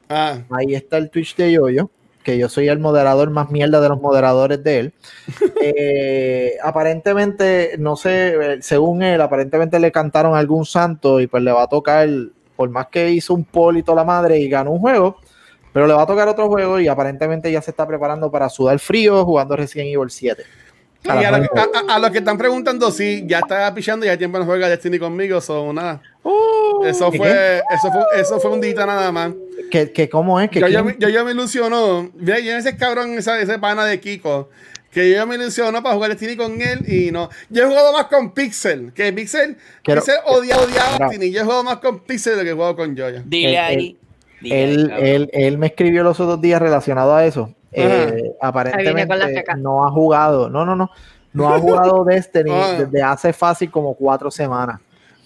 [0.09, 1.89] ah, Ahí está el Twitch de Yoyo,
[2.23, 4.93] que yo soy el moderador más mierda de los moderadores de él.
[5.63, 11.43] Eh, aparentemente, no sé, eh, según él, aparentemente le cantaron a algún santo y pues
[11.43, 12.09] le va a tocar,
[12.55, 15.17] por más que hizo un toda la madre y ganó un juego,
[15.73, 18.79] pero le va a tocar otro juego y aparentemente ya se está preparando para sudar
[18.79, 20.43] frío jugando Resident Evil 7.
[21.03, 24.17] y a, lo- a- a- a los que están preguntando, sí, ya está pichando, ya
[24.17, 26.01] tiempo no juega Destiny conmigo, son nada.
[26.85, 29.31] eso ¿y fue, eso fue, eso fue un dita nada más.
[29.71, 30.49] ¿Qué, qué, ¿Cómo es?
[30.51, 32.09] ¿Que Yo, yo, quién- me- yo, yo me ilusionó.
[32.15, 34.49] Mira, yo ese cabrón, esa- ese pana de Kiko.
[34.91, 37.29] Que yo me ilusionó para jugar Destiny con él y no.
[37.49, 38.91] Yo he jugado más con Pixel.
[38.93, 41.07] Que Pixel, Quiero- Pixel odia, odiaba Mira.
[41.07, 41.31] Destiny.
[41.31, 43.23] Yo he jugado más con Pixel de lo que he jugado con Joya.
[43.25, 43.97] Dile ahí.
[44.43, 47.53] Él, él, él me escribió los otros días relacionado a eso.
[47.71, 50.89] Eh, viene con la aparentemente no ha jugado, no, no, no,
[51.33, 52.75] no ha jugado Destiny Ah.
[52.79, 54.79] desde hace fácil como cuatro semanas.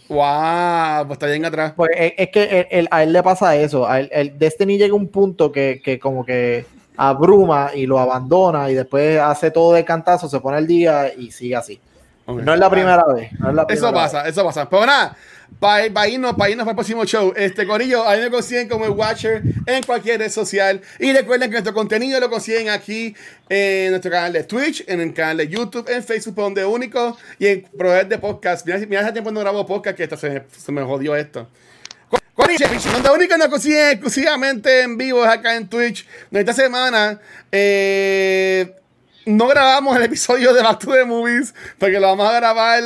[0.08, 1.74] Wow, pues está bien atrás.
[1.76, 3.88] Pues es, es que él- él- a él le pasa eso.
[3.88, 6.66] A él- el Destiny llega a un punto que, que como que
[6.96, 11.32] abruma y lo abandona y después hace todo de cantazo, se pone el día y
[11.32, 11.80] sigue así.
[12.28, 13.32] No es la primera vez.
[13.40, 14.68] no es la Eso pasa, eso pasa.
[14.70, 15.16] Pero nada,
[15.60, 17.34] para irnos, para irnos para el próximo show.
[17.36, 20.82] Este Corillo, ahí me consiguen como el Watcher en cualquier red social.
[21.00, 23.16] Y recuerden que nuestro contenido lo consiguen aquí
[23.50, 27.48] en nuestro canal de Twitch, en el canal de YouTube, en Facebook, donde único, y
[27.48, 28.66] en proveedor de podcast.
[28.66, 31.48] Mira, mira hace tiempo no grabo podcast que esta se, se me jodió esto.
[32.36, 36.06] Corillo, donde único nos consiguen exclusivamente en vivo es acá en Twitch.
[36.32, 38.76] Esta semana eh,
[39.26, 42.84] no grabamos el episodio de Back to the Movies porque lo vamos a grabar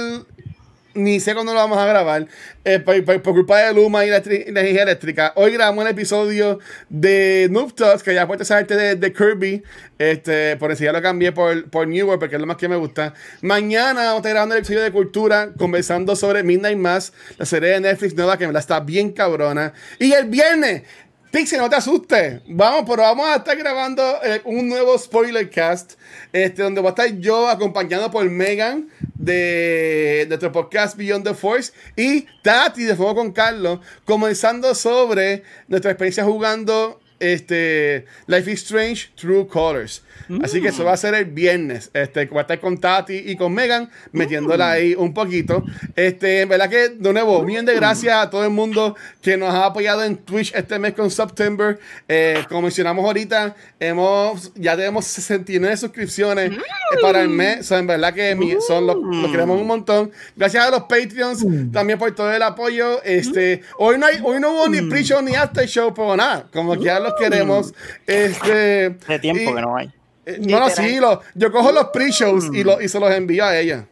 [0.96, 2.28] ni sé cuándo lo vamos a grabar,
[2.64, 5.34] eh, por, por- por culpa de Luma y la energía eléctrica.
[5.36, 6.60] Hoy grabamos el episodio
[6.90, 9.64] de Noob Talks, que ya puesto esa arte de, de Kirby,
[10.00, 12.68] este, por eso ya lo cambié por, por New World, porque es lo más que
[12.68, 13.14] me gusta.
[13.42, 17.70] Mañana vamos a estar grabando el episodio de Cultura, conversando sobre Midnight Mass, la serie
[17.70, 19.74] de Netflix nueva, que me la está bien cabrona.
[20.00, 20.84] Y el viernes,
[21.32, 22.42] Pixie, no te asustes.
[22.48, 25.94] Vamos, pero vamos a estar grabando eh, un nuevo spoiler cast.
[26.34, 31.72] Este, donde voy a estar yo acompañado por Megan de, nuestro podcast Beyond the Force
[31.96, 39.12] y Tati de Fuego con Carlos, comenzando sobre nuestra experiencia jugando este, Life is Strange
[39.16, 40.04] True Colors.
[40.44, 41.90] Así que eso va a ser el viernes.
[41.94, 45.64] Este, voy a estar con Tati y con Megan, metiéndola ahí un poquito.
[45.96, 49.54] Este, en verdad que, de nuevo, bien de gracias a todo el mundo que nos
[49.54, 51.80] ha apoyado en Twitch este mes con September.
[52.08, 56.58] Eh, como mencionamos ahorita, hemos, ya tenemos 69 suscripciones eh,
[57.02, 57.66] para el mes.
[57.66, 60.12] So, en verdad que mi- son los, los queremos un montón.
[60.36, 63.02] Gracias a los Patreons también por todo el apoyo.
[63.04, 66.74] Este, hoy no hay, hoy no hubo ni pre-show ni after show, pero nada, como
[66.78, 67.74] que ya los queremos.
[68.06, 69.92] Este, De tiempo y- que no hay.
[70.36, 73.46] Eh, No, no, sí, lo- yo cojo los pre-shows y, lo- y se los envío
[73.46, 73.86] a ella.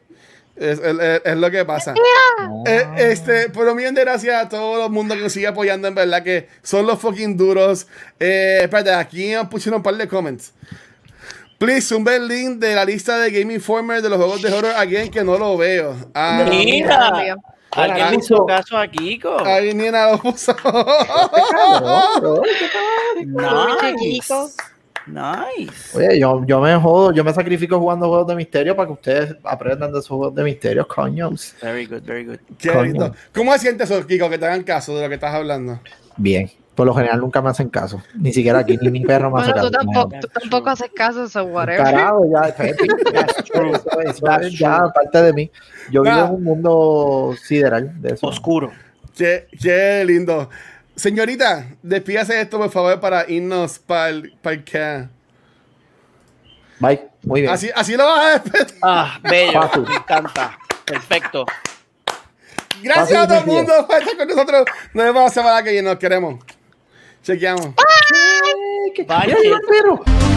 [0.55, 1.93] Es, es- es lo que pasa.
[2.65, 5.93] Eh, este, pero bien de gracias a todo el mundo que nos sigue apoyando, en
[5.95, 7.87] verdad que son los fucking duros.
[8.19, 10.53] Eh, espérate, aquí me pusieron un par de comments.
[11.59, 14.73] Please, un el link de la lista de Game Informer de los juegos de horror
[14.77, 15.95] again que no lo veo.
[16.13, 17.35] Ah, Mira, mío.
[17.71, 19.39] alguien le hizo caso a Kiko.
[19.43, 20.55] ahí ni nada lo puso.
[20.55, 22.41] Cabrón, bro.
[23.81, 23.95] Nice.
[23.97, 24.49] Chiquito.
[25.07, 25.97] Nice.
[25.97, 29.35] Oye, yo, yo me jodo, yo me sacrifico jugando juegos de misterio para que ustedes
[29.43, 31.55] aprendan de esos juegos de misterio, coños.
[31.61, 32.37] Very good, very good.
[32.57, 32.83] Qué Coño.
[32.83, 33.15] lindo.
[33.33, 35.79] ¿Cómo se siente eso, Kiko, que te hagan caso de lo que estás hablando?
[36.17, 36.49] Bien.
[36.75, 37.99] Por lo general nunca me hacen caso.
[38.13, 39.85] Ni siquiera aquí, ni mi perro me hace Bueno, tú caso.
[39.87, 41.83] tampoco, tú tampoco haces caso, so whatever.
[41.83, 43.71] Carajo, ya, That's true.
[43.71, 44.91] eso, eso That's es ya true.
[44.93, 45.51] parte de mí.
[45.89, 48.27] Yo vivo en un mundo sideral de eso.
[48.27, 48.71] Oscuro.
[49.17, 50.49] Qué, qué lindo.
[50.97, 55.07] Señorita, despídase esto, por favor, para irnos para el, para el que-
[56.79, 57.01] Bye.
[57.23, 57.53] Muy bien.
[57.53, 58.75] Así, así lo vas a despedir.
[58.81, 59.61] Ah, bello.
[59.61, 59.81] Fácil.
[59.87, 60.57] Me encanta.
[60.85, 61.45] Perfecto.
[62.81, 64.65] Gracias a todo el mundo por estar con nosotros.
[64.93, 65.89] Nos vemos la semana que viene.
[65.89, 66.43] Nos queremos.
[67.23, 67.67] Chequeamos.
[67.77, 70.36] Ay, que- Bye,